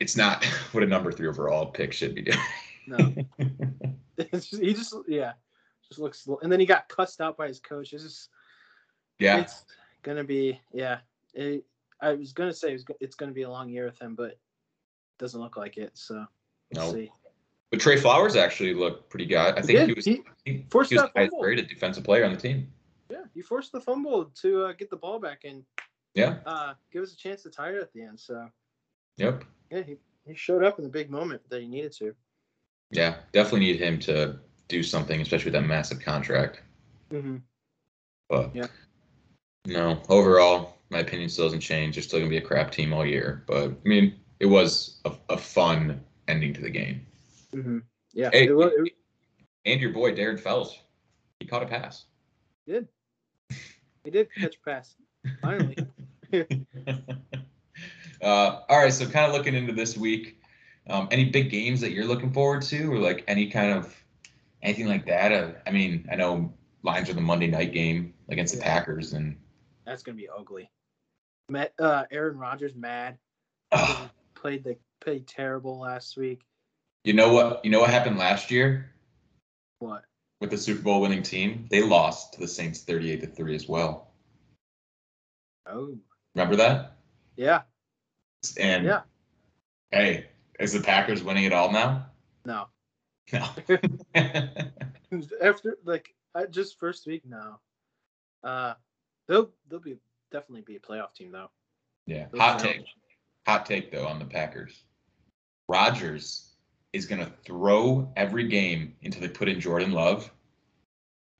it's 0.00 0.16
not 0.16 0.44
what 0.72 0.82
a 0.82 0.86
number 0.86 1.12
three 1.12 1.28
overall 1.28 1.66
pick 1.66 1.92
should 1.92 2.14
be 2.14 2.22
doing. 2.22 2.38
No, 2.88 3.12
it's 4.16 4.46
just, 4.46 4.62
he 4.62 4.72
just 4.72 4.94
yeah, 5.08 5.32
just 5.88 5.98
looks. 5.98 6.28
And 6.40 6.52
then 6.52 6.60
he 6.60 6.66
got 6.66 6.88
cussed 6.88 7.20
out 7.20 7.36
by 7.36 7.48
his 7.48 7.58
coach. 7.58 7.92
It's 7.92 8.04
just 8.04 8.28
yeah, 9.18 9.40
it's 9.40 9.64
gonna 10.04 10.22
be 10.22 10.60
yeah. 10.72 10.98
It, 11.34 11.64
I 12.00 12.12
was 12.12 12.32
gonna 12.32 12.52
say 12.52 12.78
it's, 13.00 13.16
gonna 13.16 13.32
be 13.32 13.42
a 13.42 13.50
long 13.50 13.68
year 13.70 13.86
with 13.86 14.00
him, 14.00 14.14
but 14.14 14.30
it 14.30 14.38
doesn't 15.18 15.40
look 15.40 15.56
like 15.56 15.78
it. 15.78 15.90
So 15.94 16.24
we'll 16.72 16.86
No. 16.86 16.92
see. 16.92 17.10
But 17.70 17.80
Trey 17.80 17.96
Flowers 17.96 18.36
actually 18.36 18.74
looked 18.74 19.10
pretty 19.10 19.26
good. 19.26 19.38
I 19.38 19.52
think 19.62 19.78
did. 19.78 19.88
he 19.88 19.94
was 19.94 20.04
He- 20.04 20.22
he, 20.44 20.64
forced 20.70 20.90
he 20.90 20.96
was 20.96 21.08
the 21.14 21.28
highest 21.28 21.68
defensive 21.68 22.04
player 22.04 22.24
on 22.24 22.32
the 22.32 22.38
team. 22.40 22.72
Yeah, 23.10 23.24
he 23.34 23.42
forced 23.42 23.72
the 23.72 23.80
fumble 23.80 24.26
to 24.42 24.64
uh, 24.66 24.72
get 24.72 24.90
the 24.90 24.96
ball 24.96 25.18
back 25.18 25.44
and 25.44 25.64
Yeah. 26.14 26.36
uh, 26.46 26.74
give 26.92 27.02
us 27.02 27.12
a 27.12 27.16
chance 27.16 27.42
to 27.42 27.50
tie 27.50 27.70
it 27.70 27.76
at 27.76 27.92
the 27.92 28.02
end. 28.02 28.18
So 28.20 28.48
Yep. 29.16 29.44
yeah, 29.70 29.82
he, 29.82 29.96
he 30.26 30.34
showed 30.34 30.64
up 30.64 30.78
in 30.78 30.84
the 30.84 30.90
big 30.90 31.10
moment 31.10 31.42
that 31.50 31.60
he 31.60 31.68
needed 31.68 31.92
to. 31.98 32.14
Yeah. 32.90 33.16
Definitely 33.32 33.60
need 33.60 33.80
him 33.80 33.98
to 34.00 34.38
do 34.68 34.82
something, 34.82 35.20
especially 35.20 35.46
with 35.46 35.60
that 35.60 35.66
massive 35.68 36.00
contract. 36.00 36.62
Mm-hmm. 37.10 37.36
But 38.28 38.54
Yeah. 38.54 38.66
no, 39.66 40.02
overall, 40.08 40.78
my 40.90 40.98
opinion 41.00 41.28
still 41.28 41.46
doesn't 41.46 41.60
change. 41.60 41.94
They're 41.96 42.02
still 42.02 42.18
gonna 42.20 42.30
be 42.30 42.36
a 42.36 42.40
crap 42.42 42.70
team 42.70 42.92
all 42.92 43.04
year. 43.06 43.42
But 43.46 43.70
I 43.70 43.88
mean, 43.88 44.14
it 44.40 44.46
was 44.46 45.00
a, 45.04 45.12
a 45.30 45.38
fun 45.38 46.04
ending 46.28 46.52
to 46.54 46.60
the 46.60 46.70
game. 46.70 47.05
Mm-hmm. 47.54 47.78
Yeah, 48.12 48.30
Hey, 48.32 48.48
it 48.48 48.52
it 48.52 48.92
and 49.64 49.80
your 49.80 49.92
boy 49.92 50.12
Darren 50.12 50.38
Fells, 50.38 50.78
he 51.40 51.46
caught 51.46 51.62
a 51.62 51.66
pass. 51.66 52.06
did. 52.66 52.88
He 54.04 54.10
did 54.10 54.28
catch 54.32 54.56
a 54.56 54.60
pass. 54.64 54.94
Finally. 55.42 55.76
uh, 58.22 58.60
all 58.68 58.78
right, 58.78 58.92
so 58.92 59.06
kind 59.06 59.26
of 59.26 59.32
looking 59.32 59.54
into 59.54 59.72
this 59.72 59.96
week, 59.96 60.40
um, 60.88 61.08
any 61.10 61.24
big 61.26 61.50
games 61.50 61.80
that 61.80 61.90
you're 61.90 62.04
looking 62.04 62.32
forward 62.32 62.62
to, 62.62 62.92
or 62.92 62.98
like 62.98 63.24
any 63.26 63.50
kind 63.50 63.72
of 63.72 63.94
anything 64.62 64.86
like 64.86 65.06
that? 65.06 65.32
Uh, 65.32 65.50
I 65.66 65.70
mean, 65.70 66.08
I 66.10 66.16
know 66.16 66.52
Lions 66.82 67.10
are 67.10 67.14
the 67.14 67.20
Monday 67.20 67.48
night 67.48 67.72
game 67.72 68.14
against 68.28 68.54
the 68.54 68.60
Packers, 68.60 69.12
and 69.12 69.36
That's 69.84 70.02
gonna 70.02 70.16
be 70.16 70.28
ugly. 70.28 70.70
Met, 71.48 71.74
uh, 71.78 72.04
Aaron 72.10 72.38
Rodgers 72.38 72.74
mad. 72.74 73.18
Played 74.34 74.64
the 74.64 74.76
played 75.00 75.26
terrible 75.26 75.78
last 75.78 76.16
week. 76.16 76.42
You 77.06 77.12
know 77.14 77.32
what? 77.32 77.64
You 77.64 77.70
know 77.70 77.80
what 77.80 77.90
happened 77.90 78.18
last 78.18 78.50
year 78.50 78.90
What? 79.78 80.04
with 80.40 80.50
the 80.50 80.58
Super 80.58 80.82
Bowl 80.82 81.00
winning 81.00 81.22
team? 81.22 81.66
They 81.70 81.80
lost 81.82 82.34
to 82.34 82.40
the 82.40 82.48
Saints 82.48 82.80
38 82.82 83.20
to 83.20 83.26
three 83.28 83.54
as 83.54 83.68
well. 83.68 84.10
Oh, 85.66 85.96
Remember 86.34 86.56
that? 86.56 86.96
yeah. 87.36 87.62
And 88.58 88.84
Yeah. 88.84 89.02
hey, 89.90 90.26
is 90.60 90.72
the 90.72 90.80
Packers 90.80 91.22
winning 91.22 91.44
it 91.44 91.52
all 91.52 91.72
now? 91.72 92.06
No. 92.44 92.66
No. 93.32 93.48
After 95.42 95.78
like 95.84 96.14
I, 96.34 96.46
just 96.46 96.78
first 96.78 97.06
week, 97.06 97.22
now. 97.26 97.60
Uh, 98.44 98.74
they'll 99.26 99.50
they'll 99.68 99.80
be 99.80 99.96
definitely 100.30 100.62
be 100.62 100.76
a 100.76 100.80
playoff 100.80 101.14
team 101.14 101.32
though. 101.32 101.50
yeah. 102.06 102.26
They'll 102.30 102.40
Hot 102.40 102.58
take. 102.60 102.84
Hot 103.46 103.64
take 103.66 103.90
though 103.90 104.06
on 104.06 104.18
the 104.18 104.24
Packers. 104.26 104.84
Rodgers 105.68 106.52
is 106.96 107.06
gonna 107.06 107.30
throw 107.44 108.10
every 108.16 108.48
game 108.48 108.94
until 109.04 109.20
they 109.20 109.28
put 109.28 109.48
in 109.48 109.60
Jordan 109.60 109.92
Love 109.92 110.30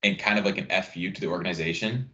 and 0.02 0.18
kind 0.18 0.38
of 0.38 0.44
like 0.44 0.58
an 0.58 0.82
FU 0.82 1.10
to 1.10 1.20
the 1.20 1.28
organization. 1.28 2.10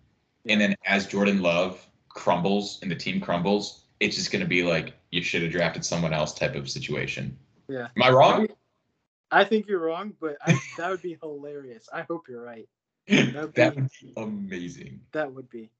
And 0.48 0.60
then 0.60 0.76
as 0.86 1.06
Jordan 1.08 1.42
Love 1.42 1.84
crumbles 2.08 2.78
and 2.82 2.90
the 2.90 2.94
team 2.94 3.20
crumbles, 3.20 3.84
it's 4.00 4.16
just 4.16 4.30
gonna 4.30 4.46
be 4.46 4.62
like 4.62 4.94
you 5.10 5.22
should 5.22 5.42
have 5.42 5.50
drafted 5.50 5.84
someone 5.84 6.12
else 6.12 6.32
type 6.32 6.54
of 6.54 6.70
situation. 6.70 7.36
Yeah. 7.68 7.88
Am 7.96 8.02
I 8.02 8.10
wrong? 8.10 8.46
I 9.30 9.44
think 9.44 9.66
you're 9.66 9.80
wrong, 9.80 10.14
but 10.20 10.36
I, 10.44 10.58
that 10.76 10.90
would 10.90 11.02
be 11.02 11.18
hilarious. 11.20 11.88
I 11.92 12.02
hope 12.02 12.26
you're 12.28 12.44
right. 12.44 12.68
That'd 13.08 13.54
that 13.54 13.74
be- 13.76 13.82
would 13.82 13.90
be 14.00 14.12
amazing. 14.16 15.00
That 15.12 15.32
would 15.32 15.50
be, 15.50 15.70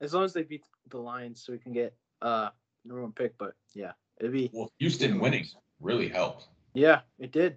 as 0.00 0.12
long 0.12 0.24
as 0.24 0.32
they 0.32 0.42
beat 0.42 0.64
the 0.88 0.98
Lions, 0.98 1.42
so 1.44 1.52
we 1.52 1.58
can 1.58 1.72
get 1.72 1.94
uh 2.20 2.48
number 2.84 3.02
one 3.02 3.12
pick. 3.12 3.38
But 3.38 3.54
yeah, 3.74 3.92
it'd 4.18 4.32
be 4.32 4.50
Well, 4.52 4.72
Houston 4.78 5.20
winning 5.20 5.46
really 5.80 6.08
helped. 6.08 6.48
Yeah, 6.74 7.00
it 7.18 7.32
did. 7.32 7.56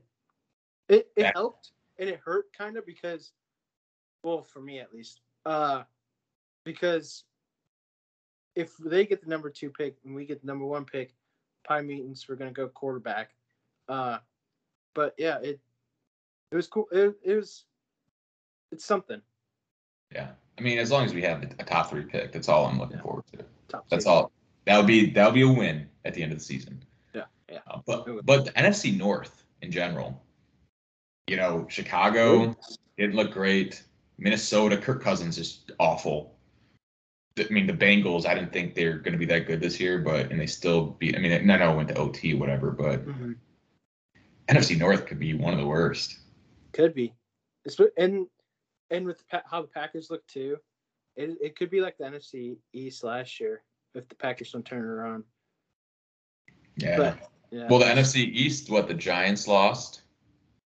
It 0.87 1.11
it 1.15 1.23
That- 1.23 1.33
helped 1.35 1.71
and 1.97 2.09
it 2.09 2.19
hurt 2.19 2.51
kind 2.53 2.77
of 2.77 2.85
because, 2.85 3.31
well, 4.23 4.43
for 4.43 4.61
me 4.61 4.79
at 4.79 4.93
least, 4.93 5.21
uh, 5.45 5.83
because 6.63 7.23
if 8.55 8.75
they 8.77 9.05
get 9.05 9.21
the 9.21 9.29
number 9.29 9.49
two 9.49 9.69
pick 9.69 9.97
and 10.05 10.13
we 10.15 10.25
get 10.25 10.41
the 10.41 10.47
number 10.47 10.65
one 10.65 10.85
pick, 10.85 11.13
pie 11.67 11.81
meetings 11.81 12.27
we're 12.27 12.35
gonna 12.35 12.51
go 12.51 12.67
quarterback. 12.67 13.31
Uh, 13.87 14.19
but 14.93 15.13
yeah, 15.17 15.39
it 15.39 15.59
it 16.51 16.55
was 16.55 16.67
cool. 16.67 16.87
It, 16.91 17.15
it 17.23 17.35
was 17.35 17.65
it's 18.71 18.85
something. 18.85 19.21
Yeah. 20.11 20.31
I 20.57 20.61
mean, 20.61 20.77
as 20.79 20.89
long 20.91 21.03
as 21.05 21.13
we 21.13 21.21
have 21.23 21.43
a 21.43 21.63
top 21.63 21.89
three 21.89 22.05
pick, 22.05 22.31
that's 22.31 22.47
all 22.47 22.65
I'm 22.65 22.79
looking 22.79 22.97
Yeah. 22.97 23.03
forward 23.03 23.25
to. 23.33 23.45
Top 23.67 23.85
That's 23.89 24.05
all. 24.05 24.31
That 24.65 24.77
would 24.77 24.87
be 24.87 25.09
that 25.11 25.25
would 25.25 25.33
be 25.33 25.41
a 25.41 25.47
win 25.49 25.89
at 26.05 26.13
the 26.13 26.23
end 26.23 26.31
of 26.31 26.37
the 26.39 26.43
season. 26.43 26.83
Yeah, 27.49 27.55
yeah. 27.55 27.61
Uh, 27.67 27.81
but 27.85 28.25
but 28.25 28.45
the 28.45 28.51
NFC 28.51 28.97
North 28.97 29.43
in 29.61 29.71
general, 29.71 30.21
you 31.27 31.37
know, 31.37 31.65
Chicago 31.69 32.55
didn't 32.97 33.15
look 33.15 33.31
great. 33.31 33.83
Minnesota, 34.17 34.77
Kirk 34.77 35.03
Cousins 35.03 35.37
is 35.37 35.61
awful. 35.79 36.35
I 37.37 37.45
mean, 37.49 37.67
the 37.67 37.73
Bengals, 37.73 38.25
I 38.25 38.33
didn't 38.33 38.53
think 38.53 38.75
they're 38.75 38.97
going 38.97 39.11
to 39.11 39.17
be 39.17 39.25
that 39.25 39.45
good 39.45 39.59
this 39.59 39.77
year, 39.79 39.99
but 39.99 40.31
and 40.31 40.39
they 40.39 40.45
still 40.47 40.85
beat. 40.99 41.17
I 41.17 41.19
mean, 41.19 41.45
no, 41.45 41.57
no, 41.57 41.73
it 41.73 41.75
went 41.75 41.89
to 41.89 41.97
OT, 41.97 42.33
whatever. 42.33 42.71
But 42.71 43.05
Mhm. 43.05 43.35
NFC 44.47 44.77
North 44.77 45.05
could 45.05 45.19
be 45.19 45.33
one 45.33 45.53
of 45.53 45.59
the 45.59 45.65
worst. 45.65 46.19
Could 46.71 46.93
be, 46.93 47.13
Espe- 47.67 47.91
and 47.97 48.27
and 48.89 49.05
with 49.05 49.17
the 49.29 49.43
how 49.49 49.61
the 49.61 49.67
Packers 49.67 50.09
look 50.09 50.25
too, 50.27 50.57
it 51.15 51.37
it 51.41 51.55
could 51.57 51.69
be 51.69 51.81
like 51.81 51.97
the 51.97 52.05
NFC 52.05 52.57
East 52.71 53.03
last 53.03 53.39
year 53.39 53.63
if 53.95 54.07
the 54.07 54.15
Packers 54.15 54.51
don't 54.51 54.65
turn 54.65 54.83
it 54.83 54.87
around. 54.87 55.23
Yeah. 56.77 56.97
But 56.97 57.31
yeah, 57.51 57.67
Well, 57.69 57.79
the 57.79 57.85
NFC 57.85 58.17
East, 58.17 58.69
what 58.69 58.87
the 58.87 58.93
Giants 58.93 59.47
lost, 59.47 60.01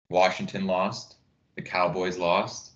Washington 0.09 0.65
lost, 0.65 1.15
the 1.55 1.61
Cowboys 1.61 2.17
lost, 2.17 2.71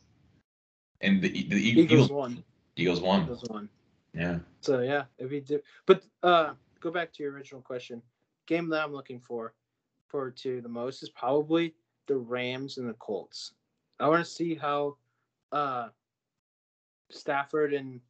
and 1.01 1.21
the 1.21 1.29
the 1.29 1.55
Eagles 1.55 1.91
Eagles 1.91 2.11
won. 2.11 2.43
Eagles 2.75 3.01
won. 3.01 3.23
Eagles 3.23 3.45
won. 3.49 3.69
Yeah. 4.13 4.39
So 4.61 4.81
yeah, 4.81 5.03
it'd 5.17 5.31
be. 5.31 5.41
Di- 5.41 5.61
but 5.85 6.03
uh, 6.23 6.53
go 6.79 6.91
back 6.91 7.13
to 7.13 7.23
your 7.23 7.31
original 7.33 7.61
question. 7.61 8.01
Game 8.47 8.69
that 8.69 8.83
I'm 8.83 8.93
looking 8.93 9.19
for 9.19 9.53
forward 10.07 10.35
to 10.37 10.61
the 10.61 10.69
most 10.69 11.03
is 11.03 11.09
probably 11.09 11.75
the 12.07 12.17
Rams 12.17 12.77
and 12.77 12.89
the 12.89 12.93
Colts. 12.93 13.53
I 13.99 14.07
want 14.07 14.25
to 14.25 14.29
see 14.29 14.55
how 14.55 14.97
uh, 15.51 15.89
Stafford 17.11 17.73
and 17.73 18.01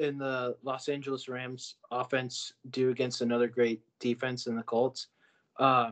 in 0.00 0.16
the 0.16 0.56
Los 0.62 0.88
Angeles 0.88 1.28
Rams 1.28 1.76
offense 1.90 2.54
do 2.70 2.88
against 2.88 3.20
another 3.20 3.46
great 3.46 3.82
defense 4.00 4.46
in 4.46 4.56
the 4.56 4.62
Colts. 4.62 5.08
Uh, 5.58 5.90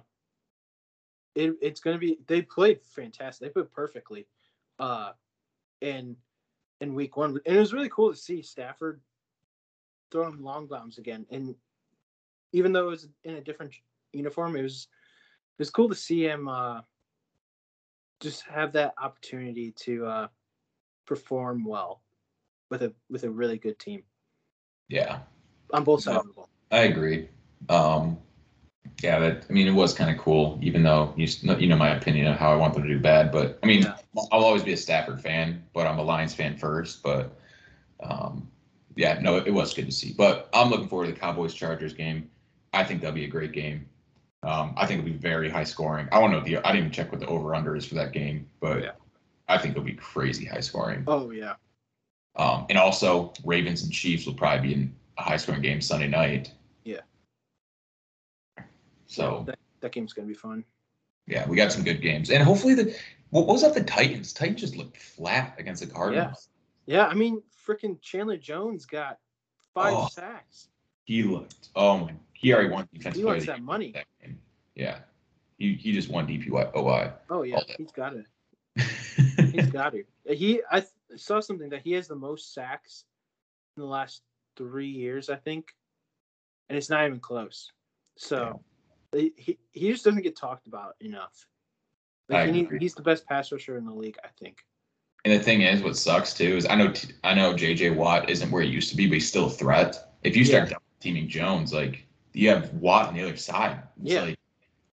it, 1.35 1.55
it's 1.61 1.81
going 1.81 1.95
to 1.95 2.01
be 2.01 2.19
they 2.27 2.41
played 2.41 2.81
fantastic. 2.83 3.47
They 3.47 3.53
played 3.53 3.71
perfectly 3.71 4.27
uh, 4.79 5.13
in 5.83 6.17
in 6.81 6.95
week 6.95 7.17
one, 7.19 7.39
and 7.45 7.57
it 7.57 7.61
was 7.61 7.75
really 7.75 7.91
cool 7.91 8.11
to 8.11 8.19
see 8.19 8.41
Stafford 8.41 9.01
throwing 10.11 10.43
long 10.43 10.67
bombs 10.67 10.97
again. 10.97 11.27
And 11.31 11.55
even 12.53 12.73
though 12.73 12.87
it 12.87 12.91
was 12.91 13.09
in 13.25 13.35
a 13.35 13.43
different 13.43 13.75
uniform, 14.15 14.57
it 14.57 14.63
was 14.63 14.89
it 15.59 15.61
was 15.61 15.71
cool 15.71 15.91
to 15.91 15.95
see 15.95 16.25
him 16.25 16.49
uh, 16.49 16.81
just 18.21 18.43
have 18.45 18.73
that 18.73 18.95
opportunity 18.97 19.73
to 19.73 20.07
uh, 20.07 20.29
perform 21.05 21.67
well 21.67 22.01
with 22.71 22.83
a 22.83 22.93
with 23.11 23.25
a 23.25 23.31
really 23.31 23.59
good 23.59 23.79
team 23.79 24.03
Yeah. 24.89 25.21
on 25.73 25.85
both 25.85 26.03
sides 26.03 26.19
of 26.19 26.27
the 26.27 26.33
ball. 26.33 26.49
I 26.71 26.81
agree. 26.85 27.29
Um, 27.69 28.19
yeah, 29.03 29.19
that 29.19 29.47
I 29.49 29.53
mean, 29.53 29.69
it 29.69 29.73
was 29.73 29.95
kind 29.95 30.11
of 30.11 30.19
cool, 30.23 30.59
even 30.63 30.83
though 30.83 31.13
you 31.17 31.27
you 31.59 31.67
know 31.69 31.77
my 31.77 31.97
opinion 31.97 32.27
of 32.27 32.37
how 32.37 32.53
I 32.53 32.57
want 32.57 32.75
them 32.75 32.83
to 32.83 32.89
do 32.89 32.99
bad. 32.99 33.31
But 33.33 33.59
I 33.63 33.67
mean, 33.67 33.83
Yeah. 33.83 33.97
I'll 34.33 34.45
always 34.45 34.63
be 34.63 34.73
a 34.73 34.77
Stafford 34.77 35.21
fan, 35.21 35.65
but 35.73 35.87
I'm 35.87 35.99
a 35.99 36.03
Lions 36.03 36.35
fan 36.35 36.57
first. 36.57 37.03
But 37.03 37.39
um, 38.01 38.51
yeah, 38.97 39.19
no, 39.21 39.37
it 39.37 39.53
was 39.53 39.75
good 39.75 39.87
to 39.87 39.93
see. 39.93 40.13
But 40.13 40.49
I'm 40.53 40.71
looking 40.71 40.89
forward 40.89 41.07
to 41.07 41.13
the 41.13 41.19
Cowboys 41.19 41.55
Chargers 41.55 41.93
game. 41.93 42.31
I 42.73 42.85
think 42.85 43.01
that'll 43.01 43.15
be 43.15 43.25
a 43.25 43.29
great 43.29 43.53
game. 43.53 43.89
Um, 44.43 44.75
I 44.77 44.87
think 44.87 45.01
it'll 45.01 45.13
be 45.13 45.19
very 45.19 45.49
high 45.51 45.65
scoring. 45.65 46.09
I 46.13 46.21
don't 46.21 46.31
know 46.31 46.41
the. 46.41 46.59
I 46.59 46.73
didn't 46.73 46.79
even 46.79 46.91
check 46.91 47.11
what 47.11 47.21
the 47.21 47.27
over 47.27 47.55
under 47.55 47.77
is 47.77 47.87
for 47.87 47.95
that 47.97 48.13
game, 48.13 48.49
but 48.61 48.83
Yeah. 48.83 48.93
I 49.49 49.59
think 49.59 49.73
it'll 49.73 49.85
be 49.85 49.95
crazy 49.95 50.45
high 50.45 50.61
scoring. 50.61 51.05
Oh 51.07 51.31
yeah, 51.31 51.55
Um, 52.39 52.67
and 52.69 52.79
also 52.79 53.33
Ravens 53.45 53.83
and 53.83 53.93
Chiefs 53.93 54.25
will 54.27 54.35
probably 54.35 54.69
be 54.69 54.75
in 54.75 54.95
a 55.19 55.23
high 55.23 55.37
scoring 55.37 55.61
game 55.61 55.81
Sunday 55.81 56.07
night. 56.09 56.53
Yeah. 56.85 57.01
So 59.07 59.43
that, 59.47 59.59
that 59.81 59.93
game's 59.93 60.13
gonna 60.13 60.29
be 60.29 60.35
fun. 60.35 60.65
yeah, 61.27 61.49
we 61.49 61.57
got 61.57 61.73
some 61.73 61.83
good 61.83 62.01
games, 62.01 62.31
and 62.31 62.43
hopefully 62.43 62.75
the 62.75 62.95
what 63.31 63.47
was 63.47 63.63
up 63.65 63.75
the 63.75 63.83
Titans? 63.85 64.33
Titans 64.33 64.61
just 64.61 64.77
looked 64.77 64.97
flat 64.97 65.55
against 65.59 65.83
the 65.83 65.93
Cardinals. 65.93 66.49
Yeah, 66.87 66.99
yeah 66.99 67.07
I 67.09 67.15
mean, 67.15 67.43
freaking 67.67 68.01
Chandler 68.01 68.37
Jones 68.37 68.87
got 68.87 69.19
five 69.75 69.95
Oh. 69.95 70.09
sacks. 70.09 70.69
He 71.05 71.23
looked. 71.23 71.69
Oh 71.75 71.99
my! 71.99 72.15
He 72.35 72.53
already 72.53 72.69
won 72.69 72.89
defensive 72.93 73.21
He 73.21 73.25
wants 73.25 73.47
that 73.47 73.63
money. 73.63 73.93
that. 73.93 74.05
Yeah, 74.75 74.99
he 75.59 75.75
he 75.75 75.93
just 75.93 76.09
won 76.11 76.27
DPOY. 76.27 77.13
Oh 77.31 77.43
yeah, 77.43 77.61
he's 77.79 77.91
got 77.93 78.15
it. 78.15 78.27
He's 79.53 79.67
got 79.71 79.95
it. 79.95 80.07
He 80.27 80.61
I 80.71 80.81
th- 80.81 80.93
saw 81.17 81.41
something 81.41 81.69
that 81.71 81.83
he 81.83 81.93
has 81.93 82.09
the 82.09 82.17
most 82.17 82.55
sacks 82.55 83.05
in 83.77 83.83
the 83.83 83.89
last 83.89 84.23
three 84.57 84.89
years, 84.89 85.29
I 85.31 85.37
think, 85.37 85.75
and 86.69 86.77
it's 86.77 86.91
not 86.91 87.07
even 87.07 87.21
close. 87.21 87.73
So 88.17 88.61
he 89.13 89.33
he 89.37 89.59
he 89.73 89.91
just 89.93 90.05
doesn't 90.05 90.23
get 90.23 90.37
talked 90.37 90.67
about 90.67 90.95
enough. 91.01 91.47
Like 92.29 92.53
he 92.53 92.69
he's 92.79 92.95
the 92.95 93.03
best 93.03 93.27
pass 93.27 93.51
rusher 93.53 93.79
in 93.79 93.85
the 93.87 93.93
league, 93.95 94.19
I 94.25 94.29
think. 94.39 94.65
And 95.25 95.33
the 95.39 95.43
thing 95.43 95.63
is, 95.63 95.83
what 95.83 95.97
sucks 95.97 96.33
too 96.35 96.57
is 96.57 96.67
I 96.67 96.75
know 96.75 96.93
T- 96.93 97.13
I 97.25 97.35
know 97.35 97.55
JJ 97.55 97.97
Watt 97.97 98.29
isn't 98.31 98.51
where 98.51 98.63
he 98.63 98.69
used 98.69 98.91
to 98.91 98.97
be, 98.97 99.07
but 99.07 99.15
he's 99.15 99.29
still 99.29 99.47
a 99.47 99.51
threat. 99.51 100.13
If 100.23 100.37
you 100.37 100.45
start 100.45 100.69
double 100.69 100.83
teaming 101.01 101.29
Jones, 101.29 101.73
like 101.73 102.07
you 102.35 102.49
have 102.51 102.73
Watt 102.75 103.09
on 103.09 103.15
the 103.15 103.23
other 103.23 103.37
side, 103.37 103.83
it's 104.03 104.13
Yeah. 104.13 104.23
like 104.23 104.39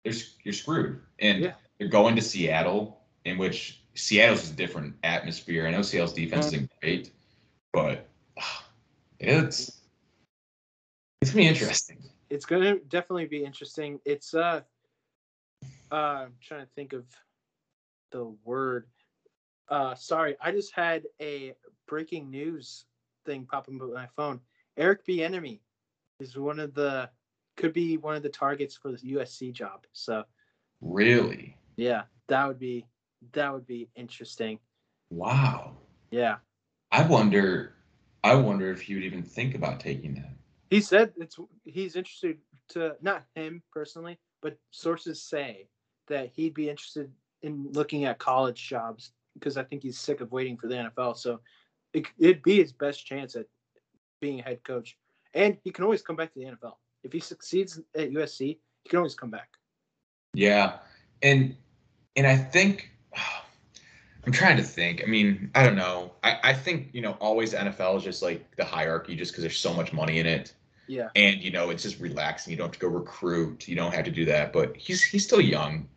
there's 0.03 0.36
you're 0.43 0.53
screwed. 0.53 1.01
And 1.19 1.43
Yeah. 1.43 1.53
they're 1.78 1.88
going 1.88 2.15
to 2.15 2.21
Seattle, 2.21 3.01
in 3.26 3.38
which 3.38 3.82
Seattle's 3.95 4.43
is 4.43 4.51
a 4.51 4.53
different 4.53 4.95
atmosphere. 5.03 5.67
I 5.67 5.71
know 5.71 5.81
Seattle's 5.81 6.13
defense 6.13 6.47
isn't 6.47 6.71
great, 6.81 7.11
but 7.73 8.07
it's 9.19 9.81
it's 11.21 11.31
gonna 11.31 11.43
be 11.43 11.47
interesting. 11.47 12.03
It's 12.29 12.45
gonna 12.45 12.77
definitely 12.89 13.25
be 13.25 13.43
interesting. 13.43 13.99
It's 14.05 14.33
uh, 14.33 14.61
uh 15.91 15.95
I'm 15.95 16.33
trying 16.41 16.61
to 16.61 16.71
think 16.75 16.93
of 16.93 17.05
the 18.11 18.35
word. 18.43 18.87
Uh, 19.69 19.95
sorry, 19.95 20.35
I 20.41 20.51
just 20.51 20.73
had 20.75 21.03
a 21.21 21.53
breaking 21.87 22.29
news 22.29 22.85
thing 23.25 23.47
popping 23.49 23.77
up 23.77 23.83
on 23.83 23.93
my 23.93 24.07
phone. 24.15 24.39
Eric 24.77 25.05
Bieniemy 25.05 25.59
is 26.19 26.37
one 26.37 26.59
of 26.59 26.73
the 26.73 27.09
could 27.57 27.73
be 27.73 27.97
one 27.97 28.15
of 28.15 28.23
the 28.23 28.29
targets 28.29 28.75
for 28.75 28.91
the 28.91 28.97
USC 28.97 29.53
job. 29.53 29.85
So 29.93 30.25
Really? 30.81 31.57
yeah, 31.77 32.03
that 32.27 32.47
would 32.47 32.59
be 32.59 32.85
that 33.34 33.53
would 33.53 33.67
be 33.67 33.89
interesting. 33.95 34.59
Wow. 35.09 35.78
Yeah. 36.11 36.38
I 36.91 37.03
wonder. 37.03 37.76
I 38.23 38.36
wonder 38.36 38.71
if 38.71 38.82
he 38.82 38.95
would 38.95 39.03
even 39.03 39.23
think 39.23 39.55
about 39.55 39.80
taking 39.80 40.15
that. 40.15 40.34
He 40.69 40.82
said 40.82 41.13
it's 41.17 41.38
he's 41.63 41.95
interested 41.95 42.38
to 42.69 42.95
not 43.01 43.23
him 43.36 43.61
personally, 43.71 44.17
but 44.41 44.57
sources 44.71 45.21
say 45.21 45.67
that 46.07 46.32
he'd 46.34 46.53
be 46.53 46.69
interested 46.69 47.11
in 47.43 47.71
looking 47.73 48.05
at 48.05 48.17
college 48.17 48.67
jobs 48.67 49.11
because 49.36 49.57
I 49.57 49.63
think 49.63 49.84
he's 49.84 49.99
sick 49.99 50.21
of 50.21 50.32
waiting 50.32 50.57
for 50.57 50.67
the 50.67 50.76
NFL. 50.76 51.17
So 51.17 51.39
it, 51.93 52.05
it'd 52.17 52.43
be 52.43 52.57
his 52.57 52.73
best 52.73 53.05
chance 53.05 53.36
at 53.36 53.45
being 54.21 54.39
a 54.39 54.43
head 54.43 54.63
coach, 54.63 54.97
and 55.34 55.57
he 55.63 55.71
can 55.71 55.84
always 55.84 56.01
come 56.01 56.15
back 56.15 56.34
to 56.34 56.39
the 56.39 56.45
NFL 56.45 56.76
if 57.03 57.13
he 57.13 57.19
succeeds 57.19 57.80
at 57.95 58.11
USC. 58.11 58.39
He 58.39 58.89
can 58.89 58.97
always 58.97 59.15
come 59.15 59.30
back. 59.30 59.49
Yeah, 60.34 60.80
and 61.21 61.55
and 62.15 62.26
I 62.26 62.38
think 62.38 62.91
I'm 64.26 64.32
trying 64.32 64.57
to 64.57 64.63
think. 64.63 65.03
I 65.03 65.07
mean, 65.07 65.51
I 65.53 65.63
don't 65.63 65.76
know. 65.76 66.13
I 66.24 66.39
I 66.43 66.53
think 66.53 66.89
you 66.93 67.01
know 67.01 67.11
always 67.20 67.53
NFL 67.53 67.97
is 67.97 68.03
just 68.03 68.22
like 68.24 68.55
the 68.55 68.66
hierarchy, 68.66 69.16
just 69.16 69.32
because 69.32 69.43
there's 69.43 69.57
so 69.57 69.74
much 69.74 69.93
money 69.93 70.20
in 70.20 70.26
it, 70.26 70.53
Yeah, 70.88 71.09
and 71.16 71.41
you 71.41 71.51
know 71.51 71.70
it's 71.70 71.84
just 71.84 71.99
relaxing. 71.99 72.51
You 72.51 72.57
don't 72.57 72.68
have 72.68 72.74
to 72.74 72.80
go 72.80 72.88
recruit. 72.88 73.68
You 73.68 73.76
don't 73.76 73.93
have 73.93 74.05
to 74.05 74.11
do 74.11 74.26
that. 74.26 74.51
But 74.51 74.76
he's 74.76 75.03
he's 75.03 75.24
still 75.24 75.41
young. 75.41 75.88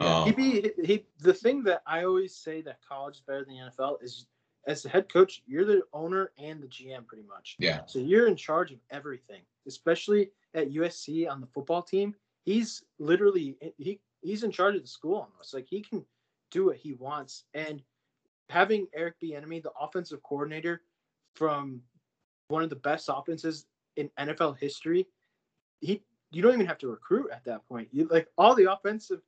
Yeah, 0.00 0.16
Um, 0.20 0.26
he'd 0.26 0.36
be 0.36 0.70
he. 0.84 1.04
The 1.18 1.34
thing 1.34 1.64
that 1.64 1.82
I 1.86 2.04
always 2.04 2.34
say 2.34 2.62
that 2.62 2.78
college 2.88 3.16
is 3.16 3.20
better 3.22 3.44
than 3.44 3.54
the 3.54 3.70
NFL 3.82 4.02
is, 4.02 4.26
as 4.68 4.84
the 4.84 4.88
head 4.88 5.12
coach, 5.12 5.42
you're 5.46 5.64
the 5.64 5.82
owner 5.92 6.30
and 6.38 6.62
the 6.62 6.68
GM 6.68 7.04
pretty 7.06 7.24
much. 7.26 7.56
yeah, 7.58 7.80
So 7.86 7.98
you're 7.98 8.28
in 8.28 8.36
charge 8.36 8.70
of 8.70 8.78
everything, 8.90 9.42
especially 9.66 10.30
at 10.54 10.70
USC 10.70 11.28
on 11.28 11.40
the 11.40 11.46
football 11.48 11.82
team. 11.82 12.14
He's 12.44 12.84
literally 13.00 13.56
he 13.76 14.00
he's 14.22 14.44
in 14.44 14.52
charge 14.52 14.76
of 14.76 14.82
the 14.82 14.88
school 14.88 15.16
almost. 15.16 15.52
Like 15.52 15.66
he 15.68 15.80
can 15.82 16.04
do 16.52 16.66
what 16.66 16.76
he 16.76 16.92
wants. 16.92 17.44
And 17.54 17.82
having 18.48 18.86
Eric 18.94 19.14
Bieniemy, 19.20 19.62
the 19.62 19.72
offensive 19.80 20.22
coordinator 20.22 20.82
from 21.34 21.80
one 22.48 22.62
of 22.62 22.70
the 22.70 22.76
best 22.76 23.08
offenses 23.12 23.66
in 23.96 24.08
NFL 24.18 24.58
history, 24.58 25.08
he 25.80 26.02
you 26.30 26.40
don't 26.40 26.54
even 26.54 26.66
have 26.66 26.78
to 26.78 26.88
recruit 26.88 27.28
at 27.32 27.44
that 27.44 27.66
point. 27.68 27.88
You 27.90 28.06
like 28.10 28.28
all 28.38 28.54
the 28.54 28.70
offensive 28.72 29.20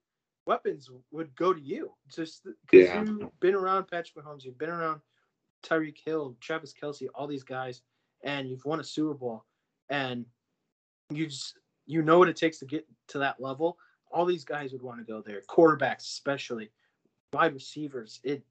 weapons 0.47 0.91
would 1.11 1.35
go 1.37 1.53
to 1.53 1.61
you 1.61 1.93
just 2.09 2.45
because 2.45 2.89
Yeah. 2.89 3.03
you've 3.03 3.41
been 3.41 3.55
around 3.55 3.89
Patrick 3.89 4.25
Mahomes, 4.25 4.45
you've 4.45 4.59
been 4.59 4.71
around 4.71 5.01
Tyreek 5.63 5.99
Hill, 6.05 6.37
Travis 6.41 6.73
Kelce, 6.73 7.09
all 7.15 7.27
these 7.27 7.43
guys, 7.45 7.83
and 8.23 8.49
you've 8.49 8.65
won 8.65 8.81
a 8.81 8.85
Super 8.85 9.15
Bowl, 9.15 9.45
and 9.89 10.27
you 11.11 11.27
just 11.27 11.59
you 11.87 12.03
know 12.03 12.19
what 12.19 12.29
it 12.29 12.37
takes 12.37 12.59
to 12.59 12.67
get 12.67 12.87
to 13.09 13.19
that 13.19 13.41
level. 13.41 13.79
All 14.11 14.25
these 14.25 14.45
guys 14.45 14.73
would 14.73 14.83
want 14.83 14.99
to 14.99 15.05
go 15.05 15.21
there, 15.21 15.43
quarterbacks 15.49 16.01
especially, 16.03 16.71
wide 17.35 17.55
receivers. 17.55 18.21
It 18.25 18.43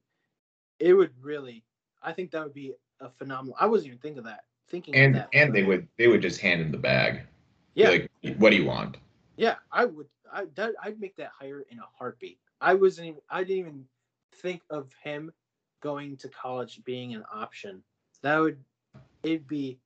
it 0.79 0.93
would 0.93 1.11
really, 1.21 1.63
I 2.01 2.11
think 2.11 2.31
that 2.31 2.43
would 2.43 2.53
be 2.53 2.73
a 2.99 3.09
phenomenal. 3.09 3.55
I 3.59 3.65
wasn't 3.67 3.87
even 3.87 3.99
thinking 3.99 4.19
of 4.19 4.25
that. 4.25 4.43
Thinking 4.69 4.95
and 4.95 5.15
of 5.15 5.21
that. 5.21 5.29
and 5.33 5.53
they 5.53 5.63
would 5.63 5.87
they 5.97 6.07
would 6.07 6.21
just 6.21 6.41
hand 6.41 6.61
him 6.61 6.71
the 6.71 6.77
bag. 6.77 7.21
Yeah, 7.75 7.89
Like, 7.89 8.11
what 8.37 8.51
do 8.51 8.55
you 8.55 8.65
want? 8.65 8.97
Yeah, 9.37 9.55
I 9.71 9.85
would. 9.85 10.07
I 10.31 10.45
that, 10.55 10.73
I'd 10.83 10.99
make 10.99 11.15
that 11.17 11.31
hire 11.39 11.63
in 11.69 11.79
a 11.79 11.85
heartbeat. 11.97 12.39
I 12.61 12.73
wasn't. 12.75 13.07
Even, 13.09 13.21
I 13.29 13.43
didn't 13.43 13.59
even 13.59 13.85
think 14.35 14.61
of 14.69 14.91
him 15.03 15.31
going 15.81 16.17
to 16.17 16.29
college 16.29 16.83
being 16.83 17.13
an 17.15 17.23
option. 17.33 17.83
That 18.21 18.39
would. 18.39 18.57
It'd 19.23 19.47
be 19.47 19.79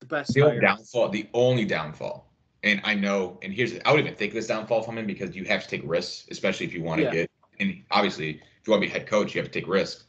the 0.00 0.06
best. 0.06 0.34
The 0.34 0.42
only 0.42 0.60
downfall, 0.60 1.08
the 1.10 1.28
only 1.34 1.64
downfall, 1.64 2.32
and 2.62 2.80
I 2.84 2.94
know, 2.94 3.38
and 3.42 3.52
here's, 3.52 3.78
I 3.84 3.92
would 3.92 4.00
even 4.00 4.14
think 4.14 4.32
this 4.32 4.46
downfall 4.46 4.82
from 4.82 4.98
him 4.98 5.06
because 5.06 5.34
you 5.36 5.44
have 5.44 5.62
to 5.64 5.68
take 5.68 5.82
risks, 5.84 6.26
especially 6.30 6.66
if 6.66 6.74
you 6.74 6.82
want 6.82 7.00
to 7.00 7.06
Yeah. 7.06 7.12
get, 7.12 7.30
and 7.62 7.82
obviously, 7.90 8.30
if 8.30 8.66
you 8.66 8.72
want 8.72 8.82
to 8.82 8.88
be 8.88 8.92
head 8.92 9.06
coach, 9.06 9.34
you 9.34 9.40
have 9.40 9.50
to 9.50 9.60
take 9.60 9.68
risks. 9.68 10.04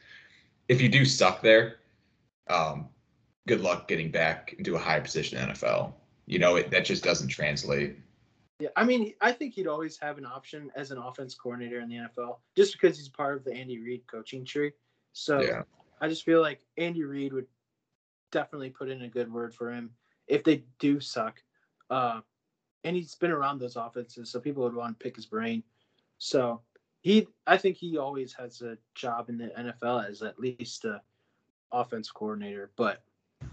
If 0.68 0.82
you 0.82 0.90
do 0.90 1.06
suck 1.06 1.42
there, 1.42 1.78
um, 2.50 2.90
good 3.48 3.62
luck 3.62 3.88
getting 3.88 4.12
back 4.12 4.56
into 4.58 4.76
a 4.76 4.80
higher 4.80 5.02
position 5.02 5.38
in 5.38 5.50
NFL. 5.50 5.94
You 6.26 6.40
know, 6.40 6.56
it, 6.56 6.72
that 6.72 6.86
just 6.86 7.04
doesn't 7.04 7.28
translate. 7.28 7.98
Yeah, 8.60 8.70
I 8.76 8.84
mean, 8.84 9.14
I 9.20 9.32
think 9.32 9.54
he'd 9.56 9.68
always 9.68 9.98
have 9.98 10.18
an 10.18 10.26
option 10.26 10.72
as 10.76 10.92
an 10.92 10.98
offense 10.98 11.36
coordinator 11.36 11.80
in 11.80 11.90
the 11.90 11.96
NFL, 11.96 12.38
just 12.56 12.74
because 12.74 12.98
he's 12.98 13.10
part 13.10 13.36
of 13.36 13.44
the 13.44 13.54
Andy 13.54 13.80
Reid 13.80 14.04
coaching 14.08 14.46
tree. 14.46 14.72
So 15.12 15.42
Yeah. 15.42 15.64
I 16.00 16.08
just 16.08 16.24
feel 16.24 16.42
like 16.42 16.62
Andy 16.78 17.04
Reid 17.04 17.34
would 17.34 17.48
definitely 18.32 18.70
put 18.70 18.90
in 18.90 19.02
a 19.04 19.08
good 19.08 19.32
word 19.32 19.54
for 19.54 19.72
him 19.72 19.92
if 20.28 20.44
they 20.44 20.64
do 20.80 21.00
suck. 21.00 21.42
Uh, 21.90 22.22
and 22.84 22.96
he's 22.96 23.16
been 23.16 23.32
around 23.32 23.60
those 23.60 23.76
offenses, 23.76 24.30
so 24.30 24.40
people 24.40 24.64
would 24.64 24.76
want 24.76 24.98
to 24.98 25.04
pick 25.04 25.16
his 25.16 25.26
brain. 25.26 25.64
So 26.18 26.62
he, 27.04 27.28
I 27.46 27.58
think 27.58 27.76
he 27.76 27.98
always 27.98 28.34
has 28.34 28.62
a 28.62 28.78
job 28.96 29.30
in 29.30 29.38
the 29.38 29.52
NFL 29.58 30.10
as 30.10 30.22
at 30.22 30.40
least 30.40 30.86
a 30.86 31.02
offense 31.72 32.10
coordinator. 32.10 32.72
But 32.78 33.04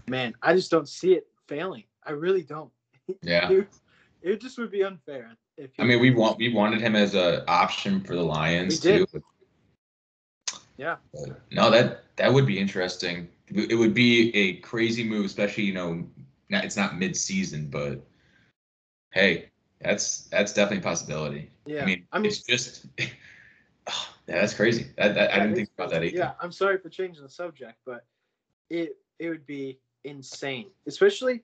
man, 0.07 0.33
I 0.41 0.55
just 0.55 0.71
don't 0.71 0.87
see 0.87 1.13
it 1.13 1.27
failing. 1.47 1.83
I 2.03 2.11
really 2.11 2.43
don't. 2.43 2.71
Yeah. 3.21 3.51
It, 3.51 3.67
it 4.21 4.41
just 4.41 4.57
would 4.57 4.71
be 4.71 4.83
unfair 4.83 5.35
if. 5.57 5.71
I 5.79 5.83
mean, 5.83 5.99
we 5.99 6.11
want 6.11 6.37
we 6.37 6.53
wanted 6.53 6.79
him 6.79 6.95
as 6.95 7.13
a 7.13 7.45
option 7.49 7.99
for 7.99 8.15
the 8.15 8.21
Lions 8.21 8.79
too. 8.79 9.05
Yeah. 10.77 10.95
But 11.13 11.41
no, 11.51 11.69
that 11.71 12.03
that 12.15 12.31
would 12.31 12.45
be 12.45 12.57
interesting. 12.57 13.27
It 13.47 13.77
would 13.77 13.93
be 13.93 14.33
a 14.33 14.53
crazy 14.57 15.03
move, 15.03 15.25
especially 15.25 15.63
you 15.65 15.73
know, 15.73 16.07
not, 16.49 16.63
it's 16.63 16.77
not 16.77 16.97
mid 16.97 17.17
season, 17.17 17.67
but 17.69 18.01
hey, 19.11 19.49
that's 19.81 20.29
that's 20.29 20.53
definitely 20.53 20.77
a 20.77 20.89
possibility. 20.89 21.49
Yeah, 21.65 21.81
I 21.81 21.85
mean, 21.85 22.05
I 22.13 22.19
mean, 22.19 22.27
it's 22.27 22.43
just 22.43 22.85
yeah, 24.27 24.39
that's 24.41 24.53
crazy. 24.53 24.87
That, 24.97 25.17
I 25.17 25.23
Yeah, 25.23 25.39
didn't 25.39 25.55
think 25.55 25.69
about 25.77 25.89
that 25.91 26.03
either. 26.03 26.17
Yeah, 26.17 26.31
I'm 26.39 26.51
sorry 26.51 26.77
for 26.77 26.89
changing 26.89 27.23
the 27.23 27.29
subject, 27.29 27.77
but 27.85 28.05
it 28.69 28.97
it 29.19 29.29
would 29.29 29.45
be 29.45 29.79
insane, 30.03 30.67
especially 30.87 31.43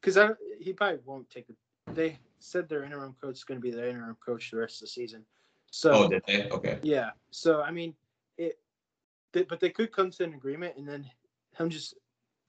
because 0.00 0.16
I 0.16 0.30
he 0.60 0.72
probably 0.72 1.00
won't 1.04 1.28
take 1.30 1.46
the. 1.46 1.54
They 1.92 2.18
said 2.38 2.68
their 2.68 2.84
interim 2.84 3.14
coach 3.20 3.36
is 3.36 3.44
going 3.44 3.60
to 3.60 3.62
be 3.62 3.70
their 3.70 3.88
interim 3.88 4.16
coach 4.24 4.50
the 4.50 4.56
rest 4.58 4.76
of 4.76 4.80
the 4.80 4.86
season. 4.88 5.24
So 5.70 5.92
Oh, 5.92 6.08
did 6.08 6.22
they? 6.26 6.48
Okay. 6.50 6.78
yeah, 6.82 7.10
so 7.30 7.62
I 7.62 7.70
mean 7.70 7.94
it, 8.38 8.58
they, 9.32 9.42
but 9.42 9.60
they 9.60 9.70
could 9.70 9.92
come 9.92 10.10
to 10.10 10.24
an 10.24 10.34
agreement 10.34 10.76
and 10.76 10.88
then 10.88 11.08
him 11.56 11.70
just 11.70 11.94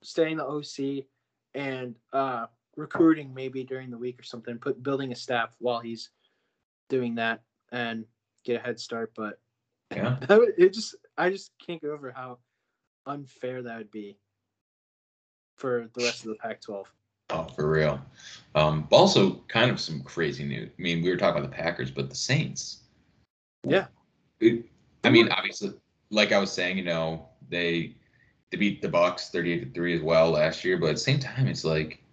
staying 0.01 0.37
the 0.37 0.45
OC 0.45 1.05
and 1.53 1.95
uh 2.13 2.45
recruiting 2.75 3.33
maybe 3.33 3.63
during 3.63 3.89
the 3.89 3.97
week 3.97 4.19
or 4.19 4.23
something, 4.23 4.57
put 4.57 4.83
building 4.83 5.11
a 5.11 5.15
staff 5.15 5.55
while 5.59 5.79
he's 5.79 6.09
doing 6.89 7.15
that 7.15 7.41
and 7.71 8.05
get 8.45 8.61
a 8.61 8.63
head 8.63 8.79
start. 8.79 9.11
But 9.15 9.39
Yeah. 9.95 10.17
would, 10.29 10.53
it 10.57 10.73
just 10.73 10.95
I 11.17 11.29
just 11.29 11.51
can't 11.65 11.81
get 11.81 11.89
over 11.89 12.11
how 12.11 12.39
unfair 13.05 13.63
that 13.63 13.77
would 13.77 13.91
be 13.91 14.17
for 15.57 15.89
the 15.95 16.03
rest 16.03 16.23
of 16.23 16.29
the 16.29 16.35
Pac-12. 16.35 16.85
Oh, 17.31 17.43
for 17.55 17.69
real. 17.69 17.99
Um, 18.53 18.87
also, 18.91 19.43
kind 19.47 19.71
of 19.71 19.79
some 19.79 20.01
crazy 20.01 20.43
news. 20.43 20.69
I 20.77 20.81
mean, 20.81 21.01
we 21.01 21.09
were 21.09 21.17
talking 21.17 21.39
about 21.39 21.49
the 21.49 21.55
Packers, 21.55 21.89
but 21.89 22.09
the 22.09 22.15
Saints. 22.15 22.83
Yeah. 23.63 23.87
It, 24.39 24.65
I 25.03 25.09
mean, 25.09 25.29
obviously, 25.29 25.73
like 26.09 26.31
I 26.31 26.39
was 26.39 26.51
saying, 26.51 26.77
you 26.77 26.83
know, 26.83 27.27
they 27.49 27.95
they 28.51 28.57
beat 28.57 28.81
the 28.81 28.89
Bucks 28.89 29.29
thirty-eight 29.29 29.65
to 29.65 29.71
three 29.71 29.95
as 29.95 30.01
well 30.01 30.31
last 30.31 30.63
year, 30.63 30.77
but 30.77 30.87
at 30.87 30.95
the 30.95 31.01
same 31.01 31.19
time, 31.19 31.47
it's 31.47 31.63
like 31.63 32.03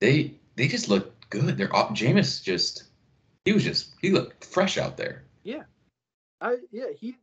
they 0.00 0.34
they 0.56 0.66
just 0.68 0.88
look 0.88 1.12
good. 1.30 1.56
They're 1.56 1.74
all, 1.74 1.90
Jameis 1.90 2.42
just 2.42 2.84
he 3.44 3.52
was 3.52 3.64
just 3.64 3.94
he 4.00 4.10
looked 4.10 4.44
fresh 4.44 4.78
out 4.78 4.96
there. 4.96 5.24
I 6.40 6.56
yeah, 6.70 6.92
he 6.96 7.16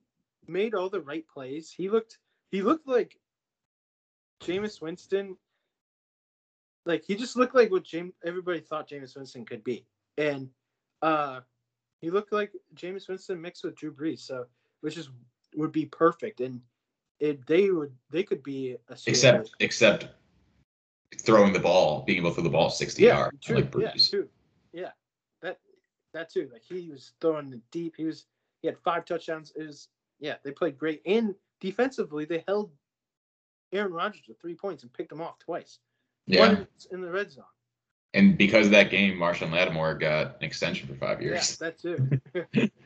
made 0.47 0.73
all 0.73 0.89
the 0.89 1.01
right 1.01 1.25
plays. 1.27 1.71
He 1.71 1.89
looked 1.89 2.17
he 2.51 2.61
looked 2.61 2.87
like 2.87 3.19
Jameis 4.43 4.81
Winston. 4.81 5.37
Like 6.85 7.03
he 7.05 7.15
just 7.15 7.35
looked 7.35 7.55
like 7.55 7.71
what 7.71 7.83
James 7.83 8.13
everybody 8.23 8.59
thought 8.59 8.89
Jameis 8.89 9.15
Winston 9.15 9.45
could 9.45 9.63
be, 9.63 9.85
and 10.17 10.49
uh, 11.01 11.41
he 12.01 12.11
looked 12.11 12.31
like 12.31 12.51
Jameis 12.75 13.07
Winston 13.07 13.41
mixed 13.41 13.63
with 13.63 13.75
Drew 13.75 13.91
Brees, 13.91 14.19
so 14.19 14.45
which 14.81 14.97
is 14.97 15.09
would 15.55 15.71
be 15.71 15.85
perfect, 15.85 16.41
and 16.41 16.61
it 17.19 17.45
they 17.47 17.71
would 17.71 17.93
they 18.11 18.23
could 18.23 18.43
be 18.43 18.77
a 18.89 18.97
Except 19.07 19.51
except 19.59 20.07
throwing 21.19 21.53
the 21.53 21.59
ball, 21.59 22.03
being 22.03 22.19
able 22.19 22.29
to 22.29 22.35
throw 22.35 22.43
the 22.43 22.49
ball 22.49 22.69
sixty 22.69 23.03
yeah, 23.03 23.17
yards, 23.17 23.37
true, 23.41 23.55
like 23.55 23.73
yeah, 23.79 23.91
true, 23.97 24.29
yeah, 24.73 24.91
that 26.15 26.31
too. 26.31 26.49
Like 26.51 26.63
he 26.63 26.89
was 26.89 27.13
throwing 27.21 27.53
it 27.53 27.61
deep. 27.71 27.93
He 27.97 28.05
was 28.05 28.25
he 28.61 28.67
had 28.67 28.77
five 28.79 29.05
touchdowns. 29.05 29.53
It 29.55 29.63
was 29.65 29.89
yeah, 30.19 30.35
they 30.43 30.51
played 30.51 30.77
great, 30.77 31.01
and 31.05 31.35
defensively 31.61 32.25
they 32.25 32.43
held 32.47 32.71
Aaron 33.71 33.91
Rodgers 33.93 34.21
to 34.23 34.33
three 34.33 34.55
points 34.55 34.83
and 34.83 34.93
picked 34.93 35.11
him 35.11 35.21
off 35.21 35.39
twice. 35.39 35.79
Yeah. 36.27 36.63
In 36.91 37.01
the 37.01 37.11
red 37.11 37.31
zone. 37.31 37.43
And 38.13 38.37
because 38.37 38.67
of 38.67 38.71
that 38.71 38.89
game, 38.89 39.17
Marshon 39.17 39.51
Lattimore 39.51 39.93
got 39.95 40.37
an 40.39 40.43
extension 40.43 40.87
for 40.87 40.95
five 40.95 41.21
Yeah, 41.21 41.27
years. 41.31 41.57
that 41.57 41.77
too. 41.77 42.09
But 42.33 42.47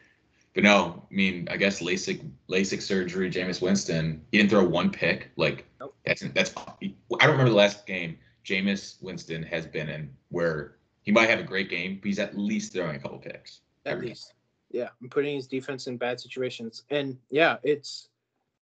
But 0.55 0.63
no, 0.63 1.05
I 1.09 1.13
mean, 1.13 1.47
I 1.51 1.57
guess 1.57 1.79
LASIK 1.81 2.27
LASIK 2.49 2.81
surgery, 2.81 3.29
Jameis 3.29 3.61
Winston, 3.61 4.25
he 4.31 4.39
didn't 4.39 4.49
throw 4.49 4.63
one 4.65 4.89
pick. 4.89 5.29
Like 5.37 5.65
Nope. 5.79 5.95
that's 6.05 6.21
that's. 6.33 6.53
I 6.57 6.73
don't 6.81 7.21
remember 7.21 7.49
the 7.49 7.55
last 7.55 7.85
game 7.85 8.17
Jameis 8.43 9.01
Winston 9.01 9.43
has 9.43 9.67
been 9.67 9.87
in 9.89 10.09
where 10.29 10.75
he 11.09 11.13
might 11.13 11.27
have 11.27 11.39
a 11.39 11.43
great 11.43 11.71
game, 11.71 11.95
but 11.95 12.05
he's 12.05 12.19
at 12.19 12.37
least 12.37 12.71
throwing 12.71 12.95
a 12.95 12.99
couple 12.99 13.17
picks. 13.17 13.61
at 13.83 13.93
every 13.93 14.05
game. 14.05 14.09
least. 14.11 14.35
Yeah, 14.69 14.89
and 15.01 15.09
putting 15.09 15.35
his 15.35 15.47
defense 15.47 15.87
in 15.87 15.97
bad 15.97 16.19
situations. 16.19 16.83
And 16.91 17.17
yeah, 17.31 17.57
it's 17.63 18.09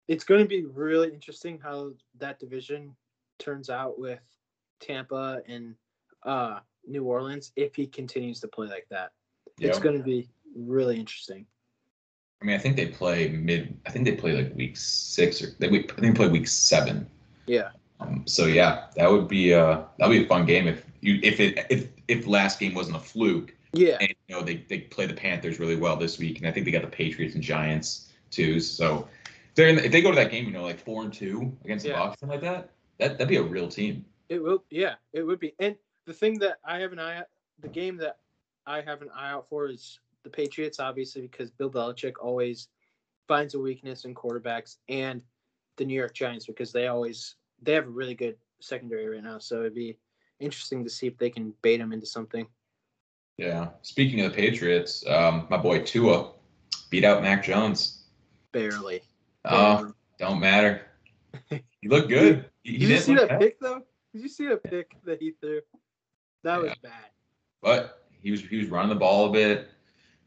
it's 0.06 0.22
going 0.22 0.40
to 0.40 0.46
be 0.46 0.64
really 0.64 1.12
interesting 1.12 1.58
how 1.58 1.90
that 2.20 2.38
division 2.38 2.94
turns 3.40 3.68
out 3.68 3.98
with 3.98 4.20
Tampa 4.78 5.42
and 5.48 5.74
uh 6.22 6.60
New 6.86 7.02
Orleans 7.02 7.50
if 7.56 7.74
he 7.74 7.88
continues 7.88 8.38
to 8.42 8.46
play 8.46 8.68
like 8.68 8.86
that. 8.92 9.10
It's 9.58 9.80
going 9.80 9.98
to 9.98 10.04
be 10.04 10.28
really 10.54 11.00
interesting. 11.00 11.46
I 12.40 12.44
mean, 12.44 12.54
I 12.54 12.58
think 12.60 12.76
they 12.76 12.86
play 12.86 13.26
mid. 13.26 13.76
I 13.86 13.90
think 13.90 14.04
they 14.04 14.14
play 14.14 14.40
like 14.40 14.54
week 14.54 14.76
six 14.76 15.42
or 15.42 15.48
they. 15.58 15.66
I 15.66 15.70
think 15.70 15.96
they 15.96 16.12
play 16.12 16.28
week 16.28 16.46
seven. 16.46 17.10
Yeah. 17.48 17.70
Um, 17.98 18.22
so 18.24 18.46
yeah, 18.46 18.86
that 18.94 19.10
would 19.10 19.26
be 19.26 19.52
uh 19.52 19.82
that 19.98 20.08
would 20.08 20.14
be 20.14 20.24
a 20.24 20.28
fun 20.28 20.46
game 20.46 20.68
if 20.68 20.86
you 21.00 21.18
if 21.22 21.40
it 21.40 21.66
if 21.70 21.88
if 22.10 22.26
last 22.26 22.58
game 22.58 22.74
wasn't 22.74 22.96
a 22.96 23.00
fluke 23.00 23.54
Yeah. 23.72 23.96
and 24.00 24.08
you 24.28 24.34
know 24.34 24.42
they 24.42 24.64
they 24.68 24.80
play 24.80 25.06
the 25.06 25.14
Panthers 25.14 25.58
really 25.58 25.76
well 25.76 25.96
this 25.96 26.18
week 26.18 26.38
and 26.38 26.46
I 26.46 26.52
think 26.52 26.66
they 26.66 26.72
got 26.72 26.82
the 26.82 26.88
Patriots 26.88 27.34
and 27.34 27.42
Giants 27.42 28.10
too. 28.30 28.60
So 28.60 29.08
if 29.48 29.54
they're 29.54 29.68
in 29.68 29.76
the, 29.76 29.86
if 29.86 29.92
they 29.92 30.02
go 30.02 30.10
to 30.10 30.16
that 30.16 30.30
game, 30.30 30.44
you 30.46 30.52
know, 30.52 30.62
like 30.62 30.78
four 30.78 31.02
and 31.02 31.12
two 31.12 31.56
against 31.64 31.84
the 31.84 31.90
Yeah. 31.90 31.98
Bucks, 31.98 32.20
something 32.20 32.40
like 32.40 32.42
that, 32.42 32.70
that 32.98 33.12
that'd 33.18 33.28
be 33.28 33.36
a 33.36 33.42
real 33.42 33.68
team. 33.68 34.04
It 34.28 34.42
will 34.42 34.64
yeah, 34.70 34.94
it 35.12 35.22
would 35.22 35.40
be. 35.40 35.54
And 35.58 35.76
the 36.06 36.12
thing 36.12 36.38
that 36.40 36.58
I 36.64 36.78
have 36.78 36.92
an 36.92 36.98
eye 36.98 37.18
out 37.18 37.26
the 37.60 37.68
game 37.68 37.96
that 37.98 38.18
I 38.66 38.80
have 38.80 39.02
an 39.02 39.10
eye 39.14 39.30
out 39.30 39.48
for 39.48 39.68
is 39.68 39.98
the 40.22 40.30
Patriots, 40.30 40.80
obviously, 40.80 41.22
because 41.22 41.50
Bill 41.50 41.70
Belichick 41.70 42.14
always 42.20 42.68
finds 43.26 43.54
a 43.54 43.58
weakness 43.58 44.04
in 44.04 44.14
quarterbacks 44.14 44.76
and 44.88 45.22
the 45.76 45.84
New 45.84 45.94
York 45.94 46.14
Giants 46.14 46.46
because 46.46 46.72
they 46.72 46.86
always 46.88 47.36
they 47.62 47.72
have 47.74 47.86
a 47.86 47.90
really 47.90 48.14
good 48.14 48.36
secondary 48.60 49.06
right 49.08 49.22
now. 49.22 49.38
So 49.38 49.60
it'd 49.60 49.74
be 49.74 49.96
interesting 50.40 50.82
to 50.84 50.90
see 50.90 51.06
if 51.06 51.16
they 51.18 51.30
can 51.30 51.52
bait 51.62 51.80
him 51.80 51.92
into 51.92 52.06
something. 52.06 52.46
Yeah. 53.36 53.68
Speaking 53.82 54.20
of 54.20 54.32
the 54.32 54.36
Patriots, 54.36 55.04
um, 55.06 55.46
my 55.50 55.56
boy 55.56 55.80
Tua 55.82 56.32
beat 56.90 57.04
out 57.04 57.22
Mac 57.22 57.42
Jones. 57.44 58.04
Barely. 58.52 59.02
Oh, 59.44 59.92
don't 60.18 60.40
matter. 60.40 60.82
He 61.82 61.88
looked 61.88 62.10
good. 62.10 62.44
He, 62.62 62.72
he 62.72 62.78
Did 62.80 62.88
you 62.90 62.98
see 62.98 63.14
that 63.14 63.28
bad. 63.30 63.40
pick 63.40 63.58
though? 63.60 63.82
Did 64.12 64.20
you 64.22 64.28
see 64.28 64.46
that 64.48 64.62
pick 64.64 64.96
that 65.06 65.18
he 65.18 65.30
threw? 65.40 65.62
That 66.42 66.60
was 66.60 66.72
bad. 66.82 67.08
but 67.62 68.02
he 68.20 68.30
was 68.30 68.42
he 68.42 68.58
was 68.58 68.68
running 68.68 68.90
the 68.90 68.96
ball 68.96 69.30
a 69.30 69.32
bit. 69.32 69.68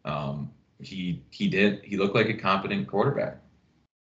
Um, 0.03 0.49
he 0.79 1.23
he 1.29 1.47
did 1.47 1.83
he 1.83 1.95
looked 1.97 2.15
like 2.15 2.29
a 2.29 2.33
competent 2.33 2.87
quarterback. 2.87 3.37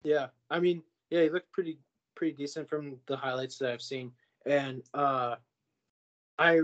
Yeah, 0.03 0.27
I 0.49 0.59
mean, 0.61 0.81
yeah, 1.09 1.23
he 1.23 1.29
looked 1.29 1.51
pretty 1.51 1.77
pretty 2.15 2.37
decent 2.37 2.69
from 2.69 2.95
the 3.07 3.17
highlights 3.17 3.57
that 3.57 3.71
I've 3.73 3.81
seen, 3.81 4.13
and 4.45 4.81
uh, 4.93 5.35
I 6.41 6.61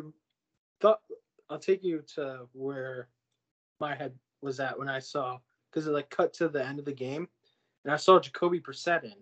thought 0.82 1.02
I'll 1.50 1.60
take 1.60 1.84
you 1.84 2.04
to 2.16 2.48
where 2.54 3.10
my 3.80 3.94
head 3.96 4.14
was 4.42 4.60
at 4.60 4.78
when 4.78 4.90
I 4.90 5.00
saw 5.00 5.38
because 5.70 5.86
it 5.86 5.92
like 5.92 6.10
cut 6.10 6.34
to 6.36 6.50
the 6.50 6.66
end 6.66 6.80
of 6.80 6.86
the 6.86 6.94
game, 6.94 7.28
and 7.84 7.94
I 7.94 7.98
saw 7.98 8.20
Jacoby 8.20 8.60
Brissett 8.60 9.04
in, 9.04 9.14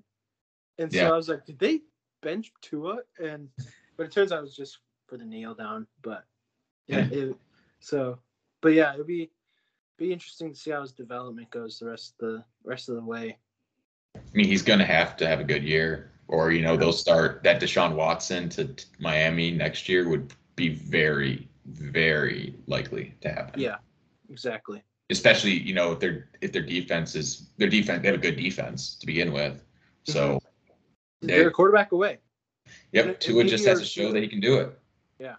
and 0.78 0.91
so 0.91 0.99
Yeah. 0.99 1.12
I 1.12 1.16
was 1.18 1.28
like, 1.28 1.45
did 1.45 1.60
they 1.60 1.82
bench 2.22 2.53
Tua? 2.62 2.99
And 3.20 3.49
but 3.97 4.06
it 4.06 4.12
turns 4.12 4.32
out 4.32 4.39
it 4.39 4.43
was 4.43 4.56
just 4.56 4.80
for 5.08 5.18
the 5.18 5.26
kneel 5.26 5.53
down, 5.53 5.88
but 6.01 6.24
yeah, 6.88 7.08
it, 7.12 7.36
so 7.80 8.20
but 8.62 8.74
yeah, 8.74 8.93
it'd 8.93 9.08
be 9.08 9.32
be 9.97 10.14
interesting 10.14 10.53
to 10.53 10.60
see 10.60 10.72
how 10.72 10.82
his 10.82 10.93
development 10.93 11.49
goes 11.51 11.80
the 11.80 11.88
rest 11.88 12.14
of 12.22 12.28
the 12.28 12.43
rest 12.64 12.88
of 12.88 12.95
the 12.95 13.03
way. 13.03 13.38
I 14.16 14.20
mean, 14.34 14.47
he's 14.47 14.64
gonna 14.64 14.86
have 14.86 15.18
to 15.18 15.28
have 15.28 15.41
a 15.41 15.43
good 15.43 15.64
year, 15.64 16.12
or 16.30 16.51
you 16.51 16.62
know 16.62 16.78
they'll 16.78 16.93
start 16.93 17.43
that 17.43 17.62
Deshaun 17.62 17.95
Watson 17.95 18.47
to 18.49 18.74
Miami 18.99 19.51
next 19.51 19.89
year 19.89 20.08
would 20.08 20.34
be 20.56 20.70
very 20.70 21.47
very 21.68 22.56
likely 22.68 23.14
to 23.22 23.30
happen. 23.30 23.60
Yeah, 23.60 23.78
exactly. 24.30 24.84
especially 25.10 25.51
you 25.51 25.74
know 25.74 25.91
if 25.93 25.99
their 25.99 26.30
if 26.41 26.51
their 26.51 26.62
defense 26.62 27.16
is 27.16 27.49
their 27.58 27.70
defense 27.70 28.01
they 28.01 28.08
have 28.08 28.16
a 28.18 28.22
good 28.22 28.38
defense 28.38 28.95
to 28.95 29.06
begin 29.06 29.32
with. 29.34 29.53
Mm-hmm. 29.53 30.12
So 30.12 30.39
They- 31.22 31.28
They're 31.39 31.47
a 31.47 31.51
quarterback 31.51 31.91
away. 31.91 32.20
Yep, 32.91 33.06
And- 33.06 33.20
Tua 33.20 33.41
and 33.41 33.49
just 33.49 33.66
has 33.66 33.80
to 33.80 33.86
show 33.86 34.12
that 34.12 34.22
he 34.22 34.28
can 34.28 34.39
do 34.39 34.60
it. 34.60 34.78
Yeah. 35.20 35.36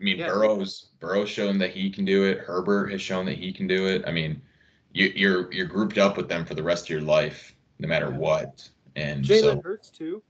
I 0.00 0.04
mean, 0.04 0.18
Yeah. 0.18 0.28
Burrow's 0.28 0.90
Burrow's 0.98 1.28
shown 1.30 1.58
that 1.58 1.70
he 1.70 1.90
can 1.90 2.04
do 2.04 2.24
it. 2.24 2.38
Herbert 2.38 2.90
has 2.92 3.00
shown 3.00 3.26
that 3.26 3.38
he 3.38 3.52
can 3.52 3.66
do 3.66 3.86
it. 3.86 4.02
I 4.06 4.10
mean, 4.12 4.42
you, 4.92 5.12
you're 5.14 5.52
you're 5.52 5.66
grouped 5.66 5.98
up 5.98 6.16
with 6.16 6.28
them 6.28 6.44
for 6.44 6.54
the 6.54 6.62
rest 6.62 6.84
of 6.86 6.90
your 6.90 7.00
life, 7.02 7.54
no 7.78 7.86
matter 7.88 8.10
Yeah. 8.10 8.18
what. 8.18 8.68
And 8.96 9.24
Jalen 9.24 9.40
so 9.40 9.60
Hurts 9.62 9.90
too. 9.90 10.22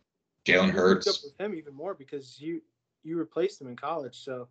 Jalen 0.44 0.70
Hurts, 0.70 1.06
up 1.08 1.16
with 1.24 1.40
him 1.40 1.54
even 1.54 1.74
more 1.74 1.94
because 1.94 2.38
you 2.40 2.62
you 3.06 3.18
replaced 3.18 3.60
him 3.60 3.68
in 3.68 3.76
college. 3.76 4.18
So 4.18 4.48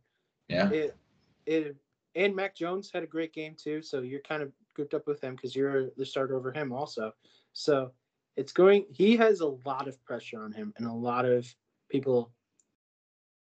yeah, 0.47 0.70
it 0.70 0.97
it 1.45 1.76
and 2.16 2.36
Mac 2.36 2.56
Jones 2.56 2.89
had 2.93 3.03
a 3.03 3.08
great 3.08 3.34
game 3.34 3.56
too. 3.56 3.82
So 3.82 4.01
you're 4.01 4.22
kind 4.22 4.41
of 4.41 4.51
grouped 4.74 4.93
up 4.93 5.06
with 5.08 5.22
him 5.22 5.36
because 5.36 5.56
you're 5.56 5.89
the 5.97 6.06
starter 6.06 6.36
over 6.36 6.51
him 6.51 6.72
also. 6.72 7.12
So 7.53 7.91
it's 8.38 8.51
going. 8.51 8.86
He 8.91 9.18
has 9.18 9.41
a 9.41 9.47
lot 9.66 9.88
of 9.88 10.03
pressure 10.06 10.41
on 10.41 10.51
him 10.51 10.74
and 10.78 10.88
a 10.88 10.93
lot 10.93 11.26
of 11.26 11.45
people. 11.89 12.32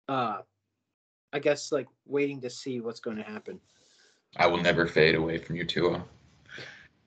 Uh, 0.08 0.38
I 1.32 1.38
guess 1.38 1.72
like 1.72 1.88
waiting 2.06 2.40
to 2.42 2.50
see 2.50 2.80
what's 2.80 3.00
going 3.00 3.16
to 3.16 3.22
happen. 3.22 3.60
I 4.36 4.46
will 4.46 4.58
never 4.58 4.86
fade 4.86 5.14
away 5.14 5.38
from 5.38 5.56
you, 5.56 5.64
Tua. 5.64 6.04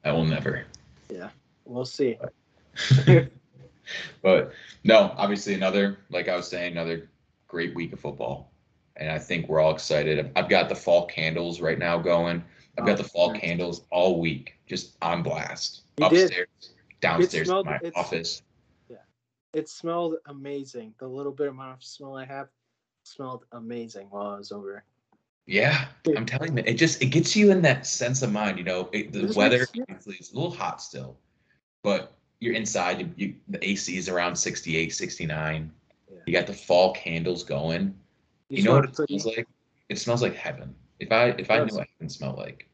I 0.04 0.12
will 0.12 0.26
never. 0.26 0.66
Yeah, 1.10 1.30
we'll 1.66 1.86
see. 1.86 2.18
But 4.22 4.52
no, 4.84 5.14
obviously 5.18 5.54
another, 5.54 6.00
like 6.10 6.28
I 6.28 6.36
was 6.36 6.48
saying, 6.48 6.74
another 6.74 7.10
great 7.50 7.76
week 7.76 7.92
of 7.92 8.00
football. 8.00 8.54
And 8.96 9.12
I 9.12 9.20
think 9.20 9.50
we're 9.50 9.60
all 9.60 9.74
excited. 9.74 10.32
I've 10.38 10.50
got 10.50 10.70
the 10.70 10.76
fall 10.76 11.06
candles 11.08 11.60
right 11.60 11.78
now 11.78 11.98
going. 11.98 12.44
I've 12.78 12.86
got 12.86 12.98
the 12.98 13.04
oh, 13.04 13.08
fall 13.08 13.34
candles 13.34 13.86
all 13.92 14.22
week, 14.22 14.56
just 14.68 14.96
on 15.02 15.22
blast. 15.22 15.82
You 15.98 16.10
did. 16.10 16.24
Upstairs, 16.26 16.48
downstairs 17.02 17.34
in 17.42 17.46
smelled- 17.46 17.66
my 17.66 17.76
it's- 17.76 17.94
office. 17.96 18.42
It 19.52 19.68
smelled 19.68 20.16
amazing. 20.28 20.94
The 21.00 21.08
little 21.08 21.32
bit 21.32 21.48
of 21.48 21.84
smell 21.84 22.16
I 22.16 22.24
have 22.26 22.50
smelled 23.04 23.46
amazing 23.52 24.08
while 24.12 24.28
I 24.28 24.38
was 24.38 24.52
over. 24.52 24.84
Yeah, 25.48 25.88
I'm 26.16 26.28
telling 26.28 26.56
you, 26.56 26.64
it 26.68 26.76
just 26.76 27.02
it 27.02 27.08
gets 27.08 27.36
you 27.36 27.50
in 27.50 27.64
that 27.64 27.88
sense 27.88 28.22
of 28.22 28.32
mind. 28.32 28.60
You 28.60 28.64
know, 28.64 28.90
it, 28.94 29.12
the 29.12 29.34
weather 29.36 29.66
yeah. 29.74 29.86
is 29.98 30.32
a 30.32 30.36
little 30.36 30.52
hot 30.52 30.80
still, 30.84 31.18
but 31.82 32.14
you're 32.40 32.54
inside. 32.54 33.00
You, 33.00 33.10
you 33.16 33.36
the 33.48 33.68
AC 33.68 33.98
is 33.98 34.08
around 34.08 34.36
68, 34.36 34.94
69. 34.94 35.72
You 36.30 36.34
got 36.34 36.46
the 36.46 36.54
fall 36.54 36.94
candles 36.94 37.42
going. 37.42 37.96
You, 38.50 38.58
just 38.58 38.68
know 38.68 38.76
what 38.76 38.86
it 38.86 38.94
put- 38.94 39.08
smells 39.10 39.26
like? 39.26 39.48
It 39.90 39.98
smells 39.98 40.22
like 40.22 40.36
heaven. 40.36 40.76
If 41.00 41.12
I 41.12 41.30
if 41.30 41.50
I 41.50 41.64
knew 41.64 41.76
what 41.76 41.88
heaven 41.98 42.08
smelled 42.08 42.38
like. 42.38 42.70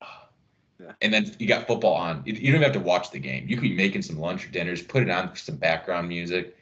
ah. 0.00 0.28
Yeah. 0.80 0.92
And 1.02 1.12
then 1.12 1.34
you 1.40 1.48
got 1.48 1.66
football 1.66 1.94
on. 1.94 2.22
You, 2.24 2.34
you 2.34 2.52
don't 2.52 2.60
even 2.60 2.62
have 2.62 2.72
to 2.74 2.78
watch 2.78 3.10
the 3.10 3.18
game. 3.18 3.48
You 3.48 3.56
could 3.56 3.62
be 3.62 3.74
making 3.74 4.02
some 4.02 4.16
lunch 4.16 4.46
or 4.46 4.50
dinners, 4.50 4.80
put 4.80 5.02
it 5.02 5.10
on 5.10 5.28
for 5.30 5.34
some 5.34 5.56
background 5.56 6.06
music. 6.06 6.56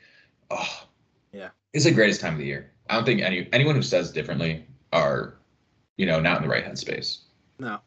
Oh, 0.51 0.87
Yeah. 1.33 1.51
It's 1.75 1.85
the 1.85 1.91
greatest 1.91 2.23
time 2.23 2.33
of 2.33 2.39
the 2.39 2.47
year. 2.47 2.73
I 2.89 2.95
don't 2.95 3.05
think 3.05 3.21
any 3.21 3.47
anyone 3.53 3.75
who 3.75 3.83
says 3.83 4.11
differently 4.11 4.64
are, 4.95 5.35
you 5.99 6.07
know, 6.07 6.19
not 6.19 6.39
in 6.39 6.45
the 6.45 6.49
right 6.49 6.64
headspace. 6.64 7.25
No, 7.59 7.81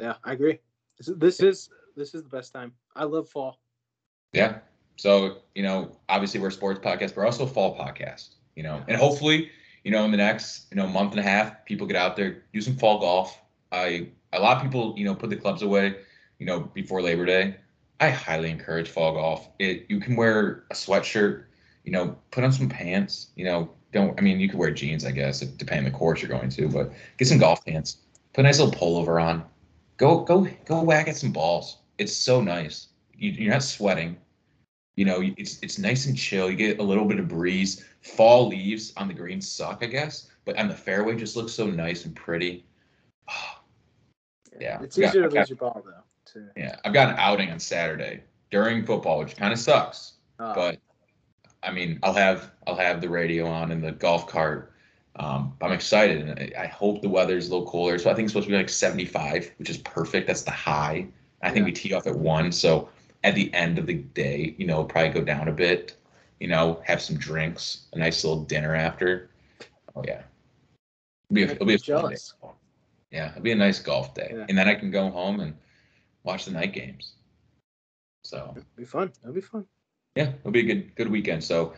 yeah, 0.00 0.14
I 0.24 0.32
agree. 0.32 0.58
This 0.96 1.06
is 1.06 1.16
this 1.16 1.40
is 1.40 1.70
this 1.94 2.12
is 2.12 2.24
the 2.24 2.28
best 2.28 2.52
time. 2.52 2.72
I 2.96 3.04
love 3.04 3.28
fall. 3.28 3.60
Yeah. 4.32 4.58
So, 4.98 5.38
you 5.54 5.62
know, 5.62 5.96
obviously 6.08 6.40
we're 6.40 6.48
a 6.48 6.52
sports 6.52 6.80
podcast, 6.80 7.08
but 7.10 7.18
we're 7.18 7.26
also 7.26 7.44
a 7.44 7.48
fall 7.48 7.78
podcast, 7.78 8.30
you 8.56 8.64
know, 8.64 8.82
and 8.88 8.96
hopefully, 8.96 9.48
you 9.84 9.92
know, 9.92 10.04
in 10.04 10.10
the 10.10 10.16
next, 10.16 10.66
you 10.72 10.76
know, 10.76 10.88
month 10.88 11.12
and 11.12 11.20
a 11.20 11.22
half, 11.22 11.64
people 11.64 11.86
get 11.86 11.96
out 11.96 12.16
there, 12.16 12.42
do 12.52 12.60
some 12.60 12.76
fall 12.76 12.98
golf. 12.98 13.40
I, 13.70 14.08
a 14.32 14.40
lot 14.40 14.56
of 14.56 14.62
people, 14.64 14.94
you 14.96 15.04
know, 15.04 15.14
put 15.14 15.30
the 15.30 15.36
clubs 15.36 15.62
away, 15.62 15.94
you 16.40 16.46
know, 16.46 16.60
before 16.60 17.00
Labor 17.00 17.24
Day. 17.24 17.54
I 18.00 18.10
highly 18.10 18.50
encourage 18.50 18.88
fall 18.88 19.12
golf. 19.12 19.48
It, 19.60 19.86
you 19.88 20.00
can 20.00 20.16
wear 20.16 20.64
a 20.72 20.74
sweatshirt, 20.74 21.44
you 21.84 21.92
know, 21.92 22.16
put 22.32 22.42
on 22.42 22.50
some 22.50 22.68
pants, 22.68 23.28
you 23.36 23.44
know, 23.44 23.70
don't, 23.92 24.18
I 24.18 24.22
mean, 24.22 24.40
you 24.40 24.48
could 24.48 24.58
wear 24.58 24.72
jeans, 24.72 25.04
I 25.04 25.12
guess, 25.12 25.40
depending 25.40 25.86
on 25.86 25.92
the 25.92 25.96
course 25.96 26.20
you're 26.20 26.28
going 26.28 26.50
to, 26.50 26.68
but 26.68 26.92
get 27.18 27.28
some 27.28 27.38
golf 27.38 27.64
pants, 27.64 27.98
put 28.32 28.40
a 28.40 28.48
nice 28.48 28.58
little 28.58 28.74
pullover 28.74 29.22
on, 29.22 29.44
go, 29.96 30.24
go, 30.24 30.48
go 30.64 30.82
whack 30.82 31.06
at 31.06 31.16
some 31.16 31.30
balls. 31.30 31.78
It's 31.98 32.12
so 32.12 32.40
nice. 32.40 32.88
You, 33.14 33.30
you're 33.30 33.52
not 33.52 33.62
sweating 33.62 34.16
you 34.98 35.04
know 35.04 35.18
it's 35.36 35.58
it's 35.62 35.78
nice 35.78 36.06
and 36.06 36.16
chill 36.18 36.50
you 36.50 36.56
get 36.56 36.80
a 36.80 36.82
little 36.82 37.04
bit 37.04 37.18
of 37.20 37.28
breeze 37.28 37.84
fall 38.02 38.48
leaves 38.48 38.92
on 38.96 39.06
the 39.06 39.14
green 39.14 39.40
suck 39.40 39.78
i 39.82 39.86
guess 39.86 40.28
but 40.44 40.58
on 40.58 40.66
the 40.66 40.74
fairway 40.74 41.14
just 41.14 41.36
looks 41.36 41.52
so 41.52 41.66
nice 41.66 42.04
and 42.04 42.14
pretty 42.16 42.64
Yeah, 44.60 44.82
it's 44.82 44.98
yeah, 44.98 45.08
easier 45.08 45.22
to 45.22 45.28
okay. 45.28 45.38
lose 45.38 45.50
your 45.50 45.56
ball 45.58 45.82
though. 45.84 46.02
Too. 46.24 46.48
yeah 46.56 46.76
i've 46.84 46.92
got 46.92 47.10
an 47.10 47.16
outing 47.18 47.50
on 47.50 47.60
saturday 47.60 48.22
during 48.50 48.84
football 48.84 49.20
which 49.20 49.36
kind 49.36 49.52
of 49.52 49.58
sucks 49.58 50.14
Uh, 50.40 50.52
but 50.54 50.78
i 51.62 51.70
mean 51.70 51.98
i'll 52.02 52.12
have 52.12 52.50
i'll 52.66 52.74
have 52.74 53.00
the 53.00 53.08
radio 53.08 53.46
on 53.46 53.70
in 53.70 53.80
the 53.80 53.92
golf 53.92 54.26
cart 54.26 54.72
Um, 55.16 55.52
I'm 55.62 55.72
excited, 55.72 56.18
and 56.28 56.38
I, 56.38 56.64
I 56.64 56.66
hope 56.68 57.02
the 57.02 57.08
weather's 57.08 57.48
a 57.48 57.50
little 57.52 57.66
cooler. 57.66 57.98
So 57.98 58.08
I 58.08 58.14
think 58.14 58.26
it's 58.26 58.32
supposed 58.32 58.46
to 58.46 58.52
be 58.52 58.56
like 58.56 58.68
75, 58.68 59.50
which 59.58 59.68
is 59.68 59.78
perfect. 59.78 60.28
That's 60.28 60.42
the 60.42 60.52
high. 60.52 61.08
I 61.42 61.48
think 61.50 61.62
Yeah. 61.62 61.64
we 61.64 61.72
tee 61.72 61.92
off 61.96 62.06
at 62.06 62.14
one, 62.14 62.52
so 62.52 62.88
at 63.24 63.34
the 63.34 63.52
end 63.54 63.78
of 63.78 63.86
the 63.86 63.94
day, 63.94 64.54
you 64.58 64.66
know, 64.66 64.84
probably 64.84 65.10
go 65.10 65.22
down 65.22 65.48
a 65.48 65.52
bit. 65.52 65.96
You 66.40 66.46
know, 66.48 66.80
have 66.84 67.02
some 67.02 67.16
drinks, 67.16 67.86
a 67.92 67.98
nice 67.98 68.22
little 68.24 68.44
dinner 68.44 68.74
after. 68.74 69.30
Oh 69.96 70.04
yeah, 70.06 70.22
it'll 71.30 71.34
be 71.34 71.42
a, 71.42 71.46
it'll 71.50 71.66
be 71.66 71.74
a 71.74 71.78
fun 71.78 72.10
day. 72.10 72.16
Yeah, 73.10 73.30
it'll 73.30 73.42
be 73.42 73.52
a 73.52 73.56
nice 73.56 73.80
golf 73.80 74.14
day, 74.14 74.30
Yeah. 74.34 74.46
and 74.48 74.56
then 74.56 74.68
I 74.68 74.74
can 74.74 74.90
go 74.92 75.10
home 75.10 75.40
and 75.40 75.54
watch 76.22 76.44
the 76.44 76.52
night 76.52 76.72
games. 76.72 77.14
So 78.22 78.52
It'll 78.56 78.66
be 78.76 78.84
fun. 78.84 79.10
It'll 79.22 79.34
be 79.34 79.40
fun. 79.40 79.64
yeah, 80.14 80.32
it'll 80.40 80.52
be 80.52 80.60
a 80.60 80.74
good 80.74 80.94
good 80.94 81.10
weekend. 81.10 81.42
So 81.42 81.74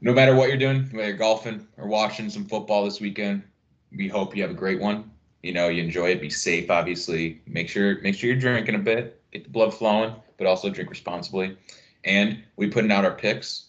no 0.00 0.12
matter 0.12 0.34
what 0.34 0.48
you're 0.48 0.56
doing, 0.58 0.84
whether 0.92 1.08
you're 1.08 1.16
golfing 1.18 1.66
or 1.76 1.86
watching 1.86 2.30
some 2.30 2.46
football 2.46 2.84
this 2.84 3.00
weekend, 3.00 3.42
we 3.96 4.08
hope 4.08 4.34
you 4.34 4.42
have 4.42 4.50
a 4.50 4.54
great 4.54 4.80
one. 4.80 5.10
You 5.42 5.52
know, 5.52 5.68
you 5.68 5.82
enjoy 5.84 6.10
it. 6.10 6.20
Be 6.20 6.30
safe, 6.30 6.70
obviously. 6.70 7.42
Make 7.46 7.68
sure 7.68 8.00
make 8.02 8.14
sure 8.16 8.30
you're 8.30 8.40
drinking 8.40 8.74
a 8.74 8.78
bit, 8.78 9.19
get 9.32 9.44
the 9.44 9.50
blood 9.50 9.72
flowing, 9.72 10.14
but 10.36 10.46
also 10.46 10.70
drink 10.70 10.90
responsibly. 10.90 11.56
And 12.04 12.42
we 12.56 12.68
putting 12.68 12.90
out 12.90 13.04
our 13.04 13.14
picks. 13.14 13.66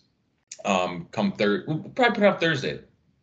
Um, 0.63 1.07
come 1.11 1.31
third, 1.31 1.65
we'll 1.67 1.79
probably 1.79 2.15
put 2.15 2.23
out 2.23 2.39
Thursday 2.39 2.79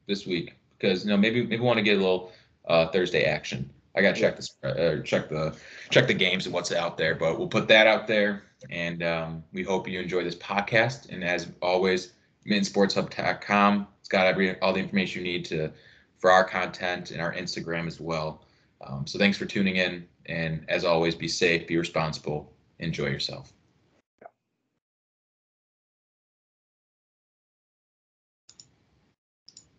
this 0.07 0.27
week 0.27 0.55
because 0.79 1.05
you 1.05 1.11
know 1.11 1.17
maybe 1.17 1.45
maybe 1.45 1.63
want 1.63 1.79
to 1.79 1.83
get 1.83 1.97
a 1.97 2.01
little 2.01 2.33
uh, 2.67 2.89
Thursday 2.89 3.25
action. 3.25 3.71
I 3.97 4.03
gotta 4.03 4.21
check 4.21 4.37
this, 4.37 4.55
uh, 4.63 5.03
check 5.05 5.29
the 5.29 5.57
check 5.91 6.07
the 6.07 6.15
games 6.15 6.47
and 6.47 6.55
what's 6.55 6.73
out 6.73 6.97
there, 6.97 7.15
but 7.15 7.39
we'll 7.39 7.49
put 7.49 7.69
that 7.69 7.87
out 7.87 8.07
there. 8.07 8.45
And 8.71 9.03
um, 9.03 9.45
we 9.53 9.63
hope 9.63 9.89
you 9.89 10.01
enjoy 10.01 10.25
this 10.25 10.35
podcast. 10.37 11.11
And 11.11 11.23
as 11.23 11.49
always, 11.63 12.13
minsportshub.com. 12.47 13.87
It's 14.01 14.09
got 14.09 14.27
every 14.27 14.59
all 14.61 14.73
the 14.73 14.81
information 14.81 15.25
you 15.25 15.33
need 15.33 15.45
to 15.47 15.71
for 16.19 16.31
our 16.31 16.45
content 16.45 17.11
and 17.11 17.21
our 17.21 17.33
Instagram 17.35 17.87
as 17.87 18.01
well. 18.01 18.45
Um, 18.81 19.07
so 19.07 19.19
thanks 19.19 19.37
for 19.37 19.47
tuning 19.47 19.77
in. 19.77 20.07
And 20.29 20.65
as 20.69 20.85
always, 20.85 21.15
be 21.15 21.29
safe, 21.29 21.67
be 21.67 21.77
responsible, 21.77 22.53
enjoy 22.79 23.07
yourself. 23.07 23.53